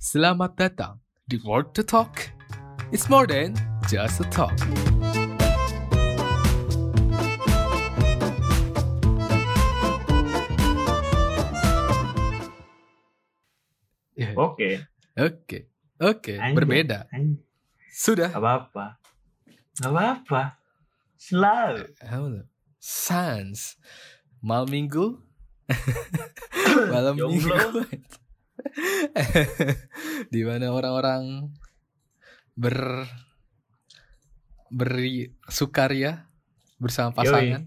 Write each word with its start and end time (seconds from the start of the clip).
Selamat 0.00 0.56
datang 0.56 0.96
di 1.28 1.36
Word 1.44 1.76
to 1.76 1.84
Talk. 1.84 2.32
It's 2.88 3.12
more 3.12 3.28
than 3.28 3.52
just 3.84 4.24
a 4.24 4.26
talk. 4.32 4.56
Ya, 14.16 14.32
Oke. 14.40 14.88
Oke, 15.20 15.68
oke, 16.00 16.32
berbeda. 16.56 17.04
Anjing. 17.12 17.44
Sudah. 17.92 18.32
Gak 18.32 18.40
apa-apa. 18.40 18.96
Gak 19.84 19.92
apa-apa. 19.92 20.42
Selalu. 21.20 22.48
Sans. 22.80 23.76
Malam 24.40 24.72
minggu. 24.72 25.20
Malam 26.88 27.20
minggu. 27.20 27.52
Di 30.34 30.40
mana 30.44 30.72
orang-orang 30.72 31.50
ber 32.54 33.06
beri 34.70 35.32
sukaria 35.50 36.30
bersama 36.78 37.12
pasangan. 37.12 37.66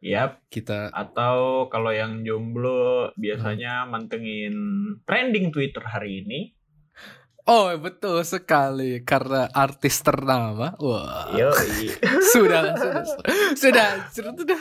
Yap. 0.00 0.40
Kita 0.48 0.88
Atau 0.90 1.68
kalau 1.68 1.92
yang 1.92 2.24
jomblo 2.24 3.12
biasanya 3.20 3.84
mantengin 3.84 4.56
trending 5.04 5.52
Twitter 5.52 5.84
hari 5.84 6.24
ini. 6.24 6.40
Oh, 7.48 7.72
betul 7.80 8.20
sekali 8.22 9.00
karena 9.02 9.48
artis 9.50 10.00
ternama. 10.04 10.76
Wah. 10.76 11.32
Yo, 11.34 11.50
Sudah, 12.32 12.76
sudah, 12.76 13.04
sudah, 13.56 13.88
sudah, 14.12 14.32
sudah. 14.36 14.60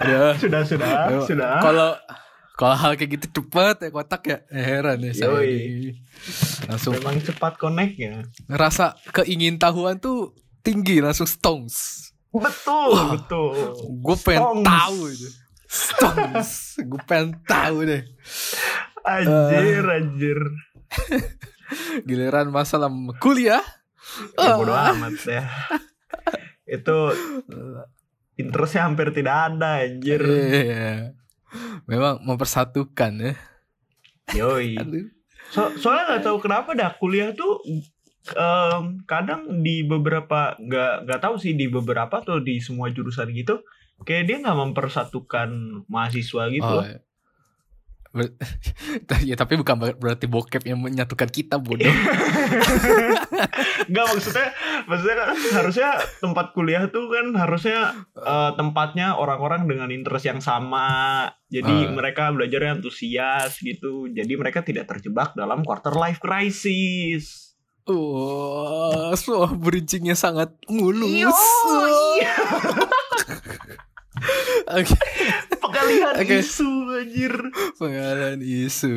Aduh. 0.00 0.32
sudah 0.38 0.62
sudah 0.64 0.90
Ayo, 1.10 1.20
sudah. 1.26 1.60
Kalau 1.60 1.90
kalau 2.52 2.74
hal 2.74 2.92
kayak 2.92 3.10
gitu 3.16 3.26
cepet 3.36 3.76
ya 3.78 3.88
kotak 3.88 4.22
ya 4.24 4.38
Eh, 4.48 4.60
heran 4.60 5.00
ya 5.00 5.12
saya 5.12 5.28
Yoi. 5.32 5.48
ini. 5.48 5.90
Langsung 6.64 6.92
Memang 6.94 7.18
cepat 7.18 7.52
connect-nya. 7.56 8.24
ngerasa 8.46 8.84
keingin 9.10 9.56
tahuan 9.56 9.96
tuh 9.96 10.32
tinggi 10.60 10.98
langsung 10.98 11.24
stones. 11.24 12.08
Betul, 12.28 12.90
Wah. 12.92 13.08
betul. 13.12 13.54
Gue 13.98 14.16
pengen 14.18 14.44
Stones. 14.60 14.66
tahu 14.66 14.98
itu. 15.08 15.28
Stones. 15.66 16.50
Gue 16.80 17.00
pengen 17.04 17.30
tahu 17.42 17.76
deh. 17.82 18.02
Anjir, 19.00 19.82
Eh. 19.82 19.96
anjir. 19.96 20.38
Giliran 22.06 22.48
masalah 22.48 22.90
kuliah. 23.16 23.62
Ya, 24.34 24.54
bodo 24.54 24.70
Ah. 24.70 24.90
amat 24.92 25.16
ya. 25.22 25.46
Itu 26.64 27.14
interestnya 28.40 28.84
hampir 28.84 29.10
tidak 29.10 29.50
ada, 29.50 29.80
anjir. 29.80 30.20
Iya. 30.20 31.14
Memang 31.84 32.22
mempersatukan 32.22 33.12
ya. 33.18 33.32
Yoi. 34.34 34.76
So- 35.50 35.74
soalnya 35.74 36.14
nggak 36.14 36.24
tahu 36.30 36.38
kenapa 36.38 36.70
dah 36.78 36.94
kuliah 36.94 37.34
tuh 37.34 37.58
em, 38.30 39.02
kadang 39.02 39.66
di 39.66 39.82
beberapa 39.82 40.54
nggak 40.54 41.10
nggak 41.10 41.20
tahu 41.20 41.42
sih 41.42 41.58
di 41.58 41.66
beberapa 41.66 42.22
atau 42.22 42.38
di 42.38 42.62
semua 42.62 42.86
jurusan 42.94 43.34
gitu 43.34 43.58
kayak 44.06 44.30
dia 44.30 44.36
nggak 44.38 44.54
mempersatukan 44.54 45.50
mahasiswa 45.90 46.46
gitu 46.54 46.62
Oh, 46.62 46.86
iya. 46.86 47.02
Ber- 48.10 48.34
ya 49.28 49.38
tapi 49.38 49.54
bukan 49.54 49.76
ber- 49.78 49.94
berarti 49.94 50.26
bokep 50.26 50.66
yang 50.66 50.82
menyatukan 50.82 51.30
kita 51.30 51.62
bodoh. 51.62 51.86
Nggak 53.90 54.04
maksudnya 54.10 54.48
maksudnya 54.84 55.16
kan 55.16 55.28
harusnya 55.54 55.88
tempat 56.18 56.46
kuliah 56.50 56.90
tuh 56.90 57.06
kan 57.06 57.30
harusnya 57.34 57.94
eh, 58.18 58.50
tempatnya 58.54 59.14
orang-orang 59.14 59.66
dengan 59.66 59.88
interest 59.90 60.26
yang 60.26 60.40
sama. 60.42 61.26
Jadi 61.46 61.86
Ah. 61.86 61.90
mereka 61.90 62.30
belajarnya 62.30 62.78
antusias 62.78 63.58
gitu. 63.58 64.06
Jadi 64.06 64.32
mereka 64.34 64.62
tidak 64.62 64.86
terjebak 64.86 65.34
dalam 65.34 65.62
quarter 65.62 65.94
life 65.94 66.18
crisis. 66.18 67.54
Wah, 67.86 69.14
so 69.14 69.46
bridgingnya 69.50 70.14
sangat 70.14 70.54
mulus. 70.66 71.10
Yo, 71.10 71.30
iya. 72.18 72.34
Oke, 74.70 74.94
Pengalihan 75.70 76.14
Oke. 76.18 76.42
isu 76.42 76.70
anjir. 76.98 77.34
pengalaman 77.78 78.42
isu. 78.42 78.94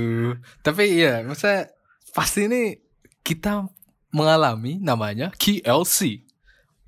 Tapi 0.66 0.84
iya, 0.98 1.22
maksudnya 1.22 1.70
pasti 2.12 2.50
ini 2.50 2.82
kita 3.22 3.70
mengalami 4.14 4.82
namanya 4.82 5.30
KLC, 5.38 6.26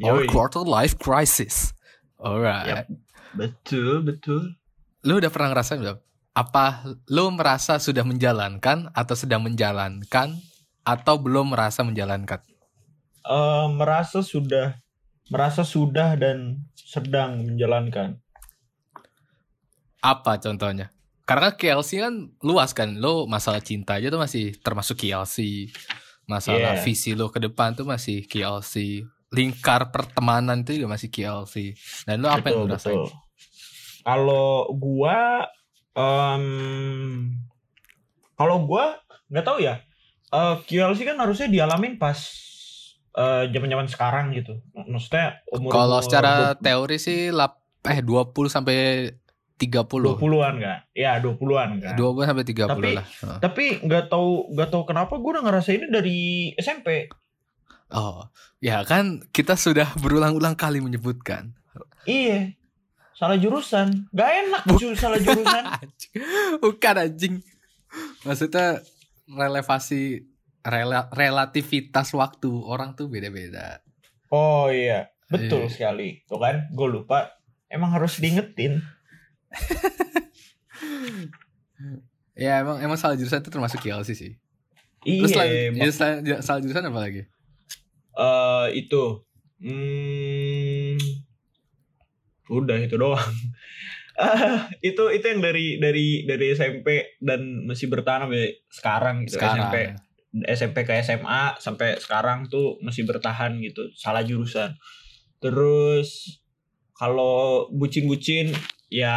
or 0.02 0.26
Yoi. 0.26 0.30
Quarter 0.30 0.66
Life 0.66 0.98
Crisis. 0.98 1.74
Alright. 2.18 2.86
Yap. 2.86 2.86
Betul, 3.36 4.02
betul. 4.02 4.42
Lu 5.06 5.22
udah 5.22 5.30
pernah 5.30 5.54
ngerasain 5.54 5.82
belum? 5.82 5.98
Apa 6.36 6.84
lu 7.08 7.32
merasa 7.32 7.80
sudah 7.80 8.04
menjalankan 8.04 8.92
atau 8.92 9.16
sedang 9.16 9.46
menjalankan 9.46 10.36
atau 10.84 11.16
belum 11.16 11.56
merasa 11.56 11.86
menjalankan? 11.86 12.44
Eh, 13.26 13.68
merasa 13.74 14.22
sudah 14.22 14.78
merasa 15.34 15.66
sudah 15.66 16.14
dan 16.14 16.62
sedang 16.78 17.42
menjalankan. 17.42 18.22
Apa 20.06 20.38
contohnya? 20.38 20.94
Karena 21.26 21.58
KLC 21.58 22.06
kan 22.06 22.30
luas 22.46 22.78
kan, 22.78 23.02
lo 23.02 23.26
masalah 23.26 23.58
cinta 23.58 23.98
aja 23.98 24.14
tuh 24.14 24.22
masih 24.22 24.54
termasuk 24.62 25.02
KLC. 25.02 25.66
Masalah 26.30 26.78
Yeah. 26.78 26.86
visi 26.86 27.18
lo 27.18 27.34
ke 27.34 27.42
depan 27.42 27.74
tuh 27.74 27.90
masih 27.90 28.30
KLC. 28.30 29.02
Lingkar 29.34 29.90
pertemanan 29.90 30.62
itu 30.62 30.78
juga 30.78 30.94
masih 30.94 31.10
KLC. 31.10 31.74
Dan 32.06 32.22
lo 32.22 32.30
apa 32.30 32.54
yang 32.54 32.70
lo 32.70 32.78
rasain? 32.78 33.02
Kalau 34.06 34.70
gua 34.78 35.50
em 35.98 36.46
kalau 38.38 38.62
gua 38.70 39.02
nggak 39.34 39.46
tahu 39.46 39.66
ya. 39.66 39.82
Eh 40.30 40.56
QLC 40.70 41.02
kan 41.10 41.18
harusnya 41.18 41.50
dialamin 41.50 41.98
pas 41.98 42.22
eh, 43.18 43.50
zaman-zaman 43.50 43.90
sekarang 43.90 44.30
gitu. 44.38 44.62
Maksudnya 44.78 45.42
umur 45.50 45.74
Kalau 45.74 46.00
secara 46.06 46.54
teori 46.54 47.02
sih 47.02 47.34
lap, 47.34 47.66
eh 47.82 48.06
20 48.06 48.30
sampai 48.46 49.10
30. 49.56 50.20
20-an 50.20 50.56
kan? 50.60 50.80
Ya, 50.92 51.16
20-an 51.18 51.80
kan. 51.80 51.96
20 51.96 52.28
sampai 52.28 52.44
30 52.44 52.68
Tapi- 52.68 52.96
lah. 52.96 53.08
Tapi 53.40 53.66
nggak 53.82 54.06
tahu 54.08 54.52
nggak 54.52 54.70
tahu 54.70 54.84
kenapa 54.84 55.16
gua 55.16 55.40
udah 55.40 55.44
ngerasainnya 55.48 55.88
dari 55.90 56.18
SMP. 56.56 57.08
Oh, 57.88 58.28
ya 58.60 58.82
kan 58.84 59.24
kita 59.30 59.56
sudah 59.56 59.94
berulang-ulang 59.98 60.54
kali 60.54 60.82
menyebutkan. 60.82 61.56
Iya. 62.04 62.52
Salah 63.16 63.40
jurusan. 63.40 64.12
Gak 64.12 64.28
enak 64.44 64.62
Bu- 64.68 64.76
cu, 64.76 64.92
salah 64.92 65.16
jurusan. 65.16 65.64
Bukan 66.64 66.96
anjing. 67.00 67.40
Maksudnya 68.22 68.84
relevasi 69.26 70.28
rela- 70.62 71.08
relativitas 71.10 72.12
waktu 72.12 72.52
orang 72.52 72.92
tuh 72.94 73.08
beda-beda. 73.08 73.80
Oh 74.28 74.68
iya, 74.68 75.08
betul 75.26 75.66
Iya. 75.66 75.72
sekali. 75.72 76.26
Tuh 76.26 76.36
kan, 76.36 76.68
gue 76.68 76.88
lupa. 76.90 77.32
Emang 77.66 77.94
harus 77.94 78.20
diingetin. 78.20 78.84
Ya 82.36 82.60
emang 82.60 82.84
emang 82.84 83.00
salah 83.00 83.16
jurusan 83.16 83.40
itu 83.40 83.48
termasuk 83.48 83.80
KLC 83.80 84.12
sih. 84.12 84.36
Terus 85.06 85.32
Iya, 85.32 85.36
selain, 85.40 85.72
mak- 85.72 85.86
ya, 85.86 85.92
selain- 85.94 86.24
ya, 86.26 86.38
salah 86.44 86.60
jurusan 86.60 86.84
apa 86.84 87.00
lagi? 87.00 87.22
eh, 88.16 88.68
itu. 88.76 89.04
Hmm, 89.56 90.96
udah 92.52 92.78
itu 92.84 92.96
doang. 93.00 93.24
Ah, 94.16 94.68
itu 94.84 95.04
itu 95.12 95.26
yang 95.28 95.40
dari 95.40 95.80
dari 95.80 96.28
dari 96.28 96.46
SMP 96.52 97.20
dan 97.24 97.64
masih 97.64 97.88
bertahan 97.88 98.28
sampai 98.28 98.60
sekarang 98.68 99.16
gitu. 99.24 99.40
Sekarang. 99.40 99.64
SMP 99.64 99.76
SMP 100.52 100.78
ke 100.84 100.92
SMA 101.00 101.56
sampai 101.64 101.96
sekarang 102.04 102.52
tuh 102.52 102.76
masih 102.84 103.08
bertahan 103.08 103.56
gitu. 103.64 103.88
Salah 103.96 104.24
jurusan. 104.28 104.76
Terus 105.40 106.40
kalau 106.96 107.68
bucin-bucin 107.72 108.52
ya 108.88 109.16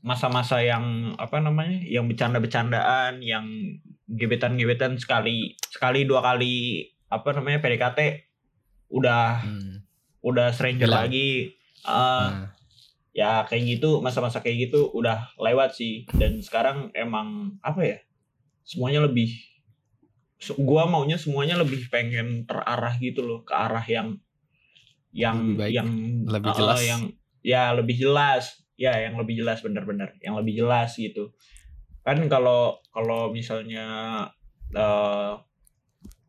masa-masa 0.00 0.60
yang 0.60 1.16
apa 1.16 1.40
namanya? 1.40 1.80
yang 1.80 2.04
bercanda-bercandaan, 2.06 3.24
yang 3.24 3.46
gebetan-gebetan 4.04 5.00
sekali 5.00 5.56
sekali 5.64 6.04
dua 6.04 6.20
kali 6.20 6.84
apa 7.08 7.32
namanya 7.32 7.58
PDKT 7.58 7.98
udah 8.92 9.40
Hmm. 9.40 9.80
udah 10.20 10.52
stranger 10.52 10.88
lagi. 10.88 11.52
Eh, 11.84 12.28
Nah, 12.28 12.52
ya 13.12 13.44
kayak 13.44 13.78
gitu 13.78 14.00
masa-masa 14.00 14.40
kayak 14.40 14.68
gitu 14.68 14.90
udah 14.90 15.30
lewat 15.38 15.72
sih 15.72 16.02
dan 16.18 16.42
sekarang 16.42 16.90
emang 16.92 17.54
apa 17.62 17.80
ya 17.80 17.98
semuanya 18.62 19.06
lebih 19.06 19.30
gua 20.58 20.84
maunya 20.84 21.14
semuanya 21.14 21.54
lebih 21.56 21.86
pengen 21.88 22.42
terarah 22.44 22.98
gitu 22.98 23.22
loh 23.22 23.40
ke 23.46 23.54
arah 23.54 23.84
yang 23.86 24.18
yang 25.14 25.54
Lebih 25.54 25.56
baik, 25.56 25.72
yang 25.72 25.88
lebih 26.26 26.50
jelas. 26.52 26.80
yang 26.82 27.02
ya 27.44 27.76
lebih 27.76 27.94
jelas. 27.94 28.64
Ya 28.74 28.96
yang 28.98 29.14
lebih 29.14 29.38
jelas 29.38 29.62
bener-bener 29.62 30.18
yang 30.18 30.34
lebih 30.34 30.58
jelas 30.58 30.98
gitu. 30.98 31.30
Kan 32.02 32.26
kalau 32.26 32.82
kalau 32.90 33.30
misalnya 33.30 33.86
eh, 34.74 35.32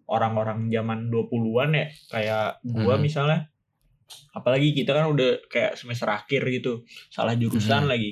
orang-orang 0.05 0.69
zaman 0.69 1.09
20-an 1.09 1.73
ya 1.73 1.87
kayak 2.11 2.49
gua 2.61 2.95
Mhm. 2.95 3.01
misalnya 3.01 3.49
apalagi 4.31 4.77
kita 4.77 4.93
kan 4.93 5.09
udah 5.09 5.49
kayak 5.49 5.73
semester 5.73 6.05
akhir 6.05 6.45
gitu 6.45 6.85
salah 7.09 7.33
jurusan 7.33 7.87
Mhm. 7.87 7.89
lagi. 7.89 8.11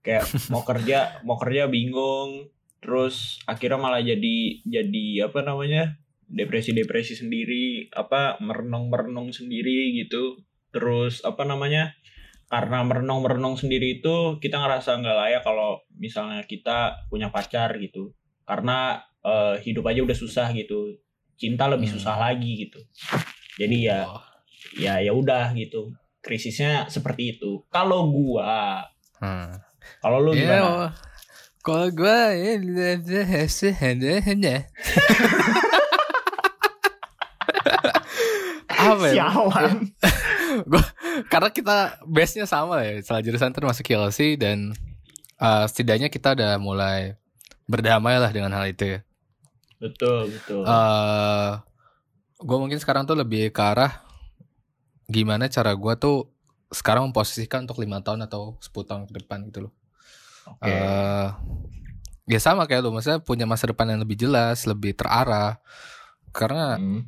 Kayak 0.00 0.24
mau 0.48 0.64
kerja 0.64 1.20
mau 1.20 1.36
kerja 1.36 1.68
bingung 1.68 2.48
terus 2.80 3.40
akhirnya 3.44 3.76
malah 3.76 4.00
jadi 4.00 4.36
jadi 4.64 5.28
apa 5.28 5.40
namanya 5.40 5.96
depresi-depresi 6.24 7.16
sendiri 7.16 7.92
apa 7.92 8.40
merenung-merenung 8.40 9.28
sendiri 9.28 9.92
gitu. 10.00 10.40
Terus 10.72 11.20
apa 11.20 11.44
namanya 11.44 11.92
karena 12.54 12.86
merenung-merenung 12.86 13.58
sendiri 13.58 13.98
itu 13.98 14.38
kita 14.38 14.62
ngerasa 14.62 15.02
nggak 15.02 15.16
layak 15.18 15.42
kalau 15.42 15.82
misalnya 15.98 16.38
kita 16.46 17.02
punya 17.10 17.34
pacar 17.34 17.74
gitu 17.82 18.14
karena 18.46 19.02
eh, 19.26 19.58
hidup 19.66 19.90
aja 19.90 20.06
udah 20.06 20.14
susah 20.14 20.54
gitu 20.54 20.94
cinta 21.34 21.66
lebih 21.66 21.90
Hmm. 21.90 21.98
susah 21.98 22.14
lagi 22.14 22.62
gitu 22.62 22.78
jadi 23.58 23.76
ya 23.82 23.98
Oh. 24.06 24.22
ya 24.78 25.02
ya 25.02 25.10
udah 25.10 25.50
gitu 25.58 25.90
krisisnya 26.22 26.86
seperti 26.86 27.34
itu 27.34 27.66
kalau 27.74 28.06
gua 28.14 28.86
Hmm. 29.18 29.50
kalau 29.98 30.22
lu 30.22 30.30
Ya, 30.30 30.38
gimana 30.46 30.62
oh. 30.62 30.90
kalau 31.58 31.90
gue 31.90 32.18
apa 38.84 39.04
ya? 39.10 39.32
Sialan. 39.32 39.74
Karena 41.32 41.48
kita 41.50 41.98
base-nya 42.02 42.46
sama 42.46 42.82
ya, 42.82 42.98
salah 43.02 43.22
jurusan 43.22 43.54
termasuk 43.54 43.86
KLC 43.86 44.34
dan 44.34 44.74
uh, 45.38 45.64
setidaknya 45.66 46.10
kita 46.10 46.34
udah 46.34 46.58
mulai 46.58 47.14
berdamai 47.64 48.18
lah 48.20 48.30
dengan 48.34 48.52
hal 48.52 48.68
itu 48.68 48.98
ya. 48.98 49.00
betul 49.78 50.32
betul 50.32 50.62
Uh, 50.64 51.60
gue 52.40 52.56
mungkin 52.56 52.78
sekarang 52.80 53.04
tuh 53.04 53.16
lebih 53.16 53.52
ke 53.52 53.60
arah 53.60 54.00
gimana 55.06 55.44
cara 55.46 55.76
gue 55.76 55.94
tuh 56.00 56.32
sekarang 56.72 57.12
memposisikan 57.12 57.68
untuk 57.68 57.78
lima 57.84 58.00
tahun 58.00 58.24
atau 58.24 58.56
10 58.64 58.70
tahun 58.88 59.02
ke 59.06 59.12
depan 59.20 59.44
gitu 59.52 59.68
loh. 59.68 59.72
oke 60.48 60.64
eh 60.64 61.28
ya 62.24 62.40
sama 62.40 62.64
kayak 62.64 62.80
lu, 62.84 62.90
maksudnya 62.96 63.20
punya 63.20 63.44
masa 63.44 63.68
depan 63.68 63.84
yang 63.84 64.00
lebih 64.00 64.16
jelas, 64.16 64.64
lebih 64.64 64.96
terarah. 64.96 65.60
Karena 66.32 66.80
Hmm. 66.80 67.04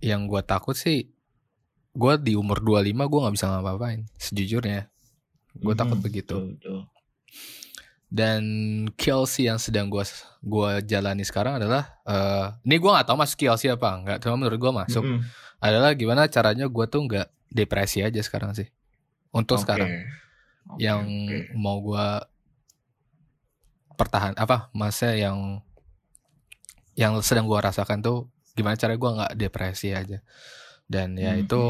yang 0.00 0.28
gue 0.28 0.40
takut 0.44 0.76
sih, 0.76 1.08
gue 1.90 2.12
di 2.22 2.32
umur 2.34 2.58
25 2.60 2.86
gue 3.06 3.20
nggak 3.20 3.34
bisa 3.34 3.46
ngapa-ngapain, 3.48 4.00
sejujurnya. 4.16 4.86
Gue 5.52 5.74
takut 5.74 5.98
Mhm, 5.98 6.04
begitu. 6.04 6.36
betul, 6.36 6.54
betul. 6.56 6.80
Dan 8.10 8.42
KLC 8.98 9.46
yang 9.46 9.58
sedang 9.58 9.86
gue 9.86 10.02
gua 10.42 10.82
jalani 10.82 11.22
sekarang 11.22 11.62
adalah, 11.62 11.94
eh 12.02 12.46
ini 12.64 12.74
gue 12.76 12.90
nggak 12.90 13.06
tahu 13.06 13.16
masuk 13.18 13.36
KLC 13.38 13.70
apa 13.70 13.90
nggak, 14.02 14.18
cuma 14.22 14.34
menurut 14.34 14.58
gue 14.58 14.72
masuk. 14.74 15.04
Mhm. 15.06 15.20
Adalah 15.60 15.94
gimana 15.94 16.26
caranya 16.26 16.66
gue 16.66 16.86
tuh 16.86 17.06
nggak 17.06 17.26
depresi 17.50 18.02
aja 18.02 18.18
sekarang 18.18 18.50
sih. 18.54 18.66
Untuk 19.30 19.58
Oke. 19.58 19.62
sekarang 19.62 19.90
Oke, 20.70 20.82
yang 20.82 21.06
oke. 21.06 21.54
mau 21.54 21.78
gue 21.78 22.06
pertahan 23.94 24.32
apa 24.34 24.72
masa 24.72 25.12
yang 25.12 25.60
yang 26.96 27.14
sedang 27.20 27.46
gue 27.46 27.58
rasakan 27.58 28.00
tuh 28.00 28.18
gimana 28.56 28.74
cara 28.74 28.96
gue 28.96 29.10
nggak 29.12 29.32
depresi 29.36 29.92
aja 29.92 30.18
dan 30.90 31.14
ya 31.14 31.32
Hmm, 31.32 31.46
itu 31.46 31.62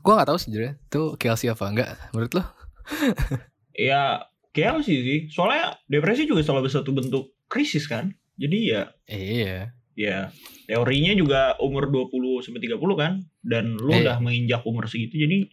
gue 0.00 0.12
nggak 0.16 0.28
tahu 0.32 0.38
sebenarnya 0.40 0.72
itu 0.80 1.02
KLC 1.14 1.42
apa 1.52 1.64
enggak 1.68 1.88
menurut 2.10 2.32
lo? 2.32 2.44
Ya 3.76 4.24
kayak 4.50 4.82
sih. 4.82 5.28
Soalnya 5.28 5.76
depresi 5.86 6.24
juga 6.24 6.40
salah 6.40 6.64
satu 6.64 6.90
bentuk 6.90 7.36
krisis 7.46 7.84
kan? 7.84 8.10
Jadi 8.34 8.72
ya 8.72 8.82
iya. 9.04 9.76
Ya 9.92 10.32
teorinya 10.64 11.12
juga 11.12 11.40
umur 11.60 11.92
20 11.92 12.40
sampai 12.40 12.64
30 12.64 12.80
kan? 12.96 13.12
Dan 13.44 13.76
lu 13.76 13.92
Iya. 13.92 14.00
udah 14.02 14.16
menginjak 14.18 14.62
umur 14.64 14.88
segitu 14.88 15.20
jadi 15.20 15.44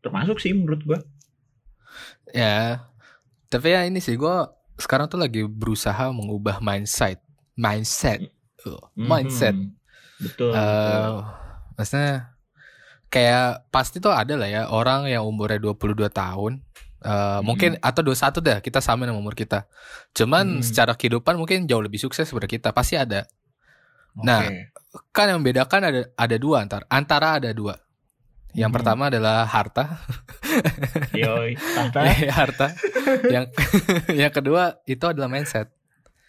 termasuk 0.00 0.36
sih 0.38 0.52
menurut 0.52 0.84
gua. 0.84 1.00
Ya 2.30 2.84
tapi 3.48 3.70
ya 3.70 3.86
ini 3.86 4.02
sih 4.02 4.18
gue 4.18 4.36
sekarang 4.76 5.06
tuh 5.06 5.16
lagi 5.16 5.46
berusaha 5.46 6.10
mengubah 6.10 6.58
mindset. 6.58 7.22
Mindset. 7.54 8.28
Uh, 8.60 8.80
mindset. 8.96 9.54
Mhm. 9.54 9.70
betul, 10.20 10.50
Eh, 10.50 10.58
betul. 10.58 11.14
Maksudnya 11.74 12.34
kayak 13.08 13.70
pasti 13.70 14.02
tuh 14.02 14.10
ada 14.10 14.34
lah 14.34 14.48
ya 14.50 14.62
orang 14.68 15.06
yang 15.06 15.22
umurnya 15.22 15.62
22 15.62 16.10
tahun 16.10 16.52
eh, 17.04 17.40
mungkin 17.44 17.76
atau 17.78 18.00
21 18.02 18.40
dah 18.40 18.58
kita 18.58 18.80
sama 18.80 19.04
sama 19.06 19.14
umur 19.18 19.36
kita. 19.36 19.68
Cuman 20.16 20.58
Hmm. 20.58 20.64
secara 20.64 20.96
kehidupan 20.96 21.36
mungkin 21.36 21.68
jauh 21.68 21.84
lebih 21.84 22.00
sukses 22.00 22.24
daripada 22.26 22.48
kita, 22.48 22.68
pasti 22.72 22.96
ada. 22.96 23.28
nah, 24.16 24.46
Oke. 24.46 24.70
Kan 25.10 25.26
yang 25.26 25.42
membedakan 25.42 25.80
ada 25.90 26.00
ada 26.14 26.36
dua 26.38 26.62
antar 26.62 26.86
antara 26.86 27.36
ada 27.42 27.50
dua. 27.50 27.74
Yang 28.54 28.70
Hmm. 28.70 28.76
pertama 28.78 29.02
adalah 29.10 29.42
harta, 29.44 29.98
Yoi, 31.18 31.58
tahta. 31.58 31.98
harta. 32.38 32.66
yang 33.26 33.44
yang 34.22 34.30
kedua 34.30 34.78
itu 34.86 35.02
adalah 35.02 35.26
mindset. 35.26 35.68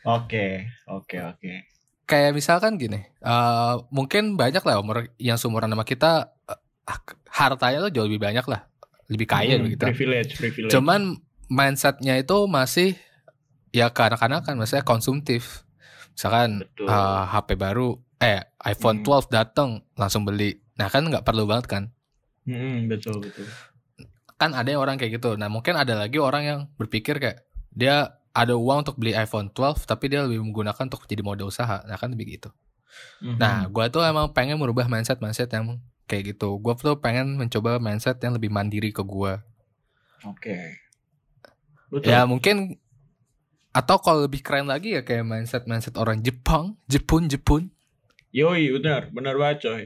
Oke, 0.02 0.66
oke, 0.86 1.18
oke. 1.22 1.54
Kayak 2.06 2.38
misalkan 2.38 2.78
gini, 2.78 3.02
eh 3.02 3.74
mungkin 3.90 4.38
banyak 4.38 4.62
lah 4.62 4.78
umur 4.78 5.10
yang 5.18 5.36
seumuran 5.36 5.68
sama 5.68 5.82
kita 5.82 6.38
eh, 6.46 6.60
hartanya 7.34 7.82
tuh 7.82 7.92
jauh 7.92 8.06
lebih 8.06 8.22
banyak 8.22 8.46
lah, 8.46 8.70
lebih 9.10 9.26
kaya 9.26 9.58
Hmm, 9.58 9.66
kita. 9.68 9.90
Privilege, 9.90 10.38
privilege. 10.38 10.70
Cuman 10.70 11.18
mindsetnya 11.50 12.18
itu 12.18 12.46
masih 12.46 12.94
ya 13.70 13.90
kanak-kanak 13.90 14.46
kan 14.46 14.54
maksudnya 14.56 14.86
konsumtif. 14.86 15.66
Misalkan 16.14 16.62
Betul. 16.62 16.86
eh, 16.88 17.24
HP 17.28 17.50
baru, 17.58 17.90
eh 18.18 18.46
iPhone 18.64 19.02
Hmm. 19.02 19.26
12 19.26 19.28
datang 19.28 19.70
langsung 19.94 20.24
beli. 20.24 20.62
Nah 20.78 20.88
kan 20.88 21.04
nggak 21.04 21.26
perlu 21.26 21.44
banget 21.44 21.66
kan? 21.66 21.84
Mm-mm, 22.46 22.86
betul, 22.86 23.18
betul. 23.18 23.50
Kan 24.38 24.54
ada 24.54 24.68
yang 24.68 24.78
orang 24.78 24.96
kayak 24.96 25.18
gitu. 25.18 25.34
Nah 25.34 25.50
mungkin 25.50 25.74
ada 25.74 25.98
lagi 25.98 26.22
orang 26.22 26.44
yang 26.46 26.60
berpikir 26.78 27.18
kayak 27.18 27.42
dia 27.74 28.14
ada 28.36 28.54
uang 28.60 28.84
untuk 28.84 29.00
beli 29.00 29.16
iPhone 29.16 29.48
12 29.56 29.88
tapi 29.88 30.12
dia 30.12 30.28
lebih 30.28 30.44
menggunakan 30.44 30.92
untuk 30.92 31.08
jadi 31.08 31.24
mode 31.24 31.48
usaha. 31.48 31.82
Nah 31.88 31.96
kan 31.96 32.12
lebih 32.12 32.36
gitu. 32.36 32.52
Mhm. 33.24 33.40
Nah 33.40 33.66
gua 33.72 33.88
tuh 33.88 34.04
emang 34.04 34.36
pengen 34.36 34.60
merubah 34.60 34.92
mindset 34.92 35.24
mindset 35.24 35.48
yang 35.56 35.80
kayak 36.06 36.36
gitu. 36.36 36.60
Gua 36.60 36.76
tuh 36.76 37.00
pengen 37.00 37.40
mencoba 37.40 37.80
mindset 37.80 38.20
yang 38.20 38.36
lebih 38.36 38.52
mandiri 38.52 38.92
ke 38.92 39.02
gua. 39.02 39.40
Oke. 40.28 40.84
Betul. 41.88 42.12
Ya 42.12 42.28
mungkin 42.28 42.76
atau 43.72 44.00
kalau 44.04 44.28
lebih 44.28 44.44
keren 44.44 44.68
lagi 44.68 45.00
ya 45.00 45.02
kayak 45.08 45.24
mindset 45.24 45.64
mindset 45.64 45.96
orang 45.96 46.20
Jepang, 46.20 46.80
Jepun, 46.88 47.28
Jepun, 47.28 47.76
Yoi, 48.36 48.68
benar, 48.76 49.16
benar 49.16 49.40
banget 49.40 49.58
coy. 49.64 49.84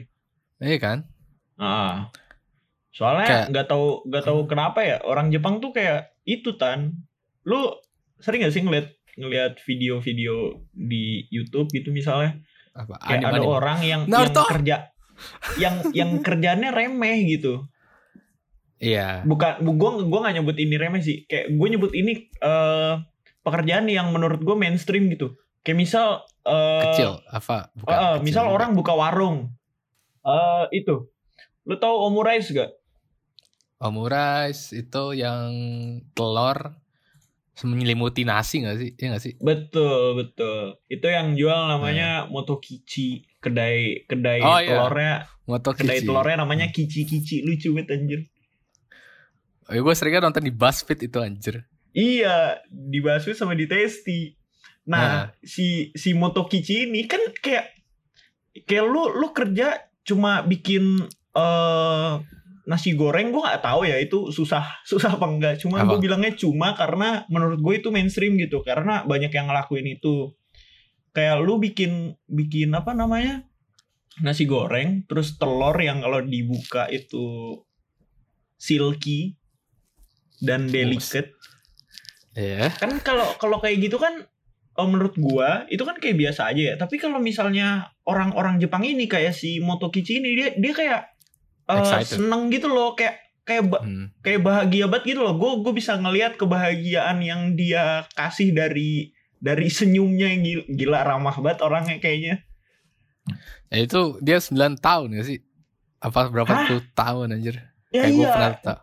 iya 0.57 0.77
kan? 0.81 1.05
Ah. 1.61 2.09
Soalnya 2.89 3.45
nggak 3.45 3.69
tahu 3.69 4.09
nggak 4.09 4.25
tahu 4.25 4.39
kenapa 4.49 4.81
ya 4.81 4.97
orang 5.05 5.29
Jepang 5.29 5.61
tuh 5.61 5.69
kayak 5.69 6.17
itu 6.25 6.57
tan. 6.57 7.05
Lu 7.45 7.77
sering 8.19 8.43
gak 8.43 8.51
sih 8.51 8.61
ngeliat 8.61 8.87
ngeliat 9.15 9.59
video-video 9.59 10.35
di 10.71 11.27
YouTube 11.27 11.67
gitu 11.69 11.91
misalnya 11.91 12.39
Apa? 12.71 12.95
kayak 12.99 13.19
Anime, 13.19 13.29
ada 13.29 13.39
anime. 13.39 13.51
orang 13.51 13.79
yang 13.81 14.01
yang 14.05 14.11
Naruto. 14.29 14.43
kerja 14.47 14.77
yang 15.57 15.75
yang 15.91 16.09
kerjanya 16.23 16.71
remeh 16.71 17.27
gitu. 17.27 17.67
Iya. 18.79 19.27
Bukan 19.27 19.59
gua 19.75 19.99
gua 19.99 20.19
nggak 20.23 20.35
nyebut 20.39 20.55
ini 20.55 20.75
remeh 20.75 21.03
sih. 21.03 21.27
Kayak 21.27 21.51
gue 21.51 21.67
nyebut 21.67 21.91
ini 21.91 22.11
eh 22.39 22.93
pekerjaan 23.39 23.91
yang 23.91 24.15
menurut 24.15 24.39
gue 24.39 24.55
mainstream 24.55 25.11
gitu. 25.11 25.35
Kayak 25.59 25.77
misal 25.77 26.07
eh 26.41 26.83
Kecil 26.87 27.19
apa? 27.27 27.75
Bukan. 27.75 27.91
eh, 27.91 27.99
kecil 28.15 28.23
misal 28.23 28.45
juga. 28.47 28.55
orang 28.55 28.69
buka 28.71 28.93
warung. 28.95 29.37
Eh 30.23 30.79
itu. 30.79 31.11
Lu 31.67 31.75
tahu 31.75 32.07
omurice 32.07 32.55
gak? 32.55 32.71
Omurice 33.77 34.71
itu 34.73 35.03
yang 35.13 35.51
telur 36.11 36.79
menyelimuti 37.63 38.23
nasi 38.23 38.61
gak 38.61 38.77
sih? 38.77 38.89
Iya 38.95 39.07
gak 39.15 39.23
sih? 39.23 39.33
Betul, 39.39 40.15
betul. 40.15 40.79
Itu 40.85 41.07
yang 41.07 41.33
jual 41.33 41.67
namanya 41.67 42.27
Motokichi. 42.27 43.25
Kedai 43.39 44.03
kedai 44.03 44.43
Oh, 44.43 44.59
iya. 44.59 44.83
telurnya 44.83 45.13
Moto 45.47 45.71
kedai 45.71 46.03
Kichi. 46.03 46.07
telurnya 46.07 46.43
namanya 46.43 46.67
Kici-Kici. 46.69 47.41
Lucu 47.41 47.71
banget 47.71 47.95
anjir. 47.95 48.21
Oh, 49.65 49.75
gue 49.75 49.93
sering 49.95 50.13
kan 50.13 50.23
nonton 50.27 50.43
di 50.43 50.51
BuzzFeed 50.51 51.07
itu 51.07 51.17
anjir. 51.17 51.55
Iya, 51.89 52.59
di 52.67 52.99
Baswi 52.99 53.33
sama 53.33 53.55
di 53.55 53.65
Testi. 53.65 54.35
Nah, 54.85 55.29
si 55.39 55.93
si 55.93 56.11
Motokichi 56.13 56.89
ini 56.89 57.05
kan 57.05 57.21
kayak 57.37 57.69
kayak 58.65 58.85
lu 58.89 59.13
lu 59.13 59.29
kerja 59.31 59.77
cuma 60.01 60.41
bikin 60.41 61.05
eh 61.31 62.13
nasi 62.69 62.93
goreng 62.93 63.33
gue 63.33 63.41
nggak 63.41 63.65
tahu 63.65 63.89
ya 63.89 63.97
itu 63.97 64.29
susah 64.29 64.61
susah 64.89 65.17
apa 65.17 65.25
enggak. 65.25 65.53
Cuma 65.57 65.81
gue 65.81 65.97
bilangnya 65.97 66.37
cuma 66.37 66.77
karena 66.77 67.25
menurut 67.33 67.57
gue 67.57 67.73
itu 67.81 67.89
mainstream 67.89 68.37
gitu 68.37 68.61
karena 68.61 69.01
banyak 69.09 69.33
yang 69.33 69.49
ngelakuin 69.49 69.89
itu. 69.89 70.37
Kayak 71.09 71.41
lu 71.41 71.57
bikin 71.57 72.13
bikin 72.29 72.69
apa 72.77 72.93
namanya 72.93 73.49
nasi 74.21 74.45
goreng 74.45 75.09
terus 75.09 75.41
telur 75.41 75.73
yang 75.81 76.05
kalau 76.05 76.21
dibuka 76.21 76.85
itu 76.93 77.57
silky 78.61 79.33
dan 80.37 80.69
delicate. 80.69 81.33
Iya. 82.37 82.71
kan 82.77 83.01
kalau 83.01 83.35
kalau 83.41 83.57
kayak 83.59 83.83
gitu 83.83 83.99
kan 83.99 84.29
oh, 84.79 84.87
menurut 84.87 85.17
gua 85.17 85.67
itu 85.67 85.81
kan 85.81 85.97
kayak 85.97 86.15
biasa 86.15 86.53
aja 86.53 86.61
ya. 86.61 86.75
Tapi 86.77 87.01
kalau 87.01 87.17
misalnya 87.17 87.89
orang-orang 88.05 88.61
Jepang 88.61 88.85
ini 88.85 89.09
kayak 89.09 89.33
si 89.33 89.57
Motokichi 89.57 90.21
ini 90.21 90.37
dia 90.37 90.53
dia 90.53 90.73
kayak 90.77 91.18
eh, 91.69 91.77
Excited. 91.79 92.17
seneng 92.17 92.49
gitu 92.49 92.67
loh 92.67 92.91
kayak 92.91 93.15
kayak 93.41 93.63
ba- 93.65 93.81
Hmm. 93.81 94.09
kayak 94.19 94.41
bahagia 94.41 94.85
banget 94.85 95.05
gitu 95.07 95.21
loh 95.21 95.33
gue 95.33 95.51
gue 95.61 95.73
bisa 95.73 95.95
ngelihat 95.95 96.35
kebahagiaan 96.35 97.17
yang 97.19 97.53
dia 97.53 98.03
kasih 98.11 98.51
dari 98.51 99.09
dari 99.37 99.69
senyumnya 99.77 100.27
yang 100.27 100.41
gila, 100.41 100.63
gila 100.67 100.99
ramah 101.03 101.35
banget 101.35 101.59
orangnya 101.61 101.97
kayaknya 101.97 102.41
Ya 103.69 103.85
itu 103.85 104.17
dia 104.19 104.41
9 104.41 104.73
tahun 104.75 105.13
gak 105.13 105.27
sih? 105.27 105.39
Apa 105.99 106.25
berapa 106.27 106.49
Hah? 106.49 106.65
puluh 106.65 106.83
tahun 106.91 107.27
anjir? 107.31 107.61
ya 107.89 108.01
Kayak 108.01 108.09
gue 108.09 108.17
iya 108.19 108.29
pernah 108.31 108.53
tau. 108.59 108.79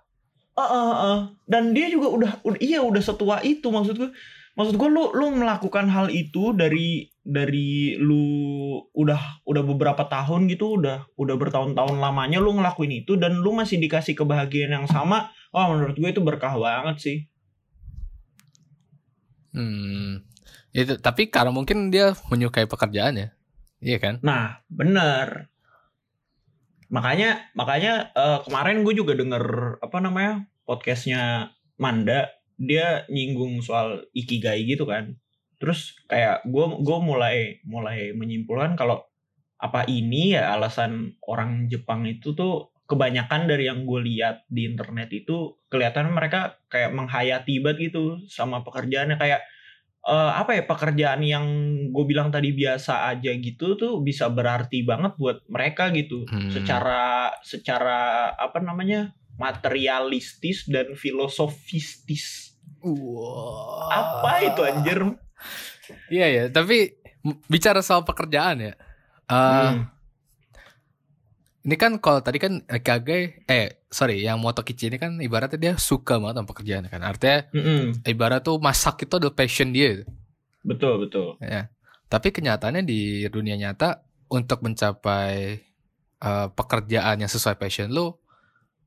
Ah, 0.55 0.62
ah, 0.62 0.95
ah. 0.95 1.19
dan 1.45 1.75
dia 1.75 1.90
juga 1.90 2.09
udah, 2.09 2.33
udah 2.40 2.59
iya 2.59 2.81
udah 2.81 3.02
setua 3.02 3.43
itu 3.43 3.66
maksud 3.66 3.99
gue 3.99 4.11
maksud 4.56 4.75
gue 4.80 4.88
lu 4.88 5.12
lu 5.12 5.36
melakukan 5.36 5.86
hal 5.92 6.08
itu 6.08 6.56
dari 6.56 7.12
dari 7.20 8.00
lu 8.00 8.25
udah 8.96 9.44
udah 9.44 9.62
beberapa 9.62 10.08
tahun 10.08 10.48
gitu 10.48 10.80
udah 10.80 11.12
udah 11.20 11.36
bertahun-tahun 11.36 12.00
lamanya 12.00 12.40
lu 12.40 12.56
ngelakuin 12.56 13.04
itu 13.04 13.20
dan 13.20 13.36
lu 13.36 13.52
masih 13.52 13.76
dikasih 13.76 14.16
kebahagiaan 14.16 14.72
yang 14.82 14.88
sama 14.88 15.28
wah 15.52 15.68
menurut 15.68 15.94
gue 16.00 16.10
itu 16.10 16.25
berkah 16.25 16.56
banget 16.56 16.96
sih 16.98 17.18
Hmm. 19.56 20.20
Itu 20.76 21.00
tapi 21.00 21.32
karena 21.32 21.48
mungkin 21.48 21.88
dia 21.88 22.12
menyukai 22.28 22.68
pekerjaannya. 22.68 23.32
Iya 23.80 23.98
kan? 23.98 24.14
Nah, 24.20 24.60
bener. 24.68 25.48
Makanya, 26.92 27.50
makanya 27.56 28.12
eh, 28.12 28.38
kemarin 28.44 28.84
gue 28.84 28.94
juga 28.94 29.16
denger 29.16 29.44
apa 29.80 29.98
namanya 29.98 30.44
podcastnya 30.68 31.50
Manda, 31.80 32.36
dia 32.56 33.04
nyinggung 33.12 33.60
soal 33.60 34.04
ikigai 34.12 34.64
gitu 34.64 34.84
kan. 34.88 35.16
Terus 35.56 35.96
kayak 36.08 36.44
gue 36.44 36.66
gue 36.84 36.98
mulai 37.00 37.60
mulai 37.64 38.12
menyimpulkan 38.12 38.76
kalau 38.76 39.04
apa 39.56 39.88
ini 39.88 40.36
ya 40.36 40.52
alasan 40.52 41.16
orang 41.25 41.72
Jepang 41.72 42.04
itu 42.04 42.36
tuh 42.36 42.76
kebanyakan 42.86 43.48
dari 43.48 43.66
yang 43.66 43.82
gue 43.88 43.98
lihat 44.04 44.44
di 44.46 44.68
internet 44.68 45.10
itu 45.10 45.56
kelihatan 45.66 46.12
mereka 46.12 46.60
kayak 46.68 46.92
menghayati 46.92 47.58
banget 47.64 47.90
gitu 47.90 48.20
sama 48.30 48.62
pekerjaannya 48.62 49.16
kayak 49.18 49.42
eh, 50.06 50.32
apa 50.38 50.54
ya 50.54 50.62
pekerjaan 50.68 51.25
yang 51.25 51.46
gue 51.90 52.04
bilang 52.06 52.30
tadi 52.30 52.54
biasa 52.54 53.10
aja 53.10 53.32
gitu 53.34 53.75
tuh 53.75 54.04
bisa 54.04 54.30
berarti 54.30 54.86
banget 54.86 55.18
buat 55.18 55.42
mereka 55.50 55.90
gitu 55.90 56.28
Hmm. 56.30 56.52
secara 56.52 57.32
secara 57.42 58.30
apa 58.38 58.62
namanya 58.62 59.16
materialistis 59.37 60.64
dan 60.66 60.93
filosofistis 60.93 62.57
Wah. 62.81 63.88
apa 63.90 64.31
itu 64.43 64.61
anjir 64.62 64.99
Iya 66.09 66.26
ya, 66.26 66.45
tapi 66.49 66.99
m- 67.23 67.38
bicara 67.47 67.78
soal 67.78 68.02
pekerjaan 68.02 68.59
ya. 68.59 68.73
eh, 69.26 69.71
Hmm. 69.71 69.87
Ini 71.62 71.75
kan 71.75 71.99
kalau 71.99 72.23
tadi 72.23 72.38
kan 72.38 72.62
Kage, 72.78 73.43
eh 73.43 73.83
sorry, 73.90 74.23
yang 74.23 74.38
Motokichi 74.38 74.87
ini 74.87 75.02
kan 75.02 75.19
ibaratnya 75.19 75.59
dia 75.59 75.73
suka 75.75 76.14
banget 76.14 76.38
sama 76.38 76.47
pekerjaan 76.47 76.87
kan. 76.87 77.02
Artinya 77.02 77.50
Mm-mm. 77.50 78.07
ibarat 78.07 78.47
tuh 78.47 78.62
masak 78.62 79.02
itu 79.02 79.19
adalah 79.19 79.35
passion 79.35 79.75
dia. 79.75 80.07
betul 80.62 81.02
betul 81.02 81.38
Ya. 81.38 81.71
Tapi 82.07 82.31
kenyataannya 82.31 82.83
di 82.83 83.26
dunia 83.26 83.59
nyata 83.59 83.99
untuk 84.31 84.62
mencapai 84.62 85.59
eh, 86.16 86.49
pekerjaan 86.55 87.19
yang 87.19 87.31
sesuai 87.31 87.59
passion 87.59 87.90
lu, 87.90 88.14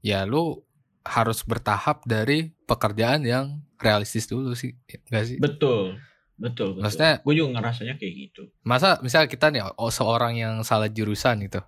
ya 0.01 0.23
lu 0.23 0.61
harus 1.01 1.41
bertahap 1.41 2.03
dari 2.03 2.51
pekerjaan 2.63 3.23
yang 3.23 3.45
realistis 3.77 4.25
dulu 4.25 4.51
sih, 4.53 4.75
enggak 5.07 5.25
sih? 5.25 5.37
betul 5.39 5.95
betul 6.35 6.75
betul 6.75 6.83
Maksudnya- 6.83 7.19
gue 7.19 7.33
juga 7.33 7.49
ngerasanya 7.55 7.95
kayak 7.95 8.13
gitu 8.15 8.41
Masa 8.61 8.99
misalnya 8.99 9.27
kita 9.27 9.47
nih 9.49 9.63
oh, 9.75 9.89
seorang 9.89 10.35
yang 10.35 10.63
salah 10.63 10.87
jurusan 10.87 11.43
gitu. 11.43 11.59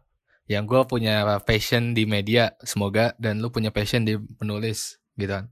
Yang 0.48 0.64
gue 0.68 0.82
punya 0.88 1.16
passion 1.44 1.92
di 1.92 2.04
media 2.04 2.56
semoga 2.62 3.16
dan 3.16 3.40
lu 3.40 3.48
punya 3.48 3.72
passion 3.72 4.04
di 4.04 4.16
menulis 4.38 5.00
gitu 5.16 5.32
kan. 5.32 5.46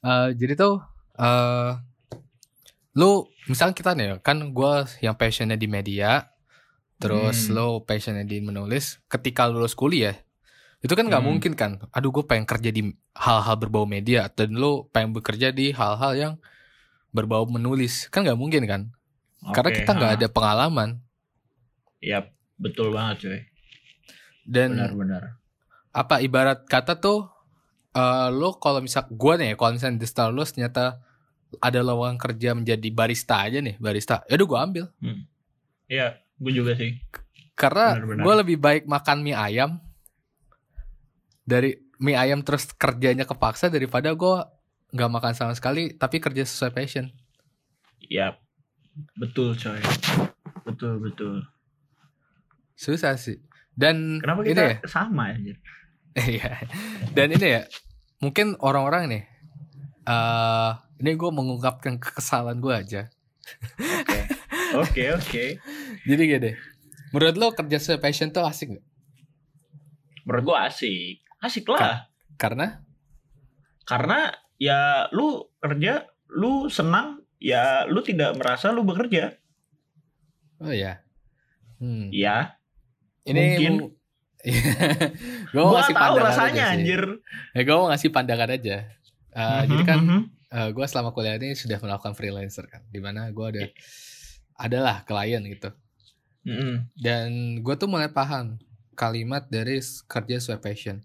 Eh, 0.00 0.28
jadi 0.34 0.52
tuh 0.54 0.80
eh 1.14 1.70
lu 2.92 3.24
misalnya 3.46 3.72
kita 3.72 3.90
nih 3.92 4.20
kan 4.20 4.36
gue 4.42 4.72
yang 5.00 5.16
passionnya 5.16 5.56
di 5.56 5.64
media 5.64 6.28
terus 6.96 7.48
Hmm. 7.48 7.56
lu 7.56 7.68
passionnya 7.82 8.22
di 8.22 8.38
menulis 8.38 9.00
ketika 9.06 9.48
lulus 9.48 9.72
kuliah 9.72 10.12
itu 10.82 10.92
kan 10.92 11.06
nggak 11.06 11.22
Hmm. 11.22 11.30
mungkin 11.30 11.52
kan? 11.54 11.78
Aduh 11.94 12.10
gue 12.10 12.26
pengen 12.26 12.42
kerja 12.42 12.74
di 12.74 12.90
hal-hal 13.14 13.54
berbau 13.54 13.86
media 13.86 14.26
dan 14.26 14.58
lu 14.58 14.90
pengen 14.90 15.14
bekerja 15.14 15.54
di 15.54 15.70
hal-hal 15.70 16.12
yang 16.18 16.32
berbau 17.14 17.46
menulis. 17.46 18.10
Kan 18.10 18.26
nggak 18.26 18.38
mungkin 18.38 18.66
kan? 18.66 18.82
Karena 19.54 19.70
Oke, 19.70 19.78
kita 19.82 19.90
nggak 19.94 20.12
ada 20.18 20.26
pengalaman. 20.26 20.98
Ya 22.02 22.26
betul 22.58 22.90
banget 22.90 23.26
cuy. 23.26 23.40
Dan 24.42 24.74
benar-benar 24.74 25.38
apa 25.92 26.18
ibarat 26.18 26.64
kata 26.66 26.98
tuh 26.98 27.30
eh 27.92 28.28
lo 28.32 28.56
kalau 28.56 28.80
misal 28.80 29.04
gua 29.12 29.36
nih 29.36 29.54
kalau 29.54 29.76
misalnya 29.76 30.00
di 30.00 30.08
Star 30.08 30.32
Wars 30.32 30.50
ternyata 30.50 30.98
ada 31.60 31.78
lowongan 31.84 32.16
kerja 32.16 32.56
menjadi 32.56 32.88
barista 32.90 33.44
aja 33.44 33.60
nih 33.60 33.76
barista 33.76 34.24
ya 34.26 34.34
udah 34.40 34.48
gua 34.48 34.60
ambil. 34.66 34.84
Iya, 35.86 36.16
gue 36.40 36.52
juga 36.56 36.72
sih. 36.72 36.96
Karena 37.52 37.92
gua 38.24 38.40
lebih 38.40 38.56
baik 38.56 38.88
makan 38.88 39.20
mie 39.20 39.36
ayam 39.36 39.76
dari 41.42 41.78
mie 42.02 42.18
ayam 42.18 42.42
terus 42.42 42.70
kerjanya 42.74 43.26
kepaksa 43.26 43.70
daripada 43.70 44.10
gua 44.14 44.50
nggak 44.92 45.10
makan 45.10 45.32
sama 45.34 45.52
sekali 45.56 45.94
tapi 45.94 46.18
kerja 46.18 46.46
sesuai 46.46 46.72
passion. 46.74 47.10
Ya 48.06 48.36
betul 49.16 49.54
coy. 49.56 49.80
Betul 50.66 51.02
betul. 51.02 51.46
Susah 52.76 53.14
sih. 53.18 53.38
Dan 53.72 54.20
kenapa 54.20 54.44
ini 54.44 54.52
kita 54.52 54.62
ya? 54.62 54.76
sama 54.84 55.32
aja 55.32 55.52
Iya. 56.36 56.60
Dan 57.16 57.32
ini 57.32 57.46
ya, 57.56 57.64
mungkin 58.20 58.52
orang-orang 58.60 59.08
nih, 59.08 59.22
eh 60.04 60.70
ini 61.00 61.16
gue 61.16 61.30
mengungkapkan 61.32 61.96
kekesalan 61.96 62.60
gue 62.60 62.74
aja. 62.74 63.02
oke. 64.76 65.04
Oke 65.16 65.46
Jadi 66.08 66.22
gini, 66.28 66.52
menurut 67.16 67.36
lo 67.40 67.48
kerja 67.56 67.80
sesuai 67.80 68.00
passion 68.04 68.28
tuh 68.28 68.44
asik 68.44 68.76
gak? 68.76 68.84
menurut 70.22 70.44
gue 70.46 70.58
asik 70.70 71.16
asik 71.42 71.68
lah 71.68 72.06
Karena 72.38 72.80
karena 73.82 74.30
ya 74.56 75.10
lu 75.10 75.50
kerja 75.58 76.06
lu 76.32 76.70
senang 76.70 77.20
ya 77.42 77.84
lu 77.90 78.00
tidak 78.00 78.38
merasa 78.38 78.70
lu 78.70 78.86
bekerja 78.86 79.34
oh 80.62 80.70
ya, 80.70 81.02
hmm. 81.82 82.14
ya 82.14 82.54
ini 83.26 83.42
mungkin. 83.58 83.74
gue 85.54 85.62
mau 85.62 85.70
gua 85.70 85.86
ngasih 85.86 85.94
tahu 85.94 86.02
pandangan 86.02 86.26
rasanya 86.26 86.50
aja 86.50 86.66
sih. 86.66 86.74
anjir 86.74 87.02
Ya, 87.54 87.60
gue 87.62 87.76
mau 87.78 87.88
ngasih 87.94 88.10
pandangan 88.10 88.50
aja. 88.50 88.76
Eh, 89.32 89.42
Mhm, 89.42 89.66
Jadi 89.70 89.82
kan 89.86 89.98
mhm. 90.02 90.20
gue 90.74 90.86
selama 90.90 91.10
kuliah 91.14 91.38
ini 91.38 91.54
sudah 91.54 91.78
melakukan 91.78 92.12
freelancer 92.18 92.66
kan, 92.66 92.82
di 92.90 92.98
mana 92.98 93.30
gue 93.30 93.46
ada 93.46 93.64
adalah 94.58 95.06
klien 95.06 95.42
gitu. 95.46 95.70
Mhm. 96.42 96.74
Dan 96.98 97.28
gue 97.62 97.74
tuh 97.78 97.86
mulai 97.86 98.10
paham 98.10 98.58
kalimat 98.98 99.46
dari 99.46 99.78
kerja 100.10 100.36
sesuai 100.42 100.60
passion. 100.60 101.00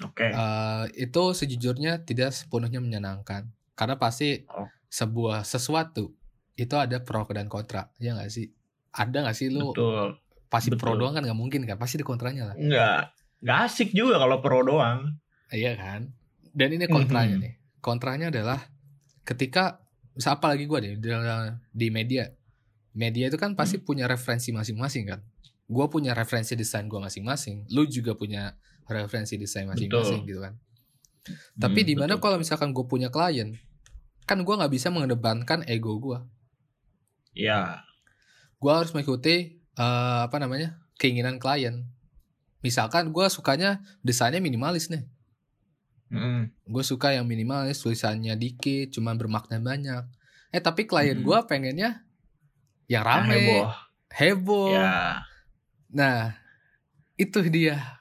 Oke. 0.00 0.26
Eh, 0.26 0.84
itu 0.98 1.22
sejujurnya 1.32 2.02
tidak 2.02 2.30
sepenuhnya 2.30 2.78
menyenangkan. 2.78 3.46
Karena 3.72 3.94
pasti 3.94 4.42
Oh. 4.46 4.66
sebuah 4.86 5.42
sesuatu 5.42 6.10
itu 6.54 6.74
ada 6.74 6.98
pro 6.98 7.22
dan 7.28 7.46
kontra 7.46 7.90
ya 7.96 8.14
nggak 8.14 8.28
sih? 8.28 8.50
Ada 8.90 9.22
nggak 9.22 9.36
sih 9.36 9.48
lu 9.48 9.70
betul. 9.70 10.18
pasti 10.48 10.70
pro 10.72 10.92
betul. 10.92 10.98
doang 11.00 11.14
kan? 11.14 11.22
Nggak 11.22 11.38
mungkin 11.38 11.60
kan? 11.62 11.76
Pasti 11.76 11.94
di 11.94 12.02
kontranya 12.02 12.50
lah. 12.50 12.54
Nggak 12.54 13.00
nggak 13.38 13.58
asik 13.64 13.90
juga 13.92 14.18
kalau 14.18 14.38
pro 14.38 14.62
doang. 14.62 15.14
Iya 15.48 15.74
kan? 15.74 16.10
Dan 16.50 16.74
ini 16.74 16.86
kontranya 16.86 17.36
Mhm. 17.36 17.42
nih. 17.42 17.52
Kontranya 17.78 18.26
adalah 18.28 18.58
ketika 19.22 19.78
misal 20.12 20.34
apalagi 20.34 20.66
gue 20.66 20.78
nih 20.80 20.92
di, 20.96 21.08
di 21.70 21.88
media. 21.88 22.26
Media 22.92 23.30
itu 23.30 23.38
kan 23.38 23.54
Hmm. 23.54 23.58
pasti 23.58 23.78
punya 23.78 24.04
referensi 24.04 24.50
masing-masing 24.50 25.04
kan? 25.06 25.20
Gue 25.68 25.86
punya 25.86 26.10
referensi 26.10 26.52
desain 26.52 26.84
gue 26.84 26.98
masing-masing 26.98 27.70
lu 27.70 27.84
juga 27.84 28.12
punya 28.12 28.56
referensi 28.88 29.36
desain 29.36 29.68
masing-masing 29.68 30.24
gitu 30.24 30.40
kan 30.40 30.56
Tapi 31.54 31.84
Hmm, 31.84 31.88
di 31.88 31.94
mana 31.94 32.16
kalau 32.16 32.40
misalkan 32.40 32.72
gue 32.72 32.88
punya 32.88 33.12
klien, 33.12 33.52
kan 34.24 34.40
gue 34.40 34.54
nggak 34.56 34.72
bisa 34.72 34.88
mengedepankan 34.88 35.60
ego 35.68 36.00
gue. 36.00 36.18
ya 37.34 37.84
Gue 38.56 38.72
harus 38.72 38.90
mengikuti 38.90 39.60
eh, 39.76 40.20
apa 40.24 40.40
namanya 40.40 40.80
keinginan 40.96 41.36
klien. 41.36 41.84
Misalkan 42.58 43.12
gue 43.12 43.26
sukanya 43.28 43.84
desainnya 44.00 44.40
minimalis 44.40 44.88
nih. 44.88 45.04
Mhm. 46.08 46.64
Gue 46.66 46.80
suka 46.80 47.12
yang 47.12 47.28
minimalis, 47.28 47.84
tulisannya 47.84 48.32
dikit, 48.34 48.96
cuman 48.96 49.20
bermakna 49.20 49.60
banyak. 49.60 50.08
Eh 50.48 50.64
tapi 50.64 50.88
klien 50.88 51.20
Hmm. 51.20 51.28
gue 51.28 51.38
pengennya 51.44 52.08
yang 52.88 53.04
rame, 53.04 53.36
heboh 53.36 53.68
heboh. 54.08 54.72
ya 54.72 55.20
Nah 55.92 56.40
itu 57.14 57.44
dia 57.52 57.97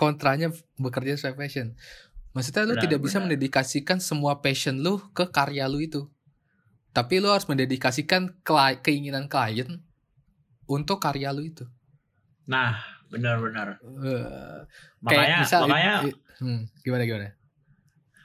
kontranya 0.00 0.48
bekerja 0.76 1.12
sesuai 1.14 1.36
passion. 1.36 1.76
Maksudnya 2.32 2.64
lu 2.64 2.72
Benar, 2.72 2.82
tidak 2.82 3.00
bisa 3.02 3.18
benar. 3.18 3.24
mendedikasikan 3.28 3.98
semua 4.00 4.40
passion 4.40 4.80
lu 4.80 4.96
ke 5.12 5.28
karya 5.28 5.68
lu 5.68 5.76
itu. 5.78 6.08
Tapi 6.90 7.20
lu 7.20 7.28
harus 7.28 7.44
mendedikasikan 7.44 8.40
keinginan 8.80 9.28
klien 9.28 9.84
untuk 10.64 10.96
karya 10.98 11.30
lu 11.30 11.44
itu. 11.44 11.68
nah 12.42 12.82
benar-benar 13.06 13.78
Eh, 13.78 14.58
kayak 15.06 15.06
makanya 15.06 15.36
misal- 15.38 15.62
makanya 15.64 15.94
hmm, 16.40 16.60
gimana 16.82 17.02
gimana? 17.04 17.28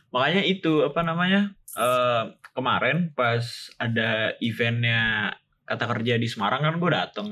makanya 0.10 0.42
itu 0.42 0.82
apa 0.82 1.02
namanya 1.02 1.42
eh 1.76 2.24
kemarin 2.50 3.12
pas 3.12 3.44
ada 3.78 4.34
eventnya 4.40 5.30
kata 5.64 5.86
kerja 5.86 6.16
di 6.16 6.26
Semarang 6.26 6.64
kan 6.64 6.76
gue 6.78 6.90
dateng 6.90 7.28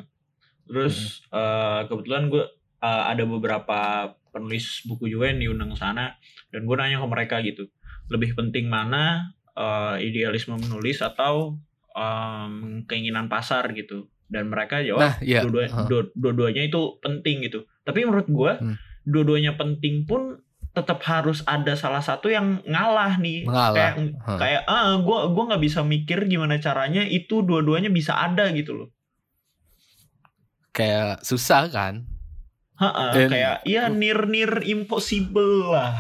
terus 0.65 1.23
eh, 1.29 1.81
kebetulan 1.88 2.29
gue 2.29 2.45
eh, 2.79 3.03
ada 3.09 3.23
beberapa 3.23 3.79
penulis 4.33 4.81
buku 4.83 5.07
juga 5.07 5.29
yang 5.29 5.39
diundang 5.39 5.69
ke 5.69 5.77
sana 5.77 6.17
dan 6.49 6.65
gue 6.65 6.73
nanya 6.73 6.97
ke 6.97 7.07
mereka 7.07 7.39
gitu 7.39 7.69
lebih 8.09 8.33
penting 8.33 8.65
mana 8.65 9.29
eh, 9.53 10.01
idealisme 10.01 10.57
menulis 10.57 10.99
atau 10.99 11.61
em, 11.93 12.53
keinginan 12.83 13.29
pasar 13.29 13.69
gitu 13.71 14.09
dan 14.25 14.49
mereka 14.49 14.81
jawab 14.81 15.01
Nah, 15.03 15.15
iya. 15.21 15.39
dua-dua- 15.39 15.69
Heeh. 15.69 15.85
dua- 15.85 16.09
dua-duanya 16.11 16.65
itu 16.65 16.81
penting 16.97 17.45
gitu. 17.45 17.69
Tapi 17.83 18.01
menurut 18.01 18.25
gua 18.27 18.57
Hmm. 18.57 18.73
dua-duanya 19.03 19.53
penting 19.53 20.03
pun 20.03 20.41
tetap 20.73 21.05
harus 21.05 21.45
ada 21.45 21.77
salah 21.77 22.01
satu 22.01 22.27
yang 22.27 22.65
ngalah 22.65 23.21
nih. 23.21 23.45
Mengalah. 23.45 23.75
Kayak 23.77 23.93
Heeh. 23.93 24.37
kayak 24.41 24.61
ah 24.65 24.97
gua 24.97 25.29
gua 25.29 25.53
nggak 25.53 25.61
bisa 25.61 25.85
mikir 25.85 26.25
gimana 26.25 26.57
caranya 26.57 27.05
itu 27.05 27.45
dua-duanya 27.45 27.93
bisa 27.93 28.17
ada 28.17 28.49
gitu 28.49 28.73
loh. 28.73 28.89
Kayak 30.71 31.21
susah 31.21 31.69
kan? 31.69 32.09
Heeh, 32.73 33.09
Dan- 33.13 33.31
kayak 33.31 33.55
ya 33.63 33.87
near 33.87 34.25
near 34.25 34.65
impossible 34.65 35.71
lah. 35.71 35.93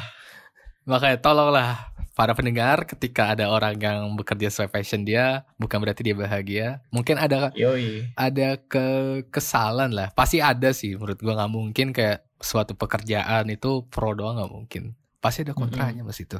Makanya 0.83 1.21
tolonglah 1.21 1.71
para 2.13 2.33
pendengar 2.33 2.85
ketika 2.85 3.33
ada 3.33 3.49
orang 3.49 3.73
yang 3.77 4.13
bekerja 4.13 4.49
sesuai 4.49 4.69
passion 4.69 5.01
dia, 5.01 5.47
bukan 5.55 5.79
berarti 5.79 6.01
dia 6.03 6.13
bahagia. 6.13 6.67
Mungkin 6.89 7.17
ada 7.17 7.49
Yoi. 7.55 8.09
ada 8.13 8.57
ke 8.59 8.85
kesalahan 9.29 9.89
lah. 9.89 10.09
Pasti 10.13 10.37
ada 10.37 10.69
sih 10.73 10.93
menurut 10.93 11.17
gua 11.17 11.39
nggak 11.39 11.51
mungkin 11.51 11.87
kayak 11.89 12.25
suatu 12.37 12.75
pekerjaan 12.75 13.47
itu 13.47 13.85
pro 13.87 14.11
doang 14.13 14.37
nggak 14.37 14.51
mungkin. 14.51 14.83
Pasti 15.23 15.47
ada 15.47 15.55
kontranya 15.55 16.03
mas 16.03 16.19
itu. 16.19 16.35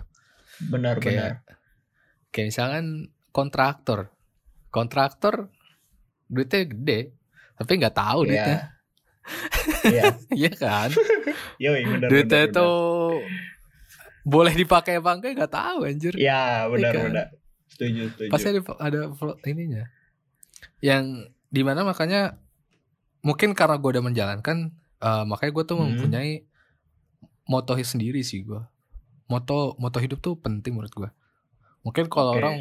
Benar 0.59 0.99
benar. 0.99 1.01
Kayak 1.01 1.31
kayak 2.29 2.47
misalkan 2.51 2.85
kontraktor. 3.31 4.11
Kontraktor 4.69 5.53
duitnya 6.25 6.65
gede, 6.65 6.99
tapi 7.53 7.71
nggak 7.77 7.95
tahu 7.95 8.25
Iya. 8.25 8.29
duitnya. 8.29 8.57
Iya. 9.86 10.03
Iya 10.39 10.51
kan? 10.53 10.89
Yoi 11.58 11.82
benar. 11.84 12.08
duitnya 12.08 12.42
benar, 12.44 12.51
itu 12.51 12.68
boleh 14.24 14.53
dipakai 14.53 15.00
apa 15.00 15.12
enggak 15.13 15.32
nggak 15.36 15.51
tahu 15.51 15.80
anjir. 15.84 16.13
benar. 16.13 16.24
Ya 16.24 16.44
benar 16.68 16.80
Iya 16.80 16.92
kan? 16.94 17.03
benar. 17.08 17.27
Setuju 17.68 18.01
setuju. 18.12 18.30
Pasti 18.30 18.48
ada 18.50 18.62
ada 18.80 19.00
ininya. 19.46 19.84
Yang 20.80 21.03
di 21.48 21.62
mana 21.62 21.82
makanya 21.84 22.38
mungkin 23.20 23.51
karena 23.51 23.75
gue 23.75 23.89
udah 23.89 24.03
menjalankan, 24.03 24.58
eh, 25.00 25.24
makanya 25.25 25.51
gue 25.51 25.63
tuh 25.65 25.75
Hmm. 25.75 25.86
mempunyai 25.89 26.44
moto 27.46 27.75
sendiri 27.75 28.22
sih 28.22 28.44
gue. 28.44 28.62
Moto 29.27 29.74
moto 29.75 29.98
hidup 29.98 30.20
tuh 30.20 30.38
penting 30.38 30.75
menurut 30.75 30.94
gue. 30.94 31.10
Mungkin 31.82 32.08
kalau 32.08 32.36
Oke. 32.36 32.39
orang 32.39 32.56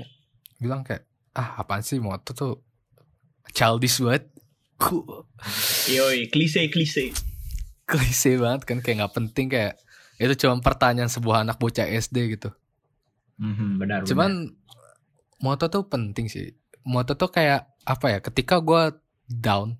bilang 0.58 0.82
kayak 0.82 1.04
ah 1.34 1.58
apaan 1.58 1.82
sih 1.82 1.98
moto 1.98 2.32
tuh 2.32 2.52
childish 3.52 4.00
banget. 4.00 4.31
Ku- 4.82 5.06
Yoi 5.88 6.26
klise 6.26 6.66
klise. 6.68 7.14
klise 7.82 8.30
banget 8.36 8.62
kan 8.64 8.78
kayak 8.78 8.96
nggak 8.98 9.14
penting 9.14 9.46
kayak 9.46 9.74
itu 10.16 10.34
cuma 10.38 10.58
pertanyaan 10.58 11.06
sebuah 11.06 11.42
anak 11.42 11.58
bocah 11.58 11.84
SD 11.84 12.16
gitu. 12.32 12.50
Mhm, 13.36 13.76
benar. 13.76 14.00
benar. 14.00 14.08
Cuman 14.08 14.30
moto 15.38 15.66
tuh 15.66 15.82
penting 15.84 16.26
sih. 16.26 16.54
Moto 16.82 17.14
tuh 17.14 17.28
kayak 17.28 17.66
apa 17.82 18.06
ya? 18.08 18.18
Ketika 18.18 18.58
gue 18.58 18.94
down 19.26 19.74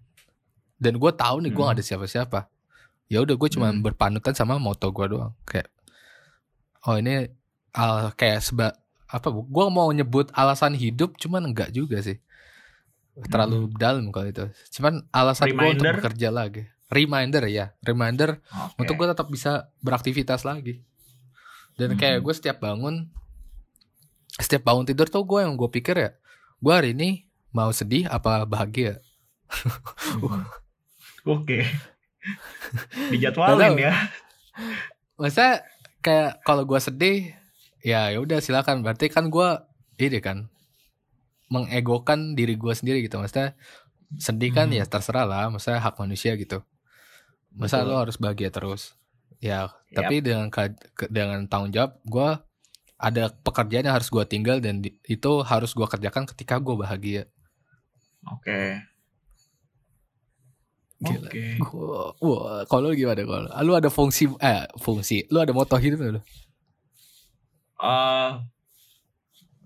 dan 0.76 0.97
gue 0.97 1.12
tahu 1.12 1.37
nih 1.40 1.50
gue 1.50 1.59
Hmm. 1.59 1.68
gak 1.68 1.76
ada 1.78 1.85
siapa-siapa, 1.85 2.40
ya 3.06 3.23
udah 3.23 3.35
gue 3.35 3.49
cuma 3.49 3.71
Hmm. 3.71 3.80
berpanutan 3.80 4.35
sama 4.35 4.59
moto 4.59 4.90
gue 4.90 5.06
doang. 5.09 5.32
Kayak 5.44 5.71
oh 6.82 6.97
ini 6.97 7.30
al 7.73 8.11
kayak 8.12 8.42
seba 8.42 8.75
apa? 9.06 9.28
Gue 9.30 9.66
mau 9.68 9.87
nyebut 9.88 10.26
alasan 10.32 10.75
hidup, 10.75 11.14
cuman 11.16 11.47
enggak 11.47 11.71
juga 11.71 12.02
sih. 12.02 12.18
Terlalu 13.14 13.69
dalam 13.75 14.09
kalau 14.09 14.26
itu. 14.26 14.45
Cuman 14.73 15.04
alasan 15.11 15.47
gue 15.47 15.52
untuk 15.52 15.61
Hmm. 15.61 15.69
Reminder? 15.76 15.95
bekerja 15.99 16.28
lagi. 16.28 16.62
Reminder 16.88 17.45
ya, 17.47 17.73
reminder 17.81 18.31
Oke. 18.45 18.76
untuk 18.78 18.95
gue 18.95 19.09
tetap 19.09 19.25
bisa 19.27 19.53
beraktivitas 19.81 20.44
lagi 20.44 20.85
dan 21.75 21.88
Mhm. 21.90 21.98
kayak 21.98 22.18
gue 22.20 22.35
setiap 22.35 22.61
bangun 22.61 23.09
setiap 24.35 24.61
bangun 24.62 24.85
tidur 24.85 25.09
tuh 25.09 25.25
gue 25.25 25.40
yang 25.40 25.57
gue 25.57 25.68
pikir 25.70 25.96
ya 25.96 26.11
gue 26.59 26.68
hari 26.68 26.92
ini 26.92 27.25
mau 27.48 27.72
sedih 27.72 28.05
apa 28.07 28.44
bahagia 28.44 29.01
Mhm. 30.12 30.44
Oke. 31.33 31.64
Dijadwalin 33.09 33.72
Tahu. 33.72 33.77
ya. 33.79 33.92
masa 35.16 35.64
kayak 35.98 36.44
kalau 36.44 36.66
gue 36.66 36.77
sedih 36.77 37.33
ya 37.81 38.11
ya 38.11 38.20
udah 38.20 38.37
silakan 38.38 38.85
berarti 38.85 39.09
kan 39.09 39.29
gue 39.29 39.48
ini 39.96 40.20
kan 40.20 40.52
mengegokan 41.53 42.33
diri 42.33 42.57
gue 42.57 42.73
sendiri 42.73 43.05
gitu 43.05 43.17
maksudnya 43.17 43.53
sedih 44.15 44.51
kan 44.51 44.67
Mhm. 44.67 44.77
ya 44.79 44.85
terserah 44.87 45.25
lah 45.25 45.45
maksudnya 45.47 45.79
hak 45.79 45.97
manusia 45.97 46.33
gitu 46.35 46.65
masa 47.53 47.81
Betul. 47.81 47.88
lo 47.88 47.97
harus 48.01 48.17
bahagia 48.17 48.49
terus 48.49 48.97
ya 49.38 49.69
tapi 49.91 50.21
dengan 50.21 50.49
dengan 51.09 51.45
tanggung 51.45 51.69
jawab 51.71 52.01
gue 52.03 52.29
ada 52.97 53.25
pekerjaan 53.37 53.85
yang 53.85 53.93
harus 53.93 54.09
gue 54.09 54.25
tinggal 54.25 54.57
dan 54.59 54.79
di- 54.79 54.97
itu 55.05 55.43
harus 55.43 55.71
gue 55.71 55.85
kerjakan 55.85 56.25
ketika 56.27 56.57
gue 56.57 56.73
bahagia 56.75 57.23
Oke. 58.25 58.79
Gila. 61.01 61.27
Oke. 61.27 61.47
Gua- 61.61 62.15
wah 62.17 62.62
kalau 62.65 62.87
lu 62.87 62.95
gimana 62.95 63.19
kalau 63.19 63.43
lu? 63.43 63.51
lu 63.67 63.73
ada 63.75 63.91
fungsi 63.91 64.31
eh 64.38 64.62
fungsi 64.79 65.27
lu 65.27 65.38
ada 65.38 65.51
moto 65.51 65.75
hidup 65.75 65.99
lu 66.01 66.23
Eh, 67.83 68.31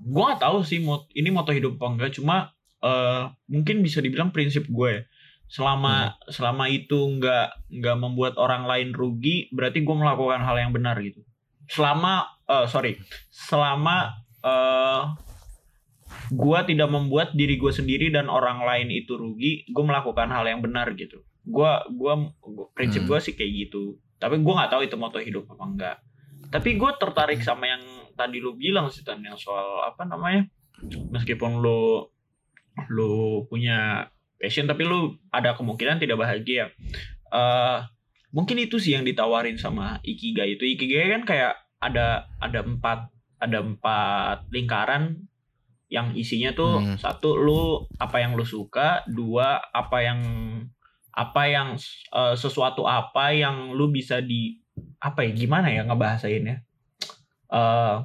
gua 0.00 0.32
nggak 0.32 0.42
tahu 0.42 0.58
sih 0.62 0.80
ini 1.14 1.28
moto 1.30 1.50
hidup 1.52 1.76
apa 1.80 1.86
enggak. 1.92 2.10
Cuma 2.16 2.52
eh 2.82 3.22
mungkin 3.48 3.80
bisa 3.80 4.04
dibilang 4.04 4.30
prinsip 4.30 4.68
gue. 4.68 4.90
ya. 4.90 5.02
Selama 5.46 6.18
selama 6.26 6.66
itu 6.66 6.98
nggak 6.98 7.70
nggak 7.70 7.96
membuat 7.96 8.34
orang 8.36 8.66
lain 8.66 8.90
rugi, 8.90 9.46
berarti 9.54 9.86
gue 9.86 9.96
melakukan 9.96 10.42
hal 10.42 10.58
yang 10.58 10.74
benar 10.74 10.98
gitu. 11.00 11.22
Selama 11.70 12.26
eh 12.46 12.66
sorry, 12.66 12.98
selama 13.30 14.10
eh 14.42 15.02
gue 16.26 16.58
tidak 16.66 16.90
membuat 16.90 17.34
diri 17.34 17.54
gue 17.54 17.70
sendiri 17.70 18.10
dan 18.10 18.26
orang 18.26 18.62
lain 18.62 18.90
itu 18.90 19.14
rugi, 19.14 19.66
gue 19.70 19.84
melakukan 19.86 20.26
hal 20.30 20.46
yang 20.46 20.58
benar 20.62 20.90
gitu. 20.98 21.22
Gua 21.46 21.86
gua 21.94 22.34
gua- 22.42 22.70
prinsip 22.74 23.06
Hmm. 23.06 23.14
gue 23.14 23.18
sih 23.22 23.34
kayak 23.38 23.52
gitu. 23.66 23.98
Tapi 24.18 24.42
gue 24.42 24.52
nggak 24.54 24.70
tahu 24.70 24.82
itu 24.82 24.96
moto 24.98 25.18
hidup 25.22 25.46
apa 25.46 25.64
enggak. 25.64 25.96
Tapi 26.50 26.74
gue 26.74 26.90
tertarik 26.98 27.38
sama 27.42 27.70
yang 27.70 27.82
tadi 28.16 28.40
lu 28.40 28.56
bilang 28.56 28.88
sih 28.88 29.04
Tan 29.04 29.22
yang 29.22 29.36
soal 29.36 29.84
apa 29.84 30.08
namanya? 30.08 30.48
Meskipun 31.12 31.60
lu 31.60 32.02
lu 32.92 33.44
punya 33.48 34.08
passion 34.36 34.68
tapi 34.68 34.84
lu 34.84 35.16
ada 35.32 35.54
kemungkinan 35.56 36.00
tidak 36.02 36.20
bahagia. 36.20 36.72
eh 37.32 37.78
mungkin 38.32 38.60
itu 38.60 38.76
sih 38.76 38.92
yang 38.96 39.04
ditawarin 39.04 39.56
sama 39.60 40.00
ikigai 40.02 40.56
itu. 40.58 40.64
Ikigai 40.66 41.12
kan 41.20 41.22
kayak 41.24 41.52
ada 41.80 42.26
ada 42.42 42.60
empat 42.64 43.08
ada 43.40 43.60
empat 43.60 44.48
lingkaran 44.52 45.28
yang 45.86 46.12
isinya 46.18 46.50
tuh 46.50 46.82
Hmm. 46.82 46.98
satu 46.98 47.38
lu 47.38 47.86
apa 48.02 48.18
yang 48.18 48.34
lu 48.34 48.42
suka, 48.42 49.06
dua 49.06 49.62
apa 49.70 50.02
yang 50.02 50.20
apa 51.16 51.42
yang 51.48 51.68
eh, 52.12 52.34
sesuatu 52.36 52.84
apa 52.84 53.32
yang 53.32 53.72
lu 53.72 53.88
bisa 53.88 54.20
di 54.20 54.60
apa 55.00 55.24
ya 55.24 55.32
gimana 55.32 55.72
ya 55.72 55.88
ngebahasainnya 55.88 56.65
eh 57.50 57.96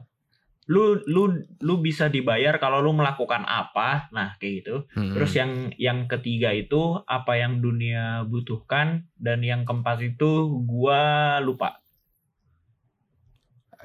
lu 0.69 1.03
lu 1.03 1.41
lu 1.59 1.75
bisa 1.83 2.07
dibayar 2.07 2.55
kalau 2.55 2.79
lu 2.79 2.95
melakukan 2.95 3.43
apa. 3.43 4.07
Nah 4.15 4.39
kayak 4.39 4.53
gitu. 4.63 4.75
Hmm. 4.95 5.11
terus 5.11 5.35
yang 5.35 5.73
yang 5.75 6.07
ketiga 6.07 6.53
itu 6.55 7.01
apa 7.03 7.35
yang 7.35 7.59
dunia 7.59 8.23
butuhkan 8.29 9.09
dan 9.19 9.43
yang 9.43 9.67
keempat 9.67 9.99
itu 10.05 10.47
gua 10.63 11.37
lupa. 11.43 11.81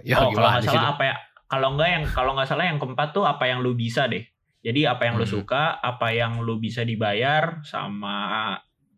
Ya 0.05 0.21
oh 0.21 0.31
kalau 0.31 0.49
nggak 0.53 0.65
salah 0.69 0.87
apa 0.95 1.03
ya 1.09 1.17
kalau 1.49 1.69
nggak 1.75 1.89
yang 1.89 2.05
kalau 2.07 2.31
nggak 2.37 2.49
salah 2.49 2.65
yang 2.69 2.79
keempat 2.79 3.17
tuh 3.17 3.25
apa 3.25 3.49
yang 3.49 3.65
lu 3.65 3.73
bisa 3.75 4.07
deh. 4.07 4.23
Jadi 4.63 4.83
apa 4.85 5.07
yang 5.09 5.17
lu 5.17 5.25
Hmm. 5.25 5.35
suka 5.41 5.79
apa 5.79 6.11
yang 6.13 6.43
lu 6.43 6.59
bisa 6.59 6.83
dibayar 6.83 7.63
sama 7.65 8.53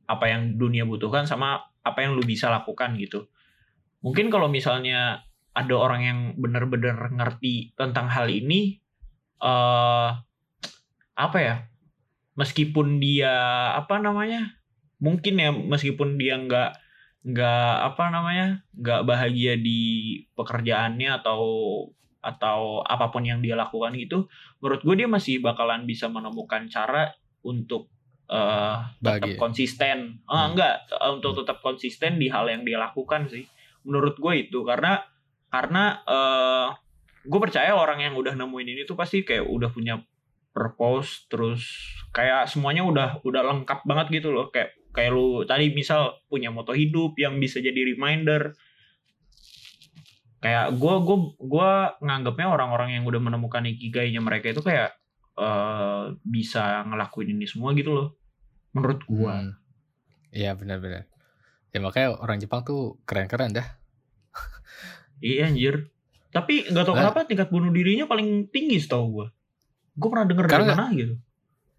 apa 0.08 0.24
yang 0.26 0.56
dunia 0.56 0.88
butuhkan 0.88 1.28
sama 1.28 1.60
apa 1.84 1.98
yang 2.04 2.16
lu 2.16 2.24
bisa 2.24 2.48
lakukan 2.48 2.96
gitu. 2.96 3.28
Mungkin 4.00 4.32
kalau 4.32 4.48
misalnya 4.48 5.27
ada 5.58 5.74
orang 5.74 6.00
yang 6.06 6.18
benar-benar 6.38 7.10
ngerti 7.10 7.74
tentang 7.74 8.06
hal 8.06 8.30
ini 8.30 8.78
eh 9.42 10.10
apa 11.18 11.38
ya 11.42 11.66
meskipun 12.38 13.02
dia 13.02 13.34
apa 13.74 13.98
namanya 13.98 14.54
mungkin 15.02 15.34
ya 15.42 15.50
meskipun 15.50 16.14
dia 16.14 16.38
nggak 16.38 16.70
nggak 17.26 17.72
apa 17.92 18.04
namanya 18.14 18.62
nggak 18.78 19.02
bahagia 19.02 19.58
di 19.58 20.14
pekerjaannya 20.38 21.18
atau 21.18 21.42
atau 22.22 22.82
apa 22.86 23.10
pun 23.10 23.26
yang 23.26 23.42
dia 23.42 23.58
lakukan 23.58 23.94
gitu 23.98 24.30
menurut 24.62 24.82
gue 24.86 24.94
dia 24.94 25.08
masih 25.10 25.42
bakalan 25.42 25.86
bisa 25.86 26.06
menemukan 26.06 26.70
cara 26.70 27.14
untuk 27.42 27.90
eh 28.28 28.78
tetap 29.02 29.24
Bahagia. 29.24 29.38
konsisten 29.40 29.98
ah 30.30 30.46
Hmm. 30.46 30.48
enggak 30.54 30.74
untuk 31.10 31.42
tetap 31.42 31.58
konsisten 31.64 32.22
di 32.22 32.30
hal 32.30 32.46
yang 32.46 32.62
dia 32.62 32.78
lakukan 32.78 33.26
sih 33.26 33.46
menurut 33.86 34.18
gue 34.18 34.34
itu 34.46 34.62
karena 34.62 35.00
karena 35.48 36.00
eh 36.04 36.68
gue 37.28 37.40
percaya 37.40 37.76
orang 37.76 38.00
yang 38.00 38.14
udah 38.16 38.32
nemuin 38.36 38.68
ini 38.78 38.82
tuh 38.88 38.96
pasti 38.96 39.24
kayak 39.24 39.44
udah 39.44 39.68
punya 39.68 40.00
purpose 40.52 41.28
terus 41.28 41.62
kayak 42.10 42.48
semuanya 42.48 42.82
udah 42.84 43.08
udah 43.22 43.42
lengkap 43.52 43.84
banget 43.84 44.22
gitu 44.22 44.32
loh 44.32 44.48
kayak 44.48 44.72
kayak 44.96 45.12
lu 45.12 45.44
tadi 45.44 45.70
misal 45.76 46.16
punya 46.26 46.48
moto 46.48 46.72
hidup 46.72 47.14
yang 47.20 47.36
bisa 47.36 47.60
jadi 47.60 47.94
reminder 47.94 48.56
kayak 50.40 50.72
gue 50.78 50.94
gue 51.04 51.18
gue 51.36 51.70
nganggapnya 52.00 52.48
orang-orang 52.48 52.96
yang 52.96 53.04
udah 53.04 53.20
menemukan 53.20 53.66
ikigainya 53.68 54.22
mereka 54.24 54.54
itu 54.54 54.62
kayak 54.64 54.96
uh, 55.36 56.14
bisa 56.24 56.86
ngelakuin 56.88 57.36
ini 57.36 57.44
semua 57.44 57.76
gitu 57.76 57.92
loh 57.92 58.08
menurut 58.72 59.04
gue 59.04 59.32
Hmm. 59.32 59.52
Iya 60.32 60.52
benar-benar. 60.56 61.08
Ya 61.72 61.78
makanya 61.80 62.20
orang 62.20 62.40
Jepang 62.40 62.64
tuh 62.64 63.00
keren-keren 63.08 63.56
dah. 63.56 63.77
Iya 65.18 65.46
anjir 65.46 65.88
tapi 66.28 66.66
nggak 66.66 66.84
tahu 66.84 66.94
Nah. 66.94 67.00
kenapa 67.08 67.18
tingkat 67.24 67.48
bunuh 67.48 67.68
dirinya 67.68 68.04
paling 68.04 68.48
tinggi 68.48 68.78
setahu 68.78 69.06
gue 69.10 69.26
gue 69.94 70.08
pernah 70.08 70.26
denger 70.26 70.44
dari 70.44 70.52
Karena- 70.54 70.76
mana 70.76 70.86
gitu 70.92 71.14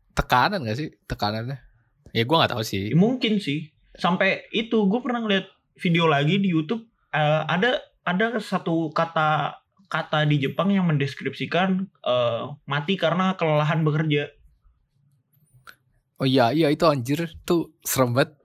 Tekanan 0.09 0.67
gak 0.67 0.75
sih 0.75 0.91
tekanannya? 1.07 1.55
Ya 2.11 2.27
gue 2.27 2.35
nggak 2.35 2.51
tahu 2.51 2.59
sih. 2.59 2.91
Ya, 2.91 2.97
mungkin 2.97 3.39
sih 3.39 3.71
sampai 3.95 4.51
itu 4.51 4.83
gue 4.83 4.99
pernah 4.99 5.23
ngeliat 5.23 5.47
video 5.79 6.05
lagi 6.05 6.35
di 6.35 6.51
YouTube 6.51 6.83
eh, 7.09 7.41
ada 7.47 7.79
ada 8.03 8.35
satu 8.35 8.91
kata 8.91 9.55
kata 9.87 10.27
di 10.27 10.43
Jepang 10.43 10.69
yang 10.69 10.83
mendeskripsikan 10.85 11.69
eh, 12.03 12.43
mati 12.65 12.93
karena 12.93 13.33
kelelahan 13.33 13.79
bekerja 13.81 14.27
Oh 16.19 16.27
iya 16.27 16.51
iya 16.51 16.67
itu 16.67 16.83
anjir 16.83 17.31
tuh 17.41 17.71
serem 17.79 18.11
banget. 18.11 18.35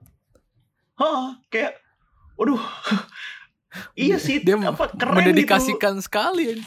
Hah, 0.95 1.43
kayak 1.49 1.75
waduh 2.35 2.55
iya 3.93 4.15
sih 4.15 4.39
Dia 4.39 4.55
apa 4.59 4.87
keren 4.89 5.19
mendedikasikan 5.19 5.99
sekali. 5.99 6.55
gitu. 6.55 6.63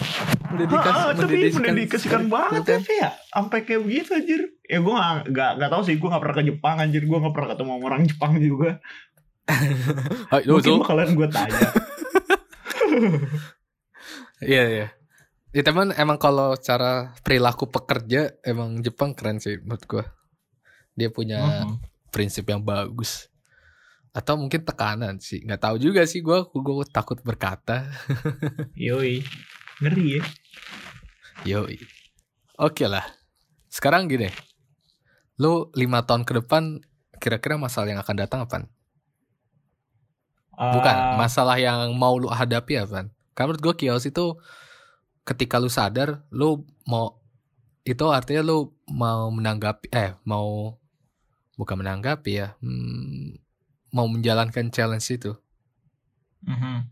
Mendedikasi, 0.49 0.99
Ah, 0.99 1.12
tapi 1.12 1.37
mendedikasikan 1.51 2.23
banget 2.27 2.62
ya 2.64 2.79
kayak 2.81 3.12
sampai 3.29 3.59
kayak 3.62 3.81
begitu 3.83 4.11
anjir 4.12 4.40
ya 4.62 4.79
gue 4.79 4.94
gak, 4.94 5.12
gak, 5.29 5.51
gak 5.57 5.71
tahu 5.71 5.83
sih 5.83 5.94
gue 5.94 6.09
gak 6.09 6.18
pernah 6.18 6.37
ke 6.37 6.44
Jepang 6.47 6.77
anjir 6.79 7.03
gue 7.03 7.18
gak 7.18 7.33
pernah 7.33 7.49
ketemu 7.51 7.73
orang 7.79 8.03
Jepang 8.05 8.33
juga 8.37 8.71
Hai, 10.31 10.44
mungkin 10.44 10.79
bakalan 10.79 11.11
gue 11.12 11.29
tanya 11.29 11.61
Iya 14.40 14.64
iya. 14.64 14.87
Ya 15.51 15.62
teman 15.62 15.90
emang 15.92 16.16
kalau 16.16 16.55
cara 16.57 17.16
perilaku 17.21 17.66
pekerja 17.66 18.37
emang 18.42 18.79
Jepang 18.79 19.11
keren 19.11 19.37
sih 19.37 19.59
menurut 19.59 19.85
gua. 19.85 20.05
Dia 20.94 21.09
punya 21.09 21.64
Mhm. 21.64 21.81
prinsip 22.09 22.47
yang 22.47 22.61
bagus. 22.61 23.27
Atau 24.18 24.35
mungkin 24.35 24.66
tekanan 24.66 25.22
sih. 25.22 25.46
nggak 25.46 25.62
tahu 25.62 25.76
juga 25.78 26.02
sih 26.02 26.18
gua 26.18 26.42
gua 26.50 26.83
takut 26.83 27.22
berkata. 27.22 27.87
yoi 28.74 29.22
ngeri 29.78 30.18
ya 30.18 30.22
Yoi. 31.46 31.78
Oke 32.59 32.90
lah. 32.90 33.07
Sekarang 33.70 34.11
gini. 34.11 34.26
Lu 35.38 35.70
lima 35.78 36.02
tahun 36.02 36.26
ke 36.26 36.42
depan 36.42 36.83
kira-kira 37.22 37.54
masalah 37.54 37.87
yang 37.94 38.02
akan 38.02 38.16
datang 38.18 38.42
apa? 38.42 38.66
Bukan, 40.59 40.96
Ah, 40.98 41.14
masalah 41.14 41.54
yang 41.62 41.94
mau 41.94 42.18
lu 42.18 42.26
hadapi 42.26 42.83
apa? 42.83 43.07
Karena 43.38 43.54
menurut 43.54 43.62
gue 43.62 43.74
kios 43.87 44.02
itu 44.11 44.35
ketika 45.22 45.62
lu 45.62 45.70
sadar 45.70 46.26
lu 46.35 46.66
mau 46.83 47.22
itu 47.87 48.02
artinya 48.11 48.42
lu 48.42 48.74
mau 48.90 49.28
menanggapi 49.28 49.92
eh 49.92 50.16
mau 50.24 50.74
bukan 51.54 51.76
menanggapi 51.85 52.33
ya 52.33 52.57
hmm, 52.64 53.47
mau 53.92 54.07
menjalankan 54.07 54.68
challenge 54.68 55.09
itu 55.09 55.33
mhm. 56.44 56.88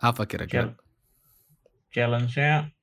apa 0.00 0.22
kira-kira? 0.28 0.76
challenge-nya 1.94 2.74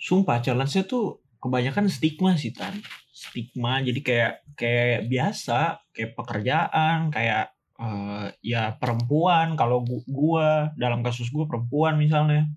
sumpah 0.00 0.40
challenge-nya 0.40 0.88
tuh 0.88 1.20
kebanyakan 1.40 1.86
stigma 1.92 2.34
sih 2.40 2.56
tan 2.56 2.80
stigma 3.12 3.84
jadi 3.84 4.00
kayak 4.00 4.32
kayak 4.56 5.00
biasa 5.08 5.84
kayak 5.92 6.12
pekerjaan 6.16 7.12
kayak 7.12 7.52
eh, 7.76 8.26
ya 8.40 8.72
perempuan 8.80 9.54
kalau 9.60 9.84
gu- 9.84 10.08
gua 10.08 10.72
dalam 10.80 11.04
kasus 11.04 11.28
gua 11.28 11.44
perempuan 11.44 12.00
misalnya 12.00 12.48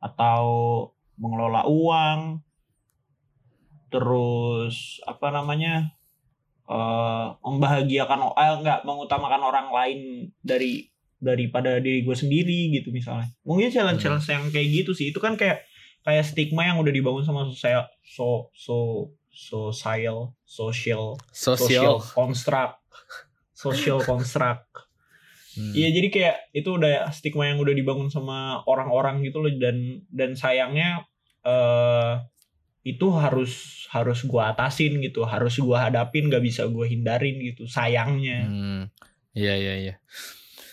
atau 0.00 0.44
mengelola 1.20 1.68
uang 1.68 2.42
terus 3.92 4.98
apa 5.06 5.30
namanya 5.30 5.94
eh 6.64 7.26
membahagiakan 7.44 8.18
o- 8.24 8.36
eh, 8.36 8.54
enggak 8.60 8.88
mengutamakan 8.88 9.42
orang 9.44 9.68
lain 9.68 10.00
dari 10.40 10.88
daripada 11.20 11.80
diri 11.80 12.04
gue 12.04 12.16
sendiri 12.16 12.72
gitu 12.72 12.92
misalnya. 12.92 13.32
Mungkin 13.44 13.72
challenge 13.72 14.00
challenge 14.04 14.28
yang 14.28 14.44
kayak 14.52 14.68
gitu 14.84 14.92
sih. 14.92 15.12
Itu 15.12 15.20
kan 15.20 15.36
kayak 15.36 15.64
kayak 16.04 16.24
stigma 16.24 16.68
yang 16.68 16.76
udah 16.80 16.92
dibangun 16.92 17.24
sama 17.24 17.48
sosial 17.48 17.88
so 18.04 18.52
so 18.52 19.08
social 19.32 20.36
social 20.44 21.16
social. 21.24 21.56
Sosial. 21.64 21.96
construct. 22.12 22.76
Social 23.56 23.98
construct. 24.04 24.68
Hmm. 25.54 25.72
Iya 25.72 25.88
jadi 25.94 26.08
kayak 26.10 26.36
itu 26.52 26.68
udah 26.76 27.08
stigma 27.14 27.46
yang 27.48 27.62
udah 27.62 27.72
dibangun 27.72 28.12
sama 28.12 28.60
orang-orang 28.68 29.24
gitu 29.24 29.40
loh. 29.40 29.52
Dan 29.54 30.04
dan 30.12 30.36
sayangnya 30.36 31.08
eh 31.44 32.12
itu 32.84 33.06
harus 33.16 33.52
harus 33.88 34.20
gua 34.22 34.52
atasin 34.52 35.00
gitu 35.00 35.24
harus 35.24 35.56
gua 35.56 35.88
hadapin 35.88 36.28
gak 36.28 36.44
bisa 36.44 36.68
gua 36.68 36.84
hindarin 36.84 37.40
gitu 37.40 37.64
sayangnya 37.66 38.44
Hmm. 38.44 38.82
Iya 39.34 39.54
iya 39.58 39.74
iya. 39.80 39.94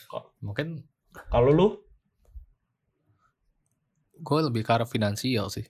Kok- 0.06 0.38
Mungkin 0.44 0.86
kalau 1.32 1.50
lu 1.50 1.68
gue 4.22 4.40
lebih 4.46 4.62
ke 4.62 4.70
arah 4.70 4.86
finansial 4.86 5.50
sih. 5.50 5.66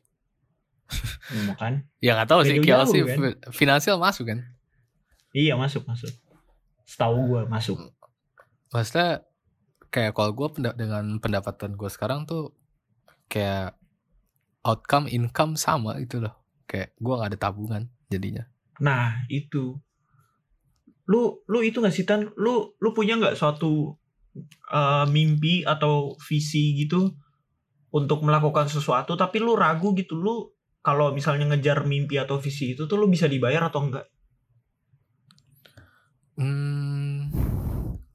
hmm, 1.32 1.56
kan 1.56 1.88
Ya 2.04 2.20
nggak 2.20 2.28
tahu 2.28 2.42
sih 2.44 2.60
jauh, 2.60 2.84
sih 2.92 3.02
kan? 3.08 3.16
fi- 3.16 3.40
finansial 3.56 3.96
masuk 3.96 4.28
kan. 4.28 4.44
iya 5.32 5.56
masuk 5.56 5.88
masuk 5.88 6.12
setahu 6.84 7.32
gua 7.32 7.42
masuk 7.48 7.80
Maksudnya 8.72 9.24
kayak 9.88 10.12
kalau 10.12 10.32
gue 10.32 10.48
dengan 10.76 11.20
pendapatan 11.20 11.76
gue 11.76 11.88
sekarang 11.88 12.24
tuh 12.24 12.52
kayak 13.28 13.76
outcome 14.62 15.10
income 15.10 15.58
sama 15.58 15.98
itu 16.02 16.22
loh. 16.22 16.34
Kayak 16.66 16.96
gue 16.98 17.14
nggak 17.14 17.30
ada 17.36 17.40
tabungan 17.40 17.84
jadinya. 18.12 18.44
nah 18.82 19.24
itu 19.30 19.78
lu 21.06 21.38
lu 21.46 21.60
itu 21.62 21.78
nggak 21.78 21.94
sih 21.94 22.02
tan 22.02 22.34
lu 22.34 22.74
lu 22.82 22.90
punya 22.98 23.14
nggak 23.20 23.38
suatu 23.38 23.94
eh, 24.74 25.06
mimpi 25.06 25.62
atau 25.62 26.18
visi 26.18 26.74
gitu 26.82 27.14
untuk 27.94 28.26
melakukan 28.26 28.66
sesuatu 28.72 29.14
tapi 29.14 29.38
lu 29.38 29.54
ragu 29.54 29.94
gitu 29.94 30.18
lu 30.18 30.50
kalau 30.82 31.14
misalnya 31.14 31.54
ngejar 31.54 31.86
mimpi 31.86 32.18
atau 32.18 32.42
visi 32.42 32.74
itu 32.74 32.90
tuh 32.90 32.98
lu 32.98 33.06
bisa 33.06 33.30
dibayar 33.30 33.70
atau 33.70 33.86
enggak 33.86 34.08
Hmm, 36.42 37.30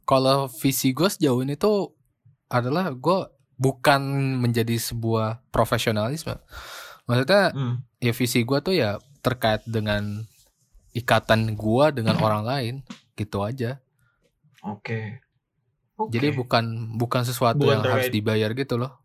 kalau 0.02 0.50
visi 0.50 0.90
gue 0.90 1.06
sejauh 1.06 1.46
ini 1.46 1.54
tuh 1.54 1.94
adalah 2.50 2.90
gue 2.90 3.18
bukan 3.56 4.00
menjadi 4.40 4.76
sebuah 4.76 5.40
profesionalisme. 5.48 6.36
Maksudnya 7.08 7.52
hmm. 7.52 7.76
ya 8.00 8.12
visi 8.12 8.44
gue 8.44 8.58
tuh 8.60 8.74
ya 8.76 9.00
terkait 9.24 9.64
dengan 9.66 10.24
ikatan 10.96 11.56
gue 11.56 11.86
dengan 11.92 12.16
orang 12.20 12.44
lain 12.44 12.74
gitu 13.16 13.44
aja. 13.44 13.80
oke 14.64 15.26
Oke. 15.96 16.12
Jadi 16.12 16.36
bukan 16.36 16.92
bukan 17.00 17.24
sesuatu 17.24 17.64
Bukan 17.64 17.72
yang 17.72 17.82
harus 17.84 18.12
terkait- 18.12 18.16
dibayar 18.20 18.50
gitu 18.52 18.76
loh. 18.76 19.00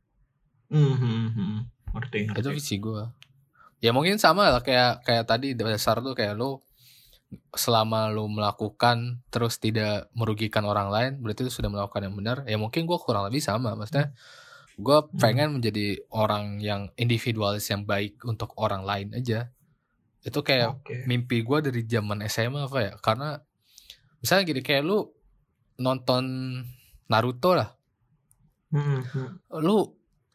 Hmm, 0.68 0.96
hmm, 0.96 1.28
hmm. 1.36 1.58
ngerti 1.96 2.18
ngerti 2.28 2.40
Itu 2.44 2.50
visi 2.52 2.76
gue. 2.84 3.04
Ya 3.80 3.96
mungkin 3.96 4.20
sama 4.20 4.52
lah 4.52 4.64
kayak 4.64 5.04
kayak 5.08 5.24
tadi 5.24 5.56
dasar 5.56 6.04
tuh 6.04 6.14
kayak 6.14 6.36
lu 6.36 6.60
selama 7.56 8.12
lu 8.12 8.28
melakukan 8.28 9.24
terus 9.32 9.56
tidak 9.56 10.12
merugikan 10.12 10.68
orang 10.68 10.92
lain 10.92 11.12
berarti 11.24 11.48
itu 11.48 11.52
sudah 11.52 11.72
melakukan 11.72 12.12
yang 12.12 12.16
benar. 12.16 12.38
Ya 12.44 12.60
mungkin 12.60 12.84
gue 12.84 12.98
kurang 13.00 13.24
lebih 13.24 13.40
sama. 13.40 13.72
Maksudnya 13.80 14.12
gue 14.82 14.98
pengen 15.22 15.62
menjadi 15.62 16.02
orang 16.12 16.58
yang 16.60 16.89
individualis 16.98 17.70
yang 17.70 17.86
baik 17.86 18.20
untuk 18.26 18.52
orang 18.58 18.82
lain 18.82 19.13
aja. 19.13 19.54
Itu 20.22 20.41
kayak 20.41 20.82
oke. 20.82 20.96
mimpi 21.06 21.41
gue 21.46 21.58
dari 21.62 21.82
zaman 21.86 22.26
SMA 22.26 22.65
apa 22.65 22.80
ya. 22.82 22.94
Karena 22.98 23.38
misalnya 24.22 24.44
gini 24.50 24.62
kayak 24.62 24.84
lu 24.86 25.08
nonton 25.82 26.24
Naruto 27.10 27.54
lah. 27.54 27.70
Hmm, 28.72 29.04
hmm. 29.04 29.30
lu 29.62 29.84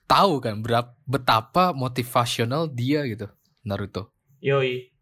tahu 0.06 0.44
kan 0.44 0.60
berapa 0.60 0.92
betapa 1.08 1.72
motivasional 1.72 2.68
dia 2.70 3.02
gitu 3.08 3.26
Naruto. 3.66 4.12
Yoi. 4.44 4.92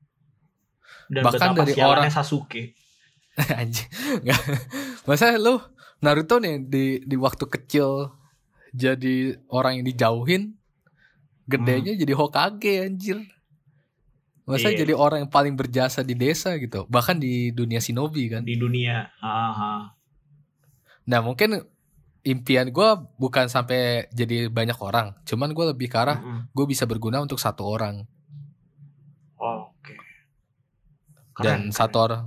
Dan 1.10 1.22
Bahkan 1.26 1.52
dari 1.52 1.74
orang- 1.80 2.08
Sasuke. 2.08 2.72
Anjing. 3.60 3.90
Masa 5.04 5.34
lu 5.36 5.58
Naruto 6.00 6.38
nih 6.38 6.62
di 6.62 6.84
di 7.02 7.16
waktu 7.18 7.48
kecil 7.48 8.12
jadi 8.74 9.38
orang 9.46 9.78
yang 9.78 9.86
dijauhin 9.86 10.42
gedenya 11.46 11.94
jadi 11.94 12.12
Hokage 12.12 12.82
anjir 12.82 13.22
masa 14.44 14.68
Iya. 14.68 14.84
jadi 14.84 14.92
orang 14.92 15.24
yang 15.24 15.32
paling 15.32 15.54
berjasa 15.54 16.02
di 16.02 16.12
desa 16.12 16.52
gitu 16.58 16.84
bahkan 16.86 17.16
di 17.16 17.48
dunia 17.48 17.78
shinobi 17.78 18.28
kan 18.28 18.42
di 18.42 18.58
dunia 18.58 19.08
ah, 19.18 19.52
ah. 19.52 19.82
Nah 21.04 21.20
mungkin 21.20 21.60
impian 22.24 22.68
gue 22.68 22.88
bukan 23.16 23.46
sampai 23.46 24.08
jadi 24.10 24.48
banyak 24.48 24.76
orang 24.80 25.12
cuman 25.24 25.52
gue 25.52 25.64
lebih 25.70 25.88
ke 25.88 25.96
arah 25.96 26.16
Mm-mm. 26.18 26.40
gue 26.50 26.66
bisa 26.66 26.84
berguna 26.84 27.20
untuk 27.20 27.36
satu 27.38 27.64
orang 27.64 28.04
Oh, 29.36 29.68
oke. 29.68 29.92
dan 31.36 31.68
Keren, 31.68 31.76
satu 31.76 31.96
orang 32.00 32.22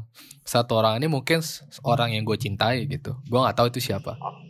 satu 0.45 0.77
orang 0.77 1.01
ini 1.01 1.09
mungkin 1.09 1.41
orang 1.81 2.13
yang 2.13 2.21
gue 2.21 2.37
cintai 2.37 2.85
gitu 2.85 3.17
gue 3.25 3.39
nggak 3.41 3.57
tahu 3.57 3.73
itu 3.73 3.81
siapa 3.83 4.13
Oke. 4.21 4.46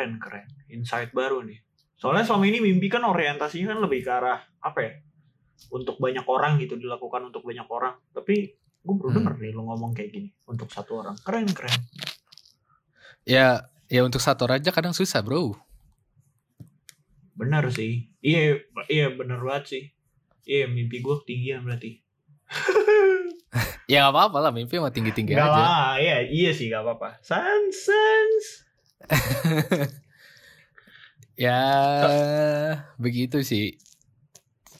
Keren 0.00 0.16
keren. 0.16 0.48
Insight 0.72 1.12
baru 1.12 1.44
nih. 1.44 1.60
Soalnya 1.92 2.24
selama 2.24 2.48
ini 2.48 2.64
mimpi 2.64 2.88
kan 2.88 3.04
orientasinya 3.04 3.76
kan 3.76 3.84
lebih 3.84 4.00
ke 4.00 4.08
arah 4.08 4.40
apa 4.58 4.80
ya? 4.80 4.92
Untuk 5.68 6.00
banyak 6.00 6.24
orang 6.24 6.56
gitu 6.56 6.80
dilakukan 6.80 7.28
untuk 7.28 7.44
banyak 7.44 7.68
orang. 7.68 8.00
Tapi 8.10 8.56
gue 8.80 8.94
baru 8.96 9.12
Hmm. 9.12 9.16
denger 9.20 9.34
nih 9.36 9.50
lu 9.52 9.62
ngomong 9.68 9.92
kayak 9.92 10.08
gini 10.08 10.32
untuk 10.48 10.72
satu 10.72 11.04
orang. 11.04 11.20
Keren 11.20 11.52
keren. 11.52 11.76
ya 13.20 13.68
ya 13.86 14.00
untuk 14.00 14.16
satu 14.18 14.48
orang 14.48 14.56
aja 14.56 14.72
kadang 14.72 14.96
susah 14.96 15.20
bro 15.20 15.52
Benar 17.36 17.68
sih. 17.68 18.08
Iya 18.20 18.64
iya 18.88 19.12
bener 19.12 19.36
banget 19.38 19.64
sih. 19.68 19.84
Iya 20.42 20.64
mimpi 20.64 20.98
gue 20.98 21.16
ketinggian 21.20 21.60
berarti. 21.62 22.00
ya 23.92 24.08
nggak 24.08 24.14
apa-apa 24.16 24.38
lah 24.40 24.50
mimpi 24.50 24.80
mah 24.80 24.88
tinggi 24.88 25.12
tinggi 25.12 25.34
Gak 25.34 25.44
aja 25.44 25.52
lah, 25.52 25.92
iya 25.96 26.24
iya 26.24 26.50
sih 26.50 26.68
gak 26.68 26.80
apa-apa. 26.80 27.20
Sans 27.20 27.68
sans. 27.76 28.46
ya 31.38 31.60
begitu 32.96 33.40
sih 33.40 33.80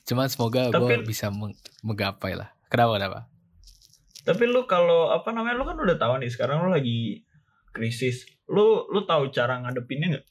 cuman 0.05 0.27
semoga 0.27 0.69
gue 0.69 1.01
bisa 1.03 1.31
meng- 1.31 1.57
menggapai 1.81 2.35
lah 2.35 2.53
kenapa 2.69 2.97
kenapa 2.97 3.21
Tapi 4.21 4.45
lu 4.45 4.69
kalau 4.69 5.09
apa 5.09 5.33
namanya 5.33 5.57
lu 5.57 5.65
kan 5.65 5.81
udah 5.81 5.97
tahu 5.97 6.21
nih 6.21 6.29
sekarang 6.29 6.61
lu 6.61 6.71
lagi 6.71 7.25
krisis. 7.73 8.29
Lu 8.45 8.85
lu 8.87 9.09
tahu 9.09 9.33
cara 9.33 9.57
ngadepinnya 9.59 10.13
nggak? 10.13 10.27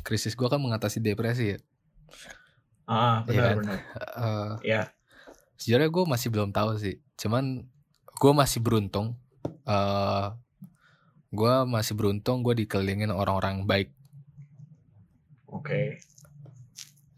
krisis 0.00 0.32
gue 0.32 0.48
kan 0.48 0.56
mengatasi 0.56 0.98
depresi 0.98 1.52
ya 1.52 1.58
Ah 2.84 3.22
Iya 3.24 3.28
benar 3.28 3.44
kan? 3.44 3.56
benar. 3.60 3.78
Eh, 4.16 4.52
Ya. 4.66 4.82
sejujurnya 5.56 5.88
gue 5.88 6.04
masih 6.06 6.28
belum 6.30 6.50
tahu 6.50 6.76
sih 6.76 6.96
cuman 7.14 7.68
gue 8.08 8.32
masih 8.32 8.64
beruntung 8.64 9.20
eh 9.64 10.26
gue 11.36 11.54
masih 11.68 11.92
beruntung 11.92 12.40
gue 12.40 12.64
dikelilingin 12.64 13.12
orang-orang 13.12 13.68
baik 13.68 13.92
Oke. 15.46 16.00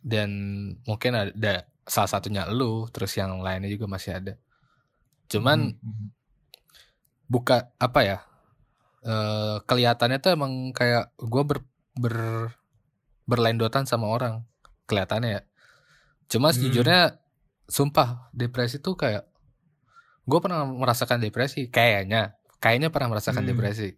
dan 0.02 0.30
mungkin 0.84 1.14
ada 1.14 1.64
salah 1.86 2.10
satunya 2.10 2.44
lu 2.50 2.84
terus 2.90 3.16
yang 3.16 3.40
lainnya 3.40 3.70
juga 3.70 3.88
masih 3.88 4.18
ada 4.18 4.34
cuman 5.28 5.72
Hmm. 5.78 6.08
buka 7.28 7.72
apa 7.78 8.00
ya 8.02 8.18
eh 9.04 9.56
kelihatannya 9.64 10.18
tuh 10.18 10.32
emang 10.34 10.74
kayak 10.74 11.14
gue 11.16 11.42
ber, 11.46 11.58
ber 11.94 12.16
berlendotan 13.24 13.84
sama 13.84 14.08
orang 14.08 14.42
kelihatannya 14.84 15.40
ya 15.40 15.42
cuma 16.26 16.50
Hmm. 16.50 16.56
sejujurnya 16.58 17.16
sumpah 17.68 18.32
depresi 18.32 18.80
tuh 18.80 18.96
kayak 18.96 19.28
gue 20.24 20.38
pernah 20.40 20.64
merasakan 20.64 21.20
depresi 21.20 21.68
kayaknya 21.68 22.36
kayaknya 22.60 22.88
pernah 22.88 23.16
merasakan 23.16 23.44
Hmm. 23.44 23.50
depresi 23.52 23.96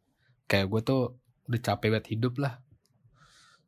kayak 0.50 0.66
gue 0.66 0.80
tuh 0.82 1.00
udah 1.46 1.60
capek 1.62 1.88
banget 1.94 2.08
hidup 2.10 2.34
lah 2.36 2.58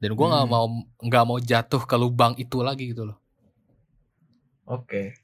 dan 0.02 0.18
gue 0.18 0.26
nggak 0.26 0.44
Hmm. 0.44 0.50
mau 0.50 0.66
nggak 0.98 1.24
mau 1.24 1.38
jatuh 1.38 1.82
ke 1.86 1.94
lubang 1.94 2.34
itu 2.34 2.58
lagi 2.58 2.90
gitu 2.90 3.06
loh 3.06 3.18
Oke. 4.66 5.14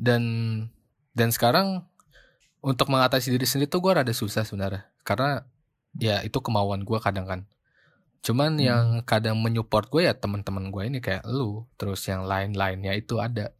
dan 0.00 0.22
dan 1.12 1.28
sekarang 1.28 1.84
untuk 2.60 2.88
mengatasi 2.88 3.32
diri 3.32 3.44
sendiri 3.44 3.68
tuh 3.68 3.80
gue 3.80 3.92
rada 3.92 4.12
susah 4.12 4.44
sebenarnya 4.44 4.88
karena 5.04 5.44
ya 5.96 6.20
itu 6.24 6.40
kemauan 6.40 6.84
gue 6.84 6.98
kadang 7.00 7.28
kan 7.28 7.40
cuman 8.20 8.56
Hmm. 8.56 8.64
yang 8.64 8.84
kadang 9.04 9.36
menyupport 9.40 9.88
gue 9.88 10.02
ya 10.04 10.12
teman-teman 10.12 10.68
gue 10.68 10.82
ini 10.88 10.98
kayak 11.00 11.24
lu 11.24 11.64
terus 11.76 12.04
yang 12.04 12.24
lain-lainnya 12.24 12.92
itu 12.92 13.16
ada 13.16 13.52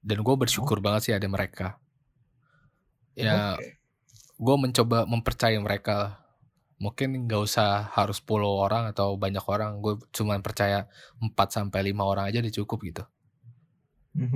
dan 0.00 0.18
gue 0.20 0.34
bersyukur 0.36 0.80
banget 0.80 1.08
sih 1.08 1.14
ada 1.16 1.24
mereka 1.26 1.80
ya 3.16 3.56
Oke. 3.56 3.80
Gue 4.36 4.56
mencoba 4.56 5.08
mempercayai 5.08 5.56
mereka 5.58 6.20
mungkin 6.76 7.24
nggak 7.24 7.40
usah 7.40 7.88
harus 7.88 8.20
10 8.20 8.36
orang 8.44 8.92
atau 8.92 9.16
banyak 9.16 9.40
orang 9.48 9.80
gue 9.80 9.96
cuman 10.12 10.44
percaya 10.44 10.84
4 11.18 11.32
sampai 11.48 11.80
lima 11.88 12.04
orang 12.04 12.28
aja 12.28 12.44
udah 12.44 12.54
cukup 12.54 12.78
gitu. 12.84 13.02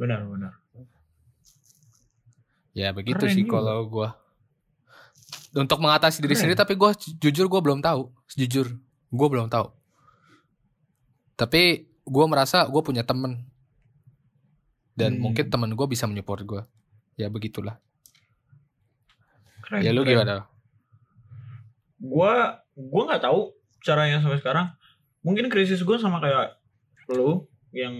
Benar 0.00 0.24
benar. 0.24 0.56
Ya 2.72 2.94
begitu 2.94 3.20
Keren 3.20 3.34
sih 3.34 3.44
juga. 3.44 3.60
kalau 3.60 3.78
gua 3.84 4.08
untuk 5.52 5.82
mengatasi 5.82 6.22
diri 6.22 6.32
Keren. 6.32 6.40
sendiri 6.46 6.56
tapi 6.56 6.78
gua 6.78 6.94
jujur 6.94 7.44
gua 7.50 7.60
belum 7.60 7.82
tahu, 7.82 8.08
jujur 8.32 8.78
gua 9.10 9.28
belum 9.28 9.46
tahu. 9.50 9.68
Tapi 11.34 11.84
gua 12.06 12.24
merasa 12.30 12.64
gua 12.70 12.80
punya 12.80 13.02
temen 13.02 13.44
dan 14.94 15.18
Hmm. 15.18 15.28
mungkin 15.28 15.50
temen 15.50 15.74
gua 15.74 15.84
bisa 15.84 16.06
menyupport 16.06 16.42
gua. 16.46 16.62
Ya 17.18 17.26
begitulah. 17.28 17.76
Keren. 19.70 19.86
ya 19.86 19.94
lu 19.94 20.02
keren. 20.02 20.18
gimana? 20.18 20.36
Gua 22.02 22.58
gua 22.74 23.02
nggak 23.06 23.22
tahu 23.22 23.54
caranya 23.86 24.18
sampai 24.18 24.42
sekarang. 24.42 24.66
Mungkin 25.22 25.46
krisis 25.46 25.84
gue 25.84 25.96
sama 26.00 26.18
kayak 26.18 26.58
lu 27.12 27.44
yang 27.70 27.94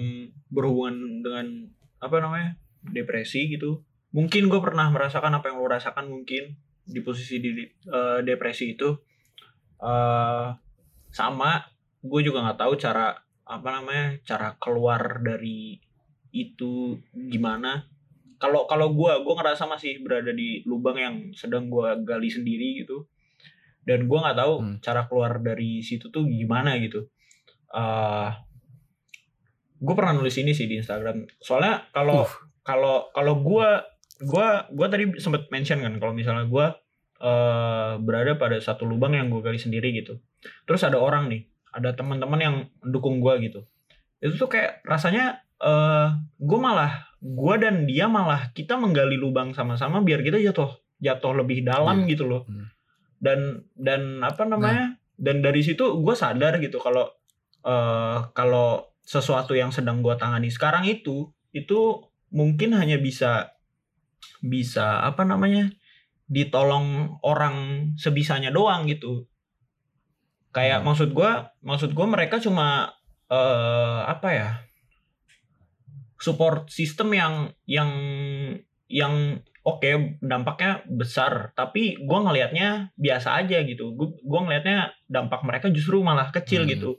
berhubungan 0.51 1.23
dengan 1.23 1.47
apa 2.03 2.17
namanya 2.19 2.59
depresi 2.83 3.47
gitu. 3.55 3.85
Mungkin 4.11 4.51
gue 4.51 4.59
pernah 4.59 4.91
merasakan 4.91 5.39
apa 5.39 5.53
yang 5.53 5.63
lo 5.63 5.69
rasakan 5.71 6.11
mungkin 6.11 6.59
di 6.83 7.01
posisi 7.05 7.39
di 7.39 7.63
eh, 7.69 8.19
depresi 8.27 8.75
itu. 8.75 8.91
eh 9.81 10.49
sama 11.11 11.59
gue 12.01 12.21
juga 12.23 12.45
nggak 12.45 12.61
tahu 12.61 12.73
cara 12.79 13.17
apa 13.51 13.69
namanya 13.69 14.15
cara 14.23 14.55
keluar 14.63 15.19
dari 15.19 15.75
itu 16.31 16.95
gimana 17.11 17.90
kalau 18.41 18.65
kalau 18.65 18.97
gue 18.97 19.13
gue 19.21 19.35
ngerasa 19.37 19.69
masih 19.69 20.01
berada 20.01 20.33
di 20.33 20.65
lubang 20.65 20.97
yang 20.97 21.17
sedang 21.37 21.69
gue 21.69 21.89
gali 22.03 22.33
sendiri 22.33 22.81
gitu. 22.83 23.05
Dan 23.85 24.09
gue 24.09 24.19
nggak 24.19 24.39
tahu 24.41 24.55
Hmm. 24.61 24.77
cara 24.81 25.05
keluar 25.05 25.41
dari 25.41 25.85
situ 25.85 26.09
tuh 26.09 26.25
gimana 26.25 26.81
gitu. 26.81 27.05
Eh 27.71 28.31
gue 29.81 29.95
pernah 29.97 30.13
nulis 30.13 30.37
ini 30.37 30.53
sih 30.53 30.69
di 30.69 30.81
Instagram. 30.81 31.25
Soalnya 31.41 31.89
kalau 31.93 32.25
Uh. 32.25 32.33
kalau 32.65 33.09
kalau 33.13 33.41
gue 33.41 33.69
gue 34.21 34.47
gue 34.77 34.87
tadi 34.89 35.05
sempat 35.17 35.49
mention 35.49 35.81
kan 35.81 35.97
kalau 35.97 36.13
misalnya 36.13 36.45
gue 36.49 36.67
eh 37.21 37.93
berada 38.01 38.41
pada 38.41 38.57
satu 38.57 38.89
lubang 38.89 39.13
yang 39.13 39.29
gue 39.29 39.41
gali 39.41 39.61
sendiri 39.61 39.93
gitu. 39.97 40.21
Terus 40.65 40.81
ada 40.85 40.97
orang 40.97 41.29
nih 41.29 41.45
ada 41.73 41.93
teman-teman 41.93 42.41
yang 42.41 42.57
mendukung 42.81 43.21
gue 43.21 43.35
gitu. 43.45 43.61
Itu 44.21 44.37
tuh 44.37 44.49
kayak 44.53 44.85
rasanya 44.85 45.45
eh 45.61 46.09
gue 46.41 46.59
malah 46.59 47.05
gue 47.21 47.55
dan 47.61 47.85
dia 47.85 48.09
malah 48.09 48.49
kita 48.57 48.81
menggali 48.81 49.21
lubang 49.21 49.53
sama-sama 49.53 50.01
biar 50.01 50.25
kita 50.25 50.41
jatuh 50.41 50.73
jatuh 51.01 51.33
lebih 51.37 51.65
dalam 51.65 52.09
gitu 52.09 52.25
loh. 52.29 52.45
Hmm. 52.49 52.69
dan 53.21 53.69
dan 53.77 54.25
apa 54.25 54.49
namanya? 54.49 54.97
Dan 55.21 55.45
dari 55.45 55.61
situ 55.61 56.01
gue 56.01 56.15
sadar 56.17 56.57
gitu 56.65 56.81
kalau 56.81 57.05
eh 57.61 58.19
kalau 58.33 58.89
sesuatu 59.05 59.53
yang 59.53 59.69
sedang 59.69 60.01
gue 60.01 60.17
tangani 60.17 60.49
sekarang 60.49 60.89
itu 60.89 61.29
itu 61.53 62.09
mungkin 62.33 62.73
hanya 62.73 62.97
bisa 62.97 63.53
bisa 64.41 65.05
apa 65.05 65.29
namanya? 65.29 65.69
Ditolong 66.31 67.21
orang 67.21 67.91
sebisanya 68.01 68.49
doang 68.49 68.89
gitu. 68.89 69.29
Kayak 70.57 70.81
Hmm. 70.81 70.89
maksud 70.89 71.13
gue 71.13 71.31
maksud 71.61 71.93
gue 71.93 72.07
mereka 72.09 72.41
cuma 72.41 72.97
eh 73.29 74.01
apa 74.09 74.29
ya 74.33 74.51
support 76.21 76.69
system 76.69 77.17
yang 77.17 77.35
yang 77.65 77.91
yang 78.87 79.41
oke 79.63 79.91
dampaknya 80.21 80.85
besar. 80.87 81.53
Tapi 81.57 81.97
gue 81.99 82.19
ngelihatnya 82.21 82.93
biasa 82.95 83.41
aja 83.41 83.65
gitu. 83.65 83.97
Gue 83.97 84.15
gue 84.21 84.41
ngelihatnya 84.41 84.93
dampak 85.09 85.41
mereka 85.43 85.73
justru 85.73 86.05
malah 86.05 86.29
kecil 86.29 86.65
Hmm. 86.65 86.71
gitu. 86.71 86.91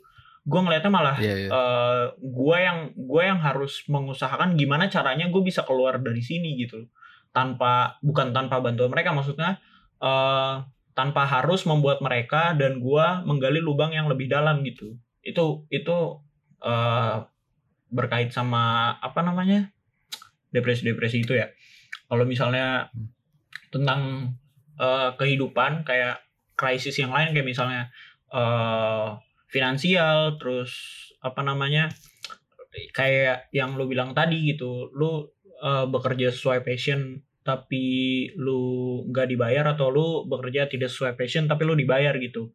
Gue 0.42 0.58
ngelihatnya 0.58 0.90
malah 0.90 1.18
Iya, 1.22 1.36
iya. 1.38 1.50
eh 1.54 2.04
gue 2.18 2.58
yang 2.58 2.80
gue 2.98 3.22
yang 3.22 3.38
harus 3.38 3.86
mengusahakan 3.86 4.58
gimana 4.58 4.90
caranya 4.90 5.30
gue 5.30 5.42
bisa 5.46 5.62
keluar 5.62 6.02
dari 6.02 6.22
sini 6.26 6.58
gitu. 6.58 6.90
Tanpa 7.30 8.02
bukan 8.02 8.34
tanpa 8.34 8.58
bantuan 8.58 8.90
mereka 8.90 9.14
maksudnya 9.14 9.62
eh 10.02 10.56
tanpa 10.92 11.24
harus 11.24 11.64
membuat 11.64 12.04
mereka 12.04 12.52
dan 12.58 12.82
gue 12.84 13.06
menggali 13.24 13.62
lubang 13.62 13.94
yang 13.94 14.10
lebih 14.10 14.28
dalam 14.28 14.66
gitu. 14.66 14.98
Itu 15.22 15.70
itu 15.70 15.98
eh 16.62 17.18
berkait 17.92 18.32
sama 18.32 18.96
apa 19.04 19.20
namanya 19.22 19.70
depresi-depresi 20.56 21.28
itu 21.28 21.36
ya 21.36 21.52
kalau 22.08 22.24
misalnya 22.24 22.88
tentang 23.72 24.34
eh, 24.80 25.10
kehidupan 25.20 25.84
kayak 25.84 26.24
krisis 26.56 26.96
yang 27.00 27.12
lain 27.12 27.36
kayak 27.36 27.48
misalnya 27.48 27.92
eh 28.32 29.08
finansial 29.52 30.40
terus 30.40 30.72
apa 31.20 31.44
namanya 31.44 31.92
kayak 32.96 33.52
yang 33.52 33.76
lu 33.76 33.86
bilang 33.92 34.16
tadi 34.16 34.56
gitu 34.56 34.88
lu 34.96 35.28
eh, 35.60 35.86
bekerja 35.92 36.32
sesuai 36.32 36.64
passion 36.64 37.20
tapi 37.42 38.30
lu 38.38 39.02
nggak 39.10 39.28
dibayar 39.34 39.66
atau 39.74 39.90
lu 39.90 40.08
bekerja 40.30 40.70
tidak 40.70 40.94
sesuai 40.94 41.18
passion 41.18 41.50
tapi 41.50 41.66
lu 41.66 41.74
dibayar 41.74 42.14
gitu. 42.22 42.54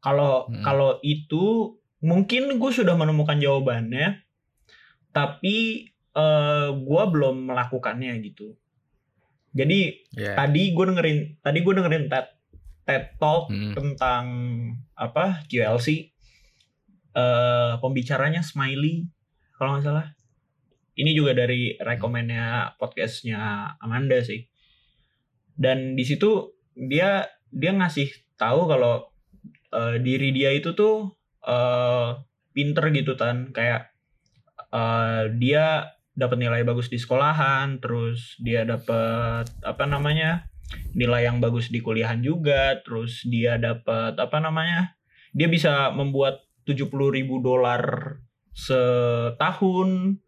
Kalau 0.00 0.48
Hmm. 0.48 0.64
kalau 0.64 0.96
itu 1.04 1.76
mungkin 2.00 2.56
gue 2.56 2.72
sudah 2.72 2.96
menemukan 2.96 3.36
jawabannya, 3.36 4.20
tapi 5.14 5.88
eh 6.14 6.68
gue 6.74 7.02
belum 7.08 7.48
melakukannya 7.48 8.18
gitu. 8.20 8.54
Jadi 9.54 10.02
Ya. 10.12 10.34
tadi 10.34 10.74
gue 10.74 10.84
dengerin 10.84 11.18
tadi 11.38 11.58
gue 11.62 11.72
dengerin 11.72 12.10
TED 12.10 12.26
TED 12.84 13.04
Talk 13.16 13.48
Hmm. 13.48 13.72
tentang 13.72 14.24
apa 14.92 15.46
QLC 15.46 16.10
eh 17.14 17.72
pembicaranya 17.78 18.42
Smiley 18.42 19.06
kalau 19.54 19.78
nggak 19.78 19.86
salah 19.86 20.06
ini 20.94 21.14
juga 21.14 21.34
dari 21.34 21.78
rekomennya 21.78 22.74
podcastnya 22.74 23.38
Amanda 23.78 24.18
sih 24.18 24.42
dan 25.54 25.94
di 25.94 26.02
situ 26.02 26.50
dia 26.74 27.22
dia 27.54 27.70
ngasih 27.70 28.10
tahu 28.34 28.66
kalau 28.66 29.06
eh, 29.70 30.02
diri 30.02 30.34
dia 30.34 30.50
itu 30.50 30.74
tuh 30.74 31.14
eh 31.46 32.18
pinter 32.50 32.90
gitu 32.90 33.14
kan 33.14 33.54
kayak 33.54 33.93
eh, 34.74 35.22
dia 35.38 35.94
dapat 36.14 36.38
nilai 36.38 36.62
bagus 36.66 36.90
di 36.90 36.98
sekolahan 36.98 37.78
terus 37.78 38.38
dia 38.42 38.62
dapat 38.66 39.50
apa 39.62 39.84
namanya 39.86 40.46
nilai 40.94 41.26
yang 41.26 41.42
bagus 41.42 41.70
di 41.70 41.82
kuliahan 41.82 42.22
juga 42.22 42.78
terus 42.86 43.26
dia 43.26 43.58
dapat 43.58 44.14
apa 44.18 44.38
namanya 44.38 44.94
dia 45.34 45.50
bisa 45.50 45.90
membuat 45.90 46.46
70.000 46.66 47.18
ribu 47.18 47.42
dolar 47.42 48.16
setahun 48.54 50.22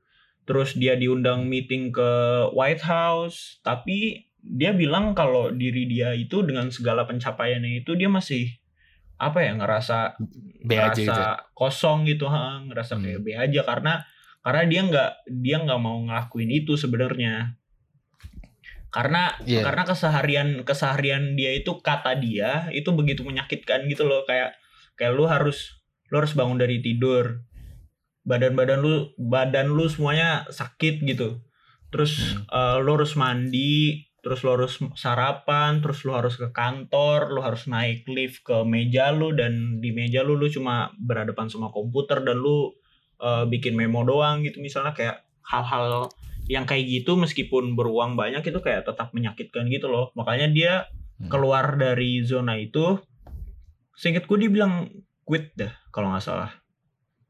terus 0.46 0.74
dia 0.74 0.98
diundang 0.98 1.46
meeting 1.46 1.94
ke 1.94 2.10
White 2.50 2.82
House 2.82 3.62
tapi 3.62 4.26
dia 4.42 4.70
bilang 4.74 5.14
kalau 5.14 5.50
diri 5.50 5.90
dia 5.90 6.14
itu 6.14 6.42
dengan 6.42 6.70
segala 6.70 7.02
pencapaiannya 7.06 7.82
itu 7.82 7.98
dia 7.98 8.06
masih 8.06 8.54
apa 9.16 9.42
ya 9.42 9.58
ngerasa 9.58 10.18
B 10.62 10.70
aja 10.76 10.92
ngerasa 10.92 11.02
gitu. 11.02 11.22
kosong 11.56 11.98
gitu 12.06 12.26
ha 12.28 12.62
ngerasa 12.62 12.98
Hmm. 12.98 13.02
kayak 13.02 13.20
B 13.24 13.28
aja 13.34 13.60
karena 13.64 13.94
karena 14.46 14.62
dia 14.70 14.80
nggak 14.86 15.10
dia 15.42 15.56
nggak 15.58 15.80
mau 15.82 15.98
ngelakuin 16.06 16.54
itu 16.54 16.78
sebenarnya. 16.78 17.58
Karena 18.94 19.34
Iya. 19.42 19.66
karena 19.66 19.82
keseharian 19.82 20.48
keseharian 20.62 21.34
dia 21.34 21.50
itu 21.50 21.82
kata 21.82 22.14
dia 22.14 22.70
itu 22.70 22.94
begitu 22.94 23.26
menyakitkan 23.26 23.90
gitu 23.90 24.06
loh. 24.06 24.22
Kayak 24.22 24.54
kayak 24.94 25.18
lu 25.18 25.26
harus 25.26 25.82
lu 26.14 26.22
harus 26.22 26.30
bangun 26.38 26.62
dari 26.62 26.78
tidur. 26.78 27.42
Badan-badan 28.22 28.86
lu 28.86 29.10
badan 29.18 29.74
lu 29.74 29.90
semuanya 29.90 30.46
sakit 30.46 31.02
gitu. 31.02 31.42
Terus 31.90 32.38
eh, 32.46 32.76
lu 32.78 32.94
harus 32.94 33.18
mandi 33.18 34.06
terus 34.22 34.46
lu 34.46 34.54
harus 34.54 34.78
sarapan 34.94 35.82
terus 35.82 36.02
lu 36.02 36.10
harus 36.10 36.34
ke 36.34 36.50
kantor 36.50 37.30
lu 37.30 37.42
harus 37.46 37.70
naik 37.70 38.02
lift 38.10 38.42
ke 38.42 38.66
meja 38.66 39.14
lu 39.14 39.30
dan 39.30 39.78
di 39.78 39.94
meja 39.94 40.26
lu 40.26 40.34
lu 40.34 40.50
cuma 40.50 40.90
berhadapan 40.98 41.46
sama 41.46 41.70
komputer 41.70 42.26
dan 42.26 42.34
lu 42.42 42.74
eh, 43.20 43.44
bikin 43.48 43.76
memo 43.76 44.04
doang 44.04 44.44
gitu. 44.44 44.60
Misalnya 44.60 44.92
kayak 44.92 45.24
hal-hal 45.46 46.10
yang 46.46 46.62
kayak 46.62 46.86
gitu 46.86 47.18
meskipun 47.18 47.74
beruang 47.74 48.14
banyak 48.14 48.42
itu 48.42 48.58
kayak 48.62 48.86
tetap 48.86 49.10
menyakitkan 49.10 49.66
gitu 49.66 49.90
loh. 49.90 50.14
Makanya 50.14 50.48
dia 50.50 50.74
Hmm. 51.16 51.32
keluar 51.32 51.80
dari 51.80 52.20
zona 52.28 52.60
itu 52.60 53.00
seinget 53.96 54.28
gue 54.28 54.36
dia 54.36 54.52
bilang 54.52 54.92
quit 55.24 55.56
dah 55.56 55.72
kalau 55.88 56.12
nggak 56.12 56.20
salah. 56.20 56.52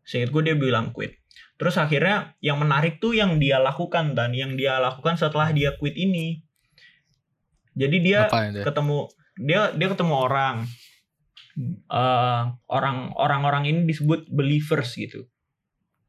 Seinget 0.02 0.34
gue 0.34 0.42
dia 0.42 0.58
bilang 0.58 0.90
quit. 0.90 1.14
Terus 1.54 1.78
akhirnya 1.78 2.34
yang 2.42 2.58
menarik 2.58 2.98
tuh 2.98 3.14
yang 3.14 3.38
dia 3.38 3.62
lakukan 3.62 4.18
dan 4.18 4.34
yang 4.34 4.58
dia 4.58 4.82
lakukan 4.82 5.14
setelah 5.14 5.54
dia 5.54 5.70
quit 5.78 5.94
ini. 5.94 6.42
Jadi 7.78 7.96
dia 8.02 8.26
ketemu 8.66 9.06
dia 9.38 9.70
dia 9.70 9.88
ketemu 9.88 10.14
orang. 10.18 10.56
Eh, 11.88 12.42
orang 12.68 13.14
orang-orang 13.16 13.64
ini 13.70 13.80
disebut 13.88 14.28
believers 14.28 14.92
gitu 14.92 15.24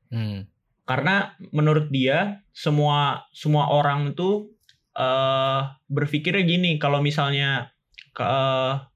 Hmm. 0.07 0.47
karena 0.87 1.35
menurut 1.51 1.91
dia 1.91 2.39
semua 2.55 3.27
semua 3.35 3.67
orang 3.67 4.15
itu 4.15 4.55
eh 4.95 5.61
berpikirnya 5.91 6.47
gini 6.47 6.79
kalau 6.79 7.03
misalnya 7.03 7.75
ke 8.15 8.25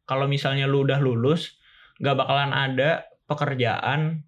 kalau 0.07 0.25
misalnya 0.25 0.65
lu 0.65 0.87
udah 0.87 1.03
lulus 1.03 1.59
nggak 2.01 2.17
bakalan 2.17 2.51
ada 2.55 3.05
pekerjaan 3.29 4.25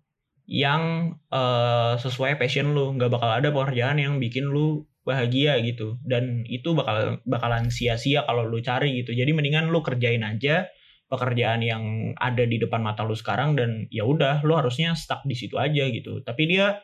yang 0.48 1.16
eh, 1.32 1.94
sesuai 2.00 2.40
passion 2.40 2.76
lu. 2.76 2.96
Nggak 2.96 3.12
bakal 3.12 3.30
ada 3.32 3.50
pekerjaan 3.52 3.98
yang 4.00 4.20
bikin 4.20 4.48
lu 4.48 4.86
bahagia 5.04 5.60
gitu. 5.64 6.00
Dan 6.04 6.48
itu 6.48 6.76
bakal 6.76 7.20
bakalan 7.28 7.68
sia-sia 7.72 8.24
kalau 8.28 8.48
lu 8.48 8.60
cari 8.64 9.04
gitu. 9.04 9.16
Jadi 9.16 9.32
mendingan 9.36 9.72
lu 9.72 9.84
kerjain 9.84 10.24
aja 10.24 10.68
pekerjaan 11.14 11.62
yang 11.62 11.84
ada 12.18 12.42
di 12.42 12.58
depan 12.58 12.82
mata 12.82 13.06
lu 13.06 13.14
sekarang 13.14 13.54
dan 13.54 13.86
ya 13.94 14.02
udah 14.02 14.42
lu 14.42 14.58
harusnya 14.58 14.98
stuck 14.98 15.22
di 15.24 15.38
situ 15.38 15.62
aja 15.62 15.86
gitu 15.86 16.26
tapi 16.26 16.50
dia 16.50 16.82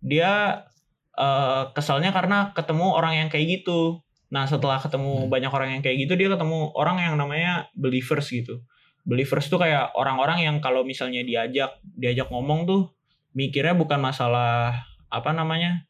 dia 0.00 0.64
eh, 1.12 1.62
kesalnya 1.72 2.08
karena 2.10 2.56
ketemu 2.56 2.86
orang 2.88 3.14
yang 3.16 3.28
kayak 3.28 3.60
gitu 3.60 4.00
nah 4.26 4.42
setelah 4.42 4.80
ketemu 4.80 5.22
Hmm. 5.22 5.30
banyak 5.30 5.52
orang 5.52 5.70
yang 5.78 5.82
kayak 5.84 6.02
gitu 6.02 6.16
dia 6.16 6.28
ketemu 6.28 6.72
orang 6.72 6.98
yang 6.98 7.14
namanya 7.14 7.68
believers 7.76 8.26
gitu 8.26 8.64
believers 9.04 9.46
tuh 9.46 9.60
kayak 9.60 9.94
orang-orang 9.94 10.42
yang 10.42 10.56
kalau 10.58 10.82
misalnya 10.82 11.22
diajak 11.22 11.78
diajak 11.84 12.26
ngomong 12.26 12.66
tuh 12.66 12.82
mikirnya 13.32 13.76
bukan 13.76 14.00
masalah 14.00 14.82
apa 15.06 15.30
namanya 15.30 15.84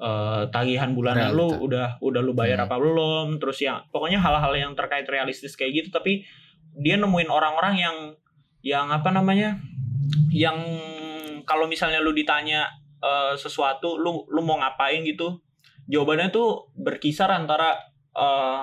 eh, 0.00 0.42
tagihan 0.48 0.94
bulanan 0.94 1.34
lu 1.34 1.50
Realita. 1.52 1.60
udah 1.66 1.88
udah 2.00 2.20
lu 2.22 2.32
bayar 2.32 2.62
Hmm. 2.62 2.66
apa 2.66 2.76
belum 2.78 3.26
terus 3.36 3.58
ya 3.60 3.84
pokoknya 3.90 4.16
hal-hal 4.16 4.54
yang 4.54 4.72
terkait 4.72 5.04
realistis 5.04 5.52
kayak 5.54 5.84
gitu 5.84 5.88
tapi 5.92 6.24
dia 6.78 6.94
nemuin 6.96 7.30
orang-orang 7.30 7.74
yang 7.78 7.96
yang 8.62 8.86
apa 8.90 9.10
namanya 9.10 9.58
yang 10.30 10.56
kalau 11.42 11.66
misalnya 11.66 11.98
lu 11.98 12.14
ditanya 12.14 12.70
eh, 13.02 13.34
sesuatu 13.34 13.98
lu 13.98 14.26
lu 14.30 14.40
mau 14.42 14.58
ngapain 14.62 15.02
gitu 15.02 15.42
jawabannya 15.88 16.28
tuh 16.30 16.70
berkisar 16.76 17.32
antara 17.32 17.74
eh 18.14 18.62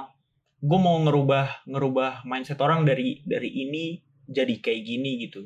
gue 0.65 0.79
mau 0.81 0.97
ngerubah 0.97 1.67
ngerubah 1.69 2.25
mindset 2.25 2.57
orang 2.57 2.87
dari 2.87 3.21
dari 3.21 3.49
ini 3.51 4.01
jadi 4.25 4.57
kayak 4.57 4.81
gini 4.81 5.11
gitu. 5.27 5.45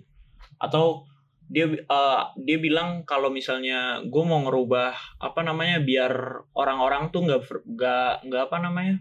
Atau 0.59 1.07
dia 1.49 1.65
eh, 1.65 2.21
dia 2.45 2.57
bilang 2.61 3.03
kalau 3.03 3.33
misalnya 3.33 4.05
gue 4.05 4.23
mau 4.23 4.45
ngerubah 4.45 5.19
apa 5.19 5.41
namanya 5.41 5.81
biar 5.81 6.45
orang-orang 6.53 7.09
tuh 7.09 7.25
nggak 7.25 7.41
nggak 7.65 8.13
nggak 8.29 8.43
apa 8.47 8.57
namanya 8.61 8.95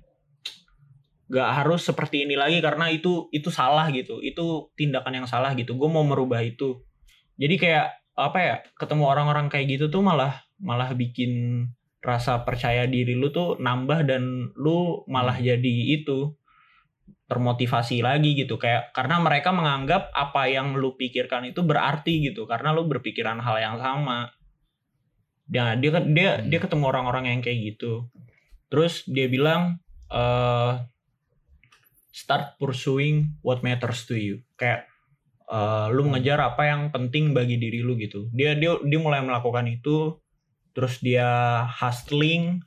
nggak 1.28 1.50
harus 1.62 1.84
seperti 1.84 2.24
ini 2.24 2.34
lagi 2.40 2.58
karena 2.64 2.88
itu 2.88 3.28
itu 3.30 3.52
salah 3.52 3.92
gitu. 3.92 4.20
Itu 4.24 4.72
tindakan 4.74 5.24
yang 5.24 5.28
salah 5.28 5.52
gitu. 5.52 5.76
Gue 5.76 5.88
mau 5.92 6.02
merubah 6.02 6.40
itu. 6.40 6.80
Jadi 7.36 7.54
kayak 7.60 7.86
apa 8.18 8.38
ya 8.42 8.56
ketemu 8.74 9.04
orang-orang 9.06 9.46
kayak 9.46 9.78
gitu 9.78 9.86
tuh 9.92 10.02
malah 10.02 10.42
malah 10.58 10.90
bikin 10.90 11.62
rasa 12.02 12.42
percaya 12.42 12.88
diri 12.90 13.14
lu 13.14 13.30
tuh 13.30 13.60
nambah 13.62 14.08
dan 14.08 14.50
lu 14.58 15.06
malah 15.06 15.38
jadi 15.38 16.00
itu 16.00 16.34
termotivasi 17.28 18.00
lagi 18.00 18.32
gitu. 18.32 18.56
Kayak 18.56 18.96
karena 18.96 19.20
mereka 19.20 19.52
menganggap 19.52 20.08
apa 20.16 20.48
yang 20.48 20.74
lu 20.80 20.96
pikirkan 20.96 21.52
itu 21.52 21.60
berarti 21.60 22.24
gitu. 22.32 22.48
Karena 22.48 22.72
lu 22.72 22.88
berpikiran 22.88 23.38
hal 23.44 23.60
yang 23.60 23.76
sama. 23.76 24.32
Dia 25.44 25.76
dia 25.76 26.00
dia 26.00 26.40
Hmm. 26.40 26.48
dia 26.48 26.58
ketemu 26.60 26.84
orang-orang 26.88 27.36
yang 27.36 27.40
kayak 27.44 27.76
gitu. 27.76 28.08
Terus 28.72 29.04
dia 29.04 29.28
bilang 29.28 29.84
eh 30.08 30.72
start 32.18 32.58
pursuing 32.58 33.38
what 33.46 33.62
matters 33.62 34.02
to 34.10 34.18
you. 34.18 34.42
Kayak 34.58 34.90
eh, 35.46 35.86
lu 35.94 36.02
mengejar 36.10 36.42
apa 36.42 36.66
yang 36.66 36.90
penting 36.90 37.30
bagi 37.30 37.62
diri 37.62 37.78
lu 37.86 37.94
gitu. 37.94 38.26
Dia 38.34 38.58
dia 38.58 38.74
dia 38.82 38.98
mulai 38.98 39.22
melakukan 39.22 39.70
itu 39.70 40.18
terus 40.74 40.98
dia 40.98 41.62
hustling. 41.78 42.58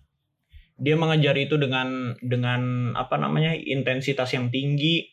Dia 0.81 0.95
mengejar 0.97 1.35
itu 1.37 1.59
dengan 1.59 2.15
dengan 2.23 2.95
apa 2.95 3.19
namanya 3.19 3.51
intensitas 3.53 4.31
yang 4.31 4.47
tinggi. 4.47 5.11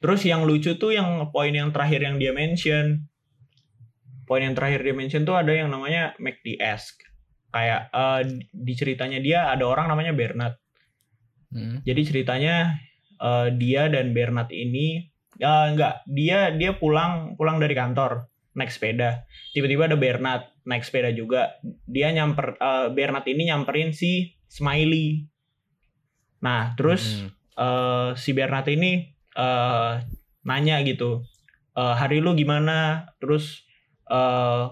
Terus 0.00 0.24
yang 0.28 0.44
lucu 0.44 0.76
tuh 0.76 0.92
yang 0.92 1.32
poin 1.32 1.52
yang 1.56 1.72
terakhir 1.72 2.04
yang 2.04 2.20
dia 2.20 2.36
mention. 2.36 3.08
Poin 4.28 4.44
yang 4.44 4.54
terakhir 4.54 4.84
dia 4.84 4.94
mention 4.94 5.26
tuh 5.26 5.34
ada 5.34 5.50
yang 5.50 5.72
namanya 5.72 6.14
McD-esque 6.20 7.08
kayak 7.50 7.90
eh, 7.90 8.46
di 8.54 8.74
ceritanya 8.78 9.18
dia 9.18 9.50
ada 9.50 9.66
orang 9.66 9.90
namanya 9.90 10.14
Bernard. 10.14 10.54
Hmm. 11.50 11.82
jadi 11.82 12.06
ceritanya 12.06 12.78
eh, 13.20 13.48
dia 13.54 13.86
dan 13.92 14.16
Bernard 14.16 14.48
ini 14.50 15.06
ya 15.40 15.72
enggak 15.72 16.04
dia 16.04 16.52
dia 16.52 16.76
pulang 16.76 17.36
pulang 17.36 17.56
dari 17.56 17.72
kantor 17.72 18.28
naik 18.52 18.68
sepeda. 18.74 19.24
Tiba-tiba 19.54 19.86
ada 19.86 19.94
Bernard 19.96 20.42
naik 20.66 20.82
sepeda 20.82 21.14
juga. 21.14 21.54
Dia 21.86 22.10
nyamper 22.10 22.58
eh, 22.58 22.88
Bernard 22.90 23.24
ini 23.28 23.48
nyamperin 23.48 23.94
si 23.94 24.34
Smiley. 24.50 25.24
Nah 26.40 26.74
terus 26.74 27.22
Hmm. 27.24 27.30
eh, 27.56 28.10
si 28.16 28.32
Bernard 28.32 28.66
ini 28.68 29.12
eh, 29.36 29.92
nanya 30.42 30.76
gitu 30.82 31.22
"Eh, 31.76 31.94
hari 31.94 32.18
lu 32.18 32.34
gimana? 32.34 33.06
Terus 33.22 33.62
eh 34.10 34.64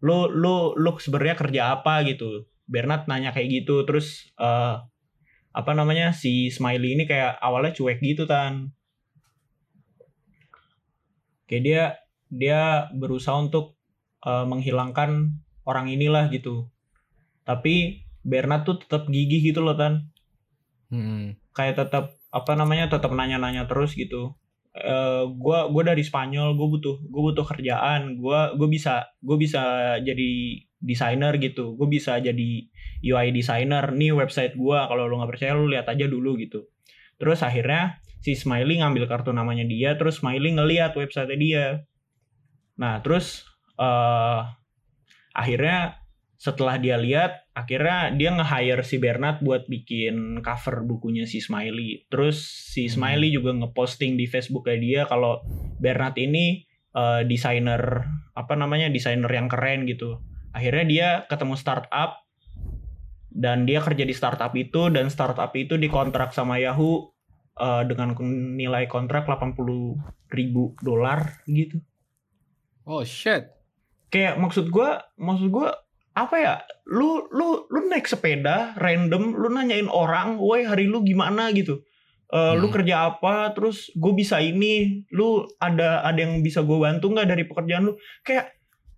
lu 0.00 0.28
lu 0.32 0.72
lu 0.74 0.90
sebenarnya 0.96 1.36
kerja 1.36 1.62
apa 1.80 2.00
gitu? 2.08 2.48
Bernard 2.64 3.04
nanya 3.04 3.30
kayak 3.30 3.48
gitu 3.62 3.84
terus 3.84 4.32
eh 4.40 4.76
apa 5.54 5.70
namanya 5.70 6.10
si 6.10 6.50
Smiley 6.50 6.98
ini 6.98 7.04
kayak 7.06 7.38
awalnya 7.38 7.70
cuek 7.78 8.02
gitu 8.02 8.26
tan. 8.26 8.74
Kayak 11.46 11.62
dia 11.62 11.84
dia 12.26 12.60
berusaha 12.90 13.38
untuk 13.38 13.78
uh, 14.26 14.42
menghilangkan 14.50 15.38
orang 15.62 15.86
inilah 15.86 16.26
gitu. 16.34 16.66
Tapi 17.46 18.02
Bernard 18.26 18.66
tuh 18.66 18.82
tetap 18.82 19.06
gigih 19.06 19.54
gitu 19.54 19.62
loh 19.62 19.78
tan. 19.78 20.10
Hmm. 20.92 21.34
kayak 21.56 21.74
tetap 21.80 22.14
apa 22.30 22.52
namanya 22.54 22.86
tetap 22.86 23.10
nanya-nanya 23.14 23.66
terus 23.70 23.94
gitu. 23.94 24.34
Eh 24.74 25.24
gua 25.38 25.70
gua 25.70 25.82
dari 25.86 26.02
Spanyol 26.02 26.58
gue 26.58 26.66
butuh 26.66 26.96
gue 27.02 27.22
butuh 27.30 27.46
kerjaan 27.46 28.18
gua 28.18 28.54
gue 28.58 28.68
bisa 28.70 29.06
gue 29.22 29.36
bisa 29.38 29.62
jadi 30.02 30.60
desainer 30.84 31.32
gitu. 31.40 31.74
Gue 31.74 31.88
bisa 31.88 32.20
jadi 32.20 32.68
UI 33.04 33.28
designer. 33.32 33.92
Nih 33.92 34.12
website 34.12 34.56
gua 34.56 34.88
kalau 34.88 35.08
lu 35.08 35.20
nggak 35.20 35.32
percaya 35.36 35.52
lu 35.56 35.68
lihat 35.68 35.88
aja 35.88 36.04
dulu 36.04 36.36
gitu. 36.36 36.68
Terus 37.16 37.40
akhirnya 37.40 38.04
si 38.20 38.36
Smiley 38.36 38.80
ngambil 38.80 39.04
kartu 39.08 39.32
namanya 39.32 39.68
dia 39.68 39.96
terus 39.96 40.20
Smiley 40.20 40.56
ngeliat 40.56 40.92
website 40.96 41.32
dia. 41.36 41.84
Nah 42.80 43.00
terus 43.00 43.44
eh 43.80 44.40
akhirnya 45.34 45.98
setelah 46.38 46.76
dia 46.76 47.00
lihat 47.00 47.48
akhirnya 47.56 48.12
dia 48.12 48.34
nge-hire 48.36 48.84
si 48.84 49.00
Bernard 49.00 49.40
buat 49.40 49.64
bikin 49.64 50.44
cover 50.44 50.84
bukunya 50.84 51.24
si 51.24 51.40
Smiley. 51.40 52.08
Terus 52.08 52.40
si 52.44 52.88
Smiley 52.88 53.32
juga 53.32 53.52
ngeposting 53.56 54.16
di 54.16 54.28
Facebook 54.28 54.68
dia 54.68 55.08
kalau 55.08 55.40
Bernard 55.80 56.16
ini 56.20 56.64
eh, 56.96 57.22
desainer 57.24 58.04
apa 58.34 58.54
namanya 58.58 58.90
desainer 58.90 59.30
yang 59.30 59.46
keren 59.46 59.86
gitu 59.86 60.33
akhirnya 60.54 60.84
dia 60.86 61.08
ketemu 61.26 61.58
startup 61.58 62.22
dan 63.34 63.66
dia 63.66 63.82
kerja 63.82 64.06
di 64.06 64.14
startup 64.14 64.54
itu 64.54 64.86
dan 64.94 65.10
startup 65.10 65.50
itu 65.58 65.74
dikontrak 65.74 66.30
sama 66.30 66.62
Yahoo 66.62 67.10
eh, 67.58 67.82
dengan 67.84 68.14
nilai 68.54 68.86
kontrak 68.86 69.26
80 69.26 69.58
ribu 70.30 70.78
dolar 70.80 71.42
gitu. 71.44 71.82
Oh 72.86 73.02
shit. 73.02 73.50
kayak 74.08 74.38
maksud 74.38 74.70
gua 74.70 75.02
maksud 75.18 75.50
gua 75.50 75.74
apa 76.14 76.36
ya? 76.38 76.54
Lu 76.86 77.26
lu 77.34 77.66
lu 77.66 77.90
naik 77.90 78.06
sepeda 78.06 78.78
random 78.78 79.34
lu 79.34 79.50
nanyain 79.50 79.90
orang 79.90 80.38
woi 80.38 80.62
hari 80.62 80.86
lu 80.86 81.02
gimana? 81.02 81.50
gitu. 81.50 81.82
Lu 82.30 82.66
Hmm. 82.66 82.74
kerja 82.74 83.10
apa? 83.14 83.50
Terus 83.54 83.90
gue 83.94 84.12
bisa 84.14 84.38
ini 84.38 85.02
lu 85.10 85.42
ada 85.58 86.02
ada 86.02 86.18
yang 86.18 86.42
bisa 86.42 86.62
gue 86.66 86.78
bantu 86.78 87.10
nggak 87.10 87.26
dari 87.30 87.44
pekerjaan 87.46 87.90
lu? 87.90 87.94
Kayak 88.22 88.54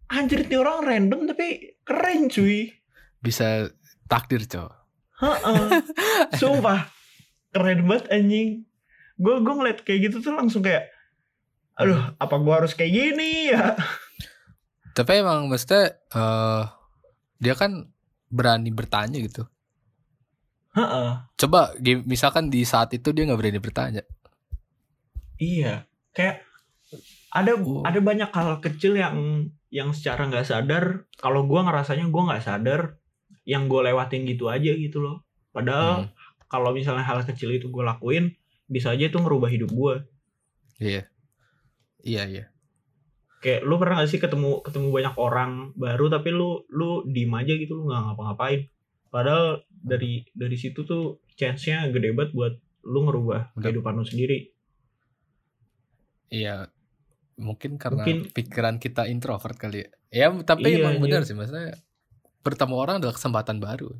anjir 0.08 0.46
nih 0.46 0.58
orang 0.58 0.86
random 0.86 1.26
tapi 1.26 1.76
keren 1.82 2.28
cuy 2.28 2.70
Bisa 3.18 3.66
takdir. 4.06 4.44
Heeh. 4.46 5.66
sumpah 6.40 6.86
keren 7.50 7.86
banget 7.86 8.06
anjing 8.12 8.48
gue 9.16 9.34
gue 9.40 9.54
ngeliat 9.56 9.80
kayak 9.82 10.12
gitu 10.12 10.20
tuh 10.20 10.36
langsung 10.36 10.60
kayak 10.60 10.92
aduh 11.76 12.16
apa 12.16 12.34
gua 12.40 12.64
harus 12.64 12.72
kayak 12.72 12.92
gini 12.92 13.52
ya 13.52 13.76
Tapi 14.92 15.20
emang 15.20 15.44
maksudnya 15.52 15.92
eh 15.92 16.62
dia 17.36 17.52
kan 17.52 17.84
berani 18.32 18.72
bertanya 18.72 19.20
gitu. 19.20 19.44
Heeh. 20.72 21.08
Coba 21.36 21.76
misalkan 22.04 22.48
di 22.48 22.64
saat 22.64 22.96
itu 22.96 23.12
dia 23.12 23.28
nggak 23.28 23.36
berani 23.36 23.60
bertanya. 23.60 24.02
Iya, 25.36 25.84
kayak 26.16 26.40
ada 27.28 27.52
Oh. 27.60 27.84
ada 27.84 28.00
banyak 28.00 28.32
hal 28.32 28.56
kecil 28.64 28.96
yang 28.96 29.48
yang 29.70 29.90
secara 29.92 30.26
nggak 30.30 30.46
sadar. 30.46 30.84
Kalau 31.18 31.44
gua 31.48 31.66
ngerasanya 31.66 32.06
gua 32.10 32.32
nggak 32.32 32.44
sadar, 32.44 32.80
yang 33.46 33.70
gue 33.70 33.78
lewatin 33.78 34.26
gitu 34.26 34.50
aja 34.50 34.74
gitu 34.74 34.98
loh. 34.98 35.22
Padahal 35.54 36.10
Hmm. 36.10 36.10
kalau 36.50 36.74
misalnya 36.74 37.06
hal 37.06 37.22
kecil 37.22 37.54
itu 37.54 37.70
gue 37.70 37.84
lakuin, 37.86 38.34
bisa 38.66 38.90
aja 38.90 39.06
itu 39.06 39.18
ngerubah 39.22 39.46
hidup 39.46 39.70
gua. 39.70 40.02
Iya. 40.82 41.06
Iya, 42.02 42.22
iya. 42.26 42.44
Kayak 43.38 43.62
lu 43.62 43.78
pernah 43.78 44.02
gak 44.02 44.10
sih 44.10 44.18
ketemu 44.18 44.62
ketemu 44.66 44.88
banyak 44.90 45.14
orang 45.14 45.70
baru 45.78 46.10
tapi 46.10 46.34
lu 46.34 46.66
lu 46.70 47.06
diem 47.06 47.30
aja 47.34 47.54
gitu 47.54 47.78
lu 47.78 47.86
nggak 47.86 48.02
ngapa-ngapain. 48.10 48.66
Padahal 49.14 49.62
dari 49.70 50.26
dari 50.34 50.56
situ 50.58 50.82
tuh 50.82 51.22
chance-nya 51.38 51.86
gede 51.94 52.10
banget 52.10 52.34
buat 52.34 52.54
lu 52.82 53.06
ngerubah 53.06 53.54
kehidupan 53.58 53.94
lu 53.94 54.02
sendiri. 54.02 54.50
Iya. 56.30 56.66
Mungkin 57.36 57.76
karena 57.76 58.00
Mungkin- 58.00 58.32
pikiran 58.32 58.76
kita 58.76 59.04
introvert 59.06 59.56
kali 59.56 59.84
ya. 59.84 59.88
Ya, 60.08 60.28
tapi 60.40 60.72
Iya, 60.72 60.80
emang 60.80 60.96
iya. 60.96 61.02
benar 61.04 61.20
sih 61.22 61.36
maksudnya 61.36 61.76
bertemu 62.40 62.74
orang 62.74 62.96
adalah 62.98 63.12
kesempatan 63.12 63.60
baru. 63.60 63.92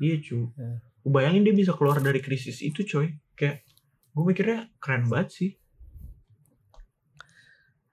Iya 0.00 0.16
cuy. 0.18 0.48
Ya. 0.56 0.80
Gue 1.00 1.12
bayangin 1.12 1.44
dia 1.44 1.52
bisa 1.52 1.72
keluar 1.76 2.00
dari 2.00 2.20
krisis 2.20 2.64
itu 2.64 2.84
coy. 2.84 3.12
Kayak 3.36 3.64
gue 4.10 4.24
mikirnya 4.24 4.72
keren 4.80 5.04
banget 5.06 5.28
sih. 5.30 5.50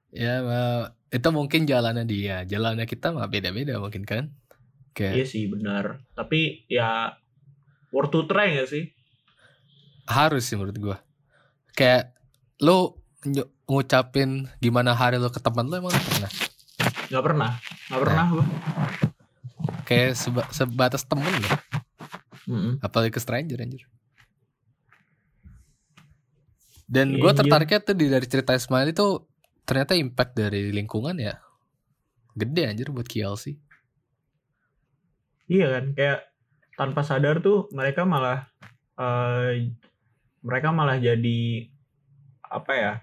Ya, 0.07 0.39
eh, 0.39 0.83
itu 1.11 1.29
mungkin 1.29 1.67
jalannya 1.67 2.07
dia, 2.07 2.47
jalannya 2.47 2.87
kita 2.87 3.11
mah 3.11 3.27
beda-beda 3.27 3.75
mungkin 3.77 4.07
kan. 4.07 4.31
Kayak 4.95 5.13
Iya 5.13 5.25
sih 5.27 5.43
benar. 5.45 5.99
Tapi 6.15 6.63
ya 6.71 7.11
worth 7.91 8.09
to 8.09 8.23
try 8.25 8.55
gak 8.55 8.71
sih? 8.71 8.85
harus 10.07 10.47
sih 10.47 10.55
menurut 10.55 10.79
gua. 10.79 10.97
Kayak 11.75 12.15
lu 12.58 12.93
nyu- 13.24 13.49
ngucapin 13.66 14.47
gimana 14.58 14.91
hari 14.91 15.18
lu 15.18 15.28
ke 15.28 15.38
teman 15.38 15.68
lu 15.68 15.78
emang 15.78 15.91
lu 15.91 16.01
pernah? 16.08 16.32
Gak 17.08 17.24
pernah. 17.24 17.51
Gak 17.88 18.01
pernah 18.01 18.26
gue. 18.30 18.45
Kayak 19.84 20.12
seba- 20.14 20.51
sebatas 20.51 21.03
temen 21.03 21.32
loh, 21.32 21.53
apalagi 22.80 23.08
ke 23.10 23.20
stranger 23.20 23.55
anjir. 23.58 23.88
Dan 26.88 27.16
Iya, 27.16 27.20
gua 27.20 27.32
iya. 27.32 27.39
tertariknya 27.39 27.80
tuh 27.84 27.95
dari 27.95 28.28
cerita 28.28 28.51
Ismail 28.51 28.91
itu 28.91 29.08
ternyata 29.64 29.95
impact 29.95 30.32
dari 30.34 30.72
lingkungan 30.72 31.20
ya 31.20 31.36
gede 32.32 32.64
anjir 32.64 32.88
buat 32.91 33.03
KLC. 33.03 33.60
Iya 35.47 35.68
kan. 35.72 35.86
Kayak 35.91 36.20
tanpa 36.76 37.01
sadar 37.03 37.39
tuh 37.39 37.68
mereka 37.72 38.03
malah 38.03 38.47
eh, 38.95 39.72
mereka 40.39 40.72
malah 40.72 40.95
jadi 40.95 41.68
apa 42.49 42.71
ya? 42.73 42.93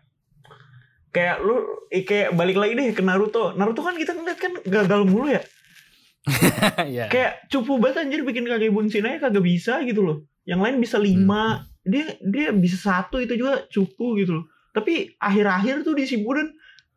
Kayak 1.14 1.36
lu 1.46 1.54
kayak 1.90 2.34
balik 2.34 2.58
lagi 2.58 2.72
deh 2.74 2.90
ke 2.90 3.02
Naruto. 3.04 3.54
Naruto 3.54 3.80
kan 3.86 3.94
kita 3.94 4.16
ngeliat 4.16 4.38
kan 4.40 4.52
gagal 4.66 5.06
mulu 5.06 5.30
ya. 5.30 5.42
Iya. 6.88 7.12
kayak 7.12 7.52
cupu 7.52 7.76
banget 7.76 8.08
anjir 8.08 8.24
bikin 8.24 8.48
kage 8.48 8.72
bunsin 8.72 9.04
aja 9.04 9.28
kagak 9.28 9.44
bisa 9.44 9.84
gitu 9.84 10.00
loh 10.00 10.16
yang 10.48 10.60
lain 10.64 10.80
bisa 10.80 10.96
lima 10.96 11.68
dia 11.84 12.16
dia 12.24 12.48
bisa 12.52 12.80
satu 12.80 13.20
itu 13.20 13.36
juga 13.36 13.68
cupu 13.68 14.16
gitu 14.16 14.40
loh 14.40 14.44
tapi 14.72 15.12
akhir-akhir 15.20 15.84
tuh 15.84 15.92
di 15.92 16.08
Shippuden 16.08 16.48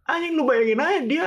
anjing 0.07 0.33
lu 0.39 0.47
bayangin 0.47 0.79
aja 0.79 0.99
dia 1.03 1.25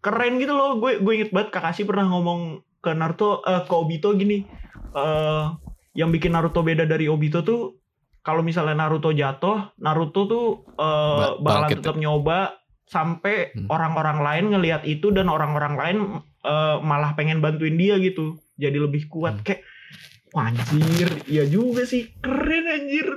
keren 0.00 0.38
gitu 0.38 0.54
loh 0.54 0.78
gue 0.78 1.02
gue 1.02 1.12
inget 1.18 1.30
banget 1.34 1.50
Kakashi 1.50 1.82
pernah 1.82 2.06
ngomong 2.08 2.62
ke 2.78 2.94
Naruto 2.94 3.42
eh, 3.42 3.62
ke 3.66 3.74
Obito 3.74 4.14
gini 4.14 4.46
eh 4.94 5.46
yang 5.98 6.14
bikin 6.14 6.30
Naruto 6.32 6.62
beda 6.62 6.86
dari 6.86 7.10
Obito 7.10 7.42
tuh 7.42 7.79
kalau 8.20 8.40
misalnya 8.40 8.76
Naruto 8.78 9.10
jatuh 9.10 9.72
Naruto 9.76 10.20
tuh 10.24 10.46
Ba- 10.72 11.36
bakalan 11.36 11.44
bangkit. 11.66 11.76
tetap 11.80 11.96
nyoba 11.96 12.38
sampai 12.84 13.52
Hmm. 13.52 13.68
orang-orang 13.68 14.18
lain 14.18 14.44
ngelihat 14.50 14.82
itu 14.84 15.08
dan 15.08 15.26
orang-orang 15.26 15.74
lain 15.74 15.98
eh, 16.40 16.76
malah 16.80 17.12
pengen 17.12 17.38
bantuin 17.38 17.74
dia 17.74 17.96
gitu 17.96 18.36
jadi 18.54 18.76
lebih 18.78 19.06
kuat 19.06 19.36
Hmm. 19.36 19.44
kayak 19.46 19.62
anjir 20.32 21.10
iya 21.26 21.44
juga 21.44 21.82
sih 21.82 22.12
keren 22.16 22.66
anjir 22.66 23.08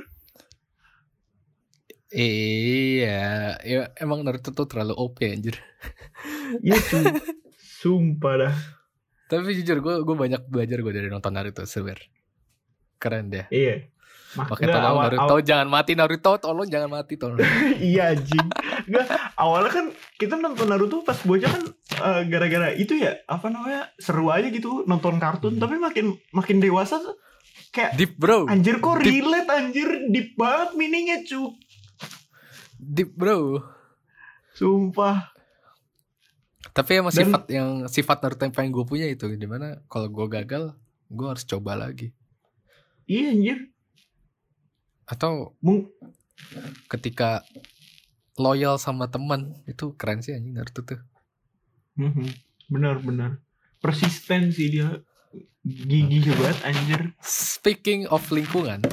Iya, 2.14 3.18
ya, 3.60 3.90
emang 3.98 4.22
Naruto 4.22 4.52
tuh 4.52 4.70
terlalu 4.70 4.94
OP 4.94 5.26
anjir. 5.26 5.58
iya 6.62 6.78
cuy 6.80 7.10
sumpah 7.82 8.34
dah 8.40 8.56
Tapi 9.26 9.50
jujur 9.56 9.82
gue 9.82 9.96
gue 10.00 10.16
banyak 10.16 10.46
belajar 10.46 10.78
gue 10.80 10.94
dari 10.94 11.10
nonton 11.10 11.34
Naruto 11.34 11.66
seber. 11.66 11.98
Keren 12.96 13.28
deh. 13.28 13.50
iya 13.50 13.90
Nggak, 14.34 14.58
tolong 14.68 14.82
awal- 14.90 15.04
Naruto 15.08 15.26
awal- 15.32 15.44
jangan 15.44 15.68
mati 15.68 15.92
Naruto, 15.94 16.32
tolong 16.38 16.66
jangan 16.66 16.90
mati 16.92 17.14
tolong. 17.16 17.38
iya 17.84 18.12
anjing 18.12 18.48
Nggak, 18.84 19.06
awalnya 19.36 19.72
kan 19.72 19.86
kita 20.16 20.36
nonton 20.36 20.66
Naruto 20.66 21.02
pas 21.02 21.18
bocah 21.18 21.48
kan 21.48 21.64
eh, 21.96 22.22
gara-gara 22.26 22.70
itu 22.72 22.96
ya 22.96 23.22
apa 23.24 23.48
namanya 23.48 23.94
seru 23.96 24.28
aja 24.28 24.48
gitu 24.48 24.84
nonton 24.84 25.18
kartun 25.18 25.54
Hmm. 25.54 25.62
tapi 25.62 25.76
makin 25.78 26.06
makin 26.30 26.58
dewasa 26.58 26.98
tuh 26.98 27.14
kayak 27.70 27.94
Deep 27.94 28.14
bro, 28.16 28.46
anjir 28.46 28.78
kok 28.78 28.98
Deep. 28.98 29.22
relate 29.22 29.50
anjir 29.50 29.90
deep 30.08 30.34
banget 30.34 30.70
meaningnya 30.74 31.22
cu 31.24 31.54
deep 32.76 33.12
bro. 33.12 33.62
sumpah 34.52 35.30
Tapi 36.72 36.92
emang 36.96 37.10
Dan- 37.10 37.22
sifat 37.24 37.44
yang 37.48 37.70
sifat 37.88 38.18
Naruto 38.20 38.42
yang 38.42 38.52
pengen 38.52 38.72
gue 38.72 38.82
punya 38.84 39.06
itu 39.06 39.30
di 39.30 39.46
mana 39.46 39.78
kalau 39.86 40.06
gue 40.08 40.26
gagal, 40.28 40.74
gue 41.08 41.28
harus 41.28 41.42
coba 41.44 41.74
lagi. 41.76 42.10
iya 43.04 43.30
anjir 43.30 43.70
Atau 45.14 45.54
Mung 45.62 45.94
ketika 46.90 47.46
loyal 48.42 48.82
sama 48.82 49.14
teman 49.14 49.62
itu 49.70 49.94
keren 49.94 50.26
sih 50.26 50.34
anjing 50.34 50.58
Naruto 50.58 50.82
tuh. 50.82 51.02
Mhm. 51.94 52.26
benar 52.74 52.98
benar 53.06 53.38
persisten 53.78 54.50
sih 54.50 54.72
dia 54.72 55.04
Gigi 55.64 56.28
banget 56.28 56.60
anjir. 56.68 57.02
Speaking 57.24 58.04
of 58.12 58.20
lingkungan, 58.36 58.84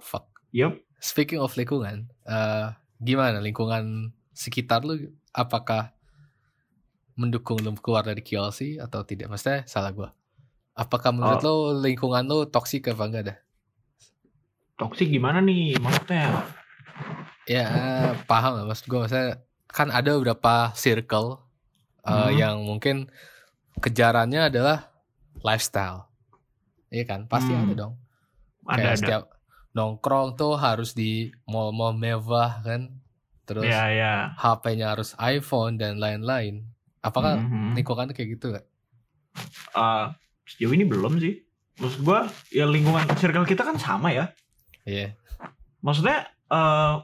fuck. 0.00 0.24
Yup. 0.56 0.80
Speaking 1.04 1.36
of 1.36 1.52
lingkungan, 1.52 2.08
eh 2.24 2.72
gimana 2.96 3.44
lingkungan 3.44 4.16
sekitar 4.32 4.88
lu? 4.88 5.12
Apakah 5.36 5.92
mendukung 7.12 7.60
lu 7.60 7.76
keluar 7.76 8.08
dari 8.08 8.24
QLC 8.24 8.80
atau 8.80 9.04
tidak? 9.04 9.28
Maksudnya 9.28 9.68
salah 9.68 9.92
gua. 9.92 10.16
Apakah 10.72 11.12
menurut 11.12 11.44
lo 11.44 11.76
lingkungan 11.76 12.24
lu 12.24 12.48
toksik 12.48 12.88
apa 12.88 13.04
enggak 13.04 13.24
dah? 13.28 13.38
Toxic 14.78 15.10
gimana 15.10 15.42
nih 15.42 15.74
maksudnya? 15.76 16.46
Ya 17.44 17.66
paham 18.24 18.54
lah 18.54 18.64
maksud 18.64 18.86
gue 18.86 18.98
maksudnya 18.98 19.42
kan 19.66 19.90
ada 19.90 20.14
beberapa 20.14 20.70
circle 20.72 21.42
uh, 22.02 22.28
Hmm. 22.28 22.32
yang 22.32 22.56
mungkin 22.62 23.10
kejarannya 23.76 24.48
adalah 24.48 24.88
lifestyle. 25.40 26.06
Iya 26.88 27.04
kan? 27.04 27.20
Pasti 27.26 27.50
Hmm. 27.50 27.66
ada 27.66 27.74
dong. 27.76 27.94
Ada 28.64 28.74
Kayak 28.74 28.88
ada. 28.88 28.96
setiap 28.96 29.22
nongkrong 29.70 30.28
tuh 30.34 30.54
harus 30.54 30.92
di 30.92 31.28
mall-mall 31.44 31.92
mewah 31.92 32.60
kan. 32.60 33.02
Terus 33.44 33.64
Ya 33.64 33.88
ya. 33.88 34.14
HP-nya 34.36 34.92
harus 34.92 35.16
iPhone 35.16 35.74
dan 35.74 35.96
lain-lain. 35.96 36.68
Apakah 37.00 37.36
Mhm. 37.36 37.74
lingkungan 37.74 38.12
kayak 38.12 38.36
gitu 38.36 38.52
gak? 38.52 38.66
Uh, 39.72 40.12
sejauh 40.44 40.72
ini 40.72 40.84
belum 40.84 41.16
sih. 41.16 41.40
Maksud 41.78 42.02
gua 42.02 42.26
ya 42.50 42.66
lingkungan 42.66 43.06
circle 43.14 43.46
kita 43.46 43.62
kan 43.62 43.74
sama 43.74 44.10
ya. 44.10 44.28
Iya. 44.88 45.12
Maksudnya 45.84 46.18
eh 46.48 46.94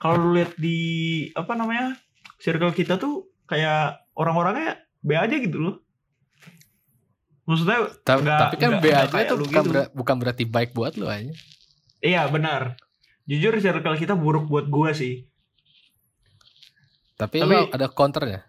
kalau 0.00 0.16
lu 0.18 0.30
lihat 0.34 0.56
di 0.56 0.78
apa 1.36 1.52
namanya 1.52 1.92
circle 2.40 2.72
kita 2.72 2.96
tuh 2.96 3.28
kayak 3.44 4.00
orang-orangnya 4.16 4.80
B 5.04 5.12
aja 5.14 5.36
gitu 5.36 5.60
loh. 5.60 5.76
Maksudnya 7.46 7.94
Ta- 8.02 8.18
Nggak- 8.18 8.40
tapi 8.42 8.56
kan 8.58 8.70
nggak- 8.74 8.82
B 8.82 8.86
aja 8.90 9.32
lu 9.36 9.44
bukan, 9.46 9.62
gitu. 9.62 9.70
bera- 9.70 9.92
bukan 9.92 10.16
berarti 10.18 10.44
baik 10.48 10.72
buat 10.72 10.96
lu 10.96 11.06
aja. 11.06 11.30
iya 12.00 12.26
benar. 12.26 12.74
Jujur 13.26 13.54
circle 13.58 13.94
kita 13.94 14.14
buruk 14.14 14.46
buat 14.46 14.66
gua 14.66 14.90
sih. 14.90 15.26
Tapi, 17.16 17.40
Tapi- 17.40 17.48
lu 17.48 17.70
ada 17.70 17.86
counternya. 17.88 18.40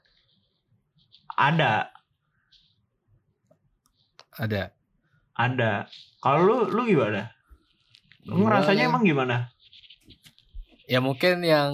Ada, 1.37 1.93
Ada. 4.33 4.73
ada. 5.33 5.85
Kalau 6.17 6.39
lu 6.41 6.55
lu 6.69 6.81
gimana? 6.85 7.29
Gua- 8.27 8.43
ngerasanya 8.43 8.83
emang 8.87 9.03
gimana? 9.03 9.49
Ya 10.87 10.99
mungkin 10.99 11.43
yang 11.43 11.71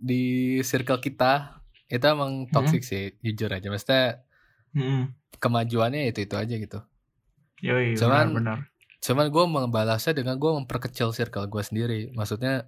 di 0.00 0.22
circle 0.60 1.00
kita 1.00 1.60
itu 1.86 2.00
emang 2.00 2.48
toxic 2.48 2.80
sih, 2.80 3.12
jujur 3.20 3.52
aja. 3.52 3.68
Maksudnya 3.68 4.24
Hmm. 4.72 5.12
kemajuannya 5.36 6.08
itu 6.08 6.24
itu 6.24 6.34
aja 6.34 6.54
gitu. 6.54 6.80
Yoi, 7.60 7.96
Cuman- 7.96 8.32
benar-benar. 8.32 8.58
Cuman 9.00 9.26
gue 9.28 9.44
membalasnya 9.44 10.16
dengan 10.16 10.40
gue 10.40 10.48
memperkecil 10.48 11.12
circle 11.12 11.44
gue 11.44 11.60
sendiri. 11.60 12.00
Maksudnya 12.12 12.64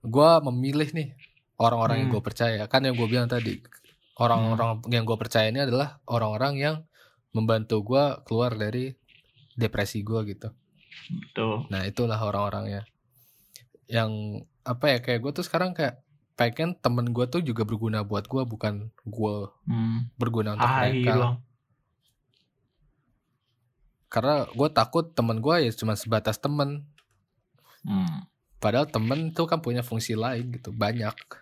gue 0.00 0.30
memilih 0.52 0.92
nih 0.92 1.08
orang-orang 1.56 2.04
yang 2.04 2.08
Hmm. 2.12 2.16
gue 2.20 2.22
percaya. 2.22 2.62
Kan 2.68 2.84
yang 2.84 2.92
gue 2.92 3.08
bilang 3.08 3.26
tadi 3.26 3.64
orang-orang 4.16 4.84
yang 4.92 5.08
gue 5.08 5.16
percaya 5.16 5.48
ini 5.48 5.64
adalah 5.64 6.04
orang-orang 6.04 6.54
yang 6.60 6.76
membantu 7.32 7.80
gue 7.80 8.04
keluar 8.28 8.52
dari 8.52 8.92
depresi 9.56 10.04
gue 10.04 10.20
gitu. 10.28 10.52
Tuh. 11.32 11.66
Nah 11.68 11.82
itulah 11.82 12.16
orang-orangnya. 12.16 12.84
Yang 13.86 14.10
apa 14.60 14.84
ya 14.86 14.98
kayak 15.00 15.20
gue 15.20 15.32
tuh 15.32 15.44
sekarang 15.44 15.72
kayak 15.72 16.02
pengen 16.34 16.72
temen 16.74 17.10
gue 17.10 17.26
tuh 17.26 17.40
juga 17.40 17.62
berguna 17.62 18.00
buat 18.00 18.24
gue 18.24 18.42
bukan 18.42 18.88
gue 19.02 19.34
Hmm. 19.66 20.08
berguna 20.16 20.54
untuk 20.54 20.66
mereka. 20.66 21.36
Karena 24.08 24.42
gue 24.44 24.68
takut 24.70 25.06
temen 25.08 25.38
gue 25.38 25.54
ya 25.60 25.70
cuma 25.72 25.94
sebatas 25.94 26.36
temen. 26.36 26.82
Hmm. 27.82 28.26
Padahal 28.58 28.84
temen 28.84 29.30
tuh 29.30 29.46
kan 29.46 29.58
punya 29.58 29.80
fungsi 29.80 30.12
lain 30.12 30.50
gitu 30.50 30.70
banyak. 30.70 31.14
Oke. 31.14 31.38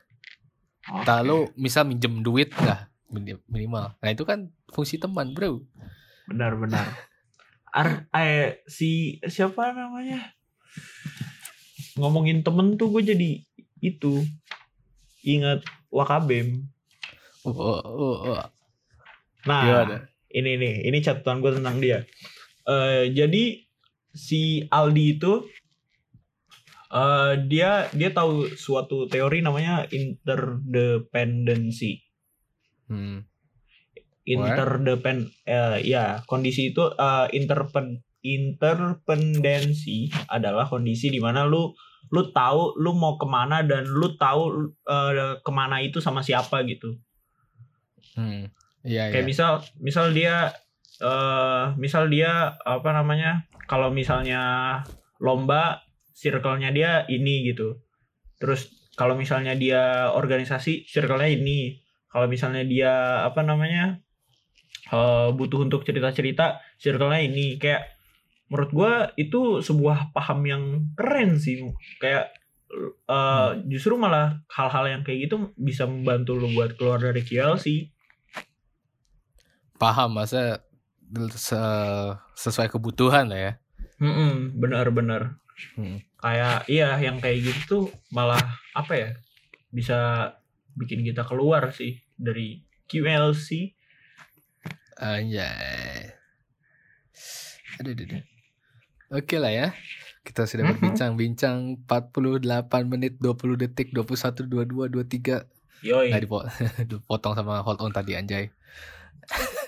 Entah 0.89 1.21
lu 1.21 1.49
misal 1.55 1.85
minjem 1.85 2.21
duit 2.21 2.53
lah 2.59 2.87
mini- 3.09 3.41
minimal. 3.47 3.97
Nah 3.99 4.09
itu 4.09 4.23
kan 4.23 4.49
fungsi 4.69 4.97
teman 4.97 5.33
bro. 5.33 5.65
Benar-benar. 6.27 6.85
Ar 7.73 8.09
eh, 8.17 8.65
si 8.67 9.21
siapa 9.25 9.73
namanya? 9.73 10.35
Ngomongin 11.99 12.47
temen 12.47 12.79
tuh 12.79 12.95
gue 12.95 13.03
jadi 13.15 13.43
itu 13.83 14.23
ingat 15.27 15.67
Wakabem. 15.89 16.69
Oh, 17.49 17.55
oh, 17.55 17.81
oh, 17.81 18.17
oh. 18.37 18.45
Nah, 19.49 19.63
Gimana? 19.65 19.97
ini 20.29 20.61
nih, 20.61 20.85
ini 20.85 21.01
catatan 21.01 21.41
gue 21.41 21.57
tentang 21.57 21.81
dia. 21.81 22.05
Eh 22.69 23.09
jadi 23.17 23.65
si 24.13 24.69
Aldi 24.69 25.17
itu 25.17 25.49
eh 26.89 27.37
dia 27.49 27.89
dia 27.93 28.11
tahu 28.13 28.49
suatu 28.53 29.09
teori 29.09 29.41
namanya 29.41 29.89
interdependency. 29.89 32.05
Hmm. 32.89 33.25
Interdepend 34.29 35.33
eh, 35.49 35.81
ya 35.85 36.21
kondisi 36.29 36.75
itu 36.77 36.85
eh, 36.93 37.27
interpen 37.33 38.05
interpendensi 38.21 40.13
adalah 40.29 40.69
kondisi 40.69 41.09
di 41.09 41.23
mana 41.23 41.49
lu 41.49 41.73
lu 42.09 42.23
tahu 42.33 42.77
lu 42.81 42.93
mau 42.97 43.17
ke 43.17 43.25
mana 43.25 43.65
dan 43.65 43.89
lu 43.89 44.19
tahu 44.21 44.69
eh, 44.85 45.41
ke 45.41 45.51
mana 45.55 45.81
itu 45.81 46.03
sama 46.03 46.21
siapa 46.21 46.61
gitu 46.69 46.99
Hmm. 48.19 48.51
Iya 48.83 49.15
kayak 49.15 49.25
iya. 49.27 49.31
misal 49.31 49.53
misal 49.79 50.11
dia 50.11 50.51
eh 50.99 51.65
misal 51.79 52.11
dia 52.11 52.59
apa 52.67 52.91
namanya 52.91 53.47
kalau 53.71 53.95
misalnya 53.95 54.43
lomba 55.23 55.87
circle-nya 56.19 56.75
dia 56.75 57.07
ini 57.07 57.47
gitu 57.47 57.79
terus 58.43 58.91
kalau 58.99 59.15
misalnya 59.15 59.55
dia 59.55 60.11
organisasi 60.11 60.91
circle-nya 60.91 61.31
ini 61.31 61.79
kalau 62.11 62.27
misalnya 62.27 62.67
dia 62.67 63.23
apa 63.23 63.47
namanya 63.47 64.03
eh, 64.89 65.29
butuh 65.33 65.65
untuk 65.65 65.85
cerita-cerita 65.85 66.59
circle-nya 66.77 67.21
ini. 67.25 67.57
Kayak 67.57 67.95
menurut 68.49 68.71
gua 68.73 68.93
itu 69.15 69.61
sebuah 69.61 70.13
paham 70.13 70.41
yang 70.45 70.63
keren 70.97 71.37
sih. 71.37 71.61
Kayak 72.01 72.33
eh, 73.09 73.49
justru 73.69 73.97
malah 73.97 74.45
hal-hal 74.53 74.85
yang 74.89 75.03
kayak 75.05 75.29
gitu 75.29 75.53
bisa 75.57 75.89
membantu 75.89 76.37
lu 76.37 76.53
buat 76.53 76.77
keluar 76.77 77.01
dari 77.01 77.25
QLC 77.25 77.89
Paham 79.79 80.19
masa 80.19 80.61
se- 81.39 82.15
sesuai 82.35 82.69
kebutuhan 82.69 83.31
lah 83.31 83.41
ya. 83.41 83.53
Mm-mm, 83.99 84.59
benar-benar 84.59 85.39
Hmm. 85.75 85.99
kayak 86.23 86.71
iya 86.71 86.95
yang 87.03 87.19
kayak 87.19 87.43
gitu 87.43 87.61
tuh 87.67 87.85
malah 88.15 88.39
apa 88.79 88.95
ya 88.95 89.11
bisa 89.75 90.31
bikin 90.79 91.03
kita 91.03 91.27
keluar 91.27 91.75
sih 91.75 91.99
dari 92.15 92.63
QLC 92.87 93.75
Anjay. 94.99 96.11
Aduh, 97.79 97.93
aduh, 97.93 98.05
aduh. 98.05 98.23
Oke 99.15 99.37
lah 99.37 99.49
ya. 99.49 99.67
Kita 100.21 100.45
sudah 100.45 100.69
berbincang-bincang 100.69 101.87
48 101.89 102.45
menit 102.85 103.17
20 103.17 103.33
detik 103.57 103.89
21 103.91 104.45
22 104.45 104.91
23. 104.91 105.47
yoi 105.81 106.11
Nggak 106.11 106.23
dipo- 106.23 106.49
dipotong 106.91 107.33
sama 107.33 107.63
hold 107.63 107.79
on 107.79 107.89
tadi 107.89 108.13
anjay. 108.13 108.51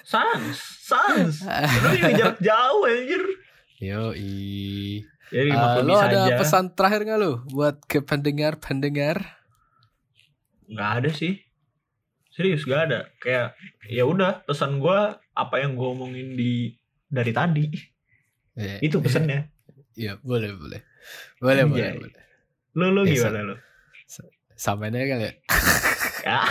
sans 0.03 0.51
sans 0.81 1.45
lu 1.85 1.91
yang 1.95 2.17
jarak 2.17 2.41
jauh 2.41 2.83
anjir 2.83 3.23
Yo 3.79 4.11
jadi 4.11 5.05
Eh, 5.31 5.55
maklumi 5.55 5.87
lo 5.87 6.01
ada 6.01 6.09
saja 6.27 6.35
pesan 6.35 6.65
terakhir 6.73 7.05
nggak 7.05 7.19
lo 7.19 7.33
buat 7.47 7.77
ke 7.85 8.01
pendengar 8.01 8.57
pendengar? 8.57 9.39
nggak 10.67 10.91
ada 10.99 11.11
sih 11.11 11.39
serius 12.31 12.63
gak 12.63 12.89
ada 12.89 13.01
kayak 13.19 13.55
ya 13.85 14.03
udah 14.03 14.43
pesan 14.43 14.79
gua 14.79 14.99
apa 15.33 15.59
yang 15.59 15.75
gua 15.75 15.93
omongin 15.93 16.35
di 16.35 16.75
dari 17.07 17.31
tadi 17.31 17.67
Iya, 18.53 18.79
itu 18.81 18.99
pesannya 18.99 19.51
Iya 20.01 20.19
boleh 20.19 20.53
boleh 20.53 20.81
boleh 21.39 21.65
boleh 21.65 21.87
Anjay. 21.87 21.99
boleh. 21.99 22.23
lu 22.73 22.87
lu 22.91 23.03
Ya, 23.05 23.13
gimana 23.13 23.41
lu 23.45 23.57
Samain 24.55 24.93
aja 24.93 25.07
kali 25.09 25.25
ya. 25.25 25.33
ya. 26.21 26.39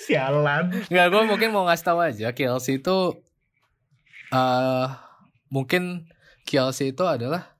sialan 0.00 0.64
Nggak, 0.88 1.06
gue 1.08 1.22
mungkin 1.24 1.48
mau 1.50 1.64
ngasih 1.64 1.86
tahu 1.86 1.98
aja 2.00 2.28
KLC 2.30 2.80
itu 2.80 2.98
eh 4.28 4.86
mungkin 5.48 6.04
KLC 6.42 6.90
itu 6.90 7.04
adalah 7.04 7.54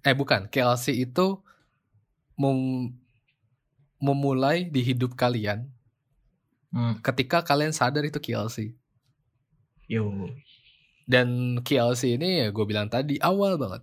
eh 0.00 0.14
bukan 0.14 0.48
KLC 0.48 0.94
itu 0.96 1.42
mem- 2.34 3.03
memulai 4.04 4.68
di 4.68 4.84
hidup 4.84 5.16
kalian 5.16 5.64
hmm. 6.76 7.00
ketika 7.00 7.40
kalian 7.40 7.72
sadar 7.72 8.04
itu 8.04 8.20
KLC 8.20 8.76
yo 9.88 10.28
dan 11.08 11.60
KLC 11.64 12.20
ini 12.20 12.44
ya 12.44 12.48
gue 12.52 12.64
bilang 12.68 12.92
tadi 12.92 13.16
awal 13.24 13.56
banget 13.56 13.80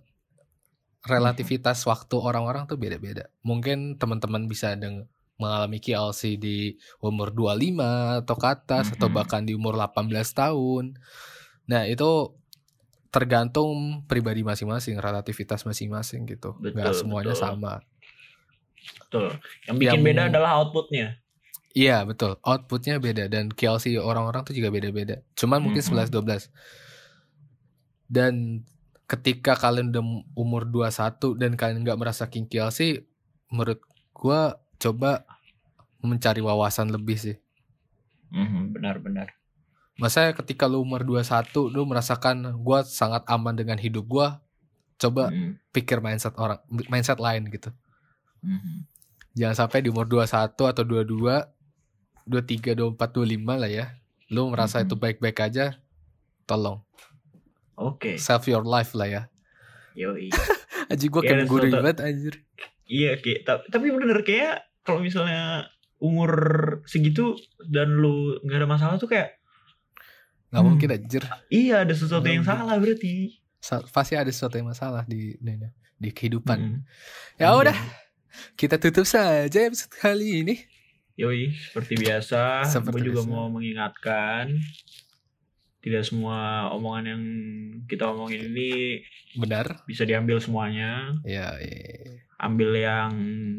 relativitas 1.02 1.82
waktu 1.82 2.14
orang-orang 2.14 2.70
tuh 2.70 2.78
beda-beda 2.78 3.26
mungkin 3.42 3.98
teman-teman 3.98 4.46
bisa 4.46 4.78
deng 4.78 5.10
mengalami 5.42 5.82
KLC 5.82 6.38
di 6.38 6.78
umur 7.02 7.34
25 7.34 8.22
atau 8.22 8.36
ke 8.38 8.46
atas 8.46 8.94
atau 8.94 9.10
Mhm. 9.10 9.16
bahkan 9.18 9.42
di 9.42 9.58
umur 9.58 9.74
18 9.74 10.30
tahun. 10.30 10.94
Nah, 11.66 11.82
itu 11.90 12.38
tergantung 13.10 14.06
pribadi 14.06 14.46
masing-masing, 14.46 15.02
relativitas 15.02 15.66
masing-masing 15.66 16.30
gitu. 16.30 16.54
Gak 16.62 16.94
Betul, 16.94 16.94
semuanya 16.94 17.34
betul. 17.34 17.42
sama. 17.42 17.74
Betul. 19.00 19.28
Yang 19.66 19.76
bikin 19.78 19.92
Yang- 19.92 20.04
beda 20.04 20.22
adalah 20.28 20.50
outputnya. 20.58 21.06
Iya, 21.72 22.04
betul. 22.04 22.36
Outputnya 22.40 23.00
beda 23.00 23.32
dan 23.32 23.48
KLC 23.48 23.96
orang-orang 23.96 24.44
tuh 24.44 24.52
juga 24.52 24.68
beda-beda. 24.68 25.24
Cuman 25.32 25.60
mungkin 25.60 25.80
Mhm. 25.80 25.88
11 25.88 26.08
12. 26.08 26.52
Dan 28.08 28.64
ketika 29.08 29.56
kalian 29.56 29.88
udah 29.88 30.04
umur 30.34 30.64
21 30.64 31.32
dan 31.36 31.56
kalian 31.56 31.84
nggak 31.84 31.96
merasa 31.96 32.28
king 32.28 32.44
KLC, 32.44 33.04
menurut 33.48 33.80
gua 34.12 34.60
coba 34.76 35.24
mencari 36.00 36.40
wawasan 36.40 36.90
lebih 36.90 37.16
sih. 37.16 37.36
Mhm, 38.32 38.72
Benar-benar. 38.72 39.32
Masa 39.96 40.32
ketika 40.32 40.64
lu 40.64 40.80
umur 40.80 41.04
21 41.04 41.68
lu 41.68 41.84
merasakan 41.84 42.56
gua 42.60 42.80
sangat 42.82 43.22
aman 43.28 43.52
dengan 43.52 43.76
hidup 43.76 44.04
gua, 44.04 44.40
coba 44.96 45.28
Mhm, 45.28 45.60
pikir 45.70 46.00
mindset 46.00 46.32
orang 46.36 46.60
mindset 46.88 47.16
lain 47.16 47.44
gitu. 47.48 47.68
Mhm. 48.42 48.86
Jangan 49.32 49.56
sampai 49.56 49.80
di 49.80 49.88
umur 49.88 50.04
21 50.04 50.28
atau 50.68 50.84
22, 50.84 51.40
23, 52.22 52.76
24, 52.76 53.16
25 53.16 53.56
lah 53.56 53.66
ya. 53.66 53.96
Lu 54.28 54.48
merasa 54.48 54.78
Mhm. 54.78 54.84
itu 54.84 54.94
baik-baik 54.94 55.38
aja, 55.40 55.80
tolong 56.44 56.84
Oke. 57.74 58.16
save 58.16 58.44
your 58.46 58.62
life 58.62 58.92
lah 58.92 59.08
ya. 59.08 59.22
Yoi. 59.94 60.28
Aji 60.92 61.06
gua 61.08 61.20
Iya, 61.20 61.28
kayak 61.32 61.40
sesuatu- 61.48 61.72
banget 61.74 61.96
anjir. 61.98 62.34
Iya, 62.84 63.12
kayak 63.16 63.40
ta- 63.42 63.64
tapi 63.66 63.88
bener 63.88 64.20
kayak 64.20 64.54
kalau 64.82 65.00
misalnya 65.00 65.68
umur 65.96 66.32
segitu 66.84 67.32
dan 67.62 67.94
lu 67.94 68.36
nggak 68.40 68.58
ada 68.58 68.68
masalah 68.68 68.96
tuh 68.96 69.08
kayak 69.08 69.38
Gak 70.48 70.60
Hmm. 70.60 70.68
mungkin 70.68 70.92
anjir. 70.92 71.24
iya 71.48 71.80
ada 71.80 71.96
sesuatu 71.96 72.28
yang 72.28 72.44
Nggak 72.44 72.52
salah 72.60 72.76
berarti. 72.76 73.40
Sa- 73.56 73.80
Pasti 73.86 74.12
ada 74.12 74.28
sesuatu 74.28 74.60
yang 74.60 74.68
masalah 74.68 75.08
di 75.08 75.32
di, 75.34 75.52
di 75.96 76.10
kehidupan. 76.10 76.58
Mhm. 76.60 76.78
Ya 77.40 77.56
udah, 77.56 77.72
kita 78.56 78.76
tutup 78.80 79.04
saja 79.04 79.58
episode 79.66 79.92
kali 79.92 80.44
ini. 80.44 80.56
Yoi, 81.20 81.52
seperti 81.52 82.00
biasa, 82.00 82.64
Seperti 82.64 83.04
gue 83.04 83.12
juga 83.12 83.22
biasa. 83.28 83.32
mau 83.32 83.46
mengingatkan 83.52 84.56
tidak 85.82 86.06
semua 86.06 86.70
omongan 86.72 87.04
yang 87.04 87.22
kita 87.90 88.06
omongin 88.06 88.54
ini 88.54 89.02
Benar? 89.34 89.82
bisa 89.84 90.06
diambil 90.06 90.38
semuanya. 90.38 91.12
Ya, 91.26 91.58
iya. 91.58 92.22
Ambil 92.38 92.70
yang 92.78 93.12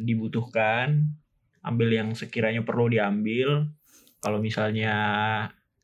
dibutuhkan, 0.08 1.14
ambil 1.62 1.94
yang 1.94 2.10
sekiranya 2.16 2.64
perlu 2.64 2.90
diambil. 2.90 3.70
Kalau 4.24 4.40
misalnya 4.40 4.96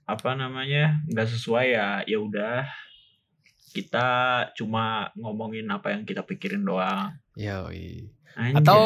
apa 0.09 0.31
namanya 0.33 1.05
nggak 1.05 1.29
sesuai 1.37 1.65
ya 1.75 2.01
ya 2.09 2.17
udah 2.17 2.65
kita 3.69 4.07
cuma 4.57 5.13
ngomongin 5.13 5.69
apa 5.69 5.93
yang 5.93 6.01
kita 6.01 6.25
pikirin 6.25 6.65
doang. 6.65 7.13
Ya, 7.37 7.61
iya. 7.69 8.09
Anjay. 8.39 8.55
Atau 8.63 8.83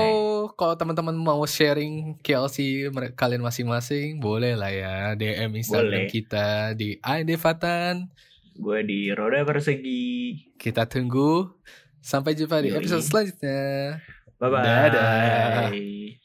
kalau 0.58 0.74
teman-teman 0.74 1.14
mau 1.14 1.46
sharing 1.46 2.18
KLC 2.26 2.90
kalian 3.14 3.46
masing-masing, 3.46 4.18
boleh 4.18 4.58
lah 4.58 4.74
ya 4.74 4.96
DM 5.14 5.62
Instagram 5.62 6.10
Boleh. 6.10 6.10
kita 6.10 6.74
di 6.74 6.98
ID 6.98 7.38
Fatan. 7.38 8.10
gue 8.54 8.80
di 8.86 9.10
roda 9.14 9.46
persegi. 9.46 10.38
Kita 10.58 10.90
tunggu. 10.90 11.54
Sampai 12.02 12.34
jumpa 12.34 12.62
di 12.62 12.70
Yoi. 12.74 12.82
episode 12.82 13.06
selanjutnya. 13.06 13.98
Bye 14.42 14.50
bye. 14.50 14.62
Dadah. 14.66 16.23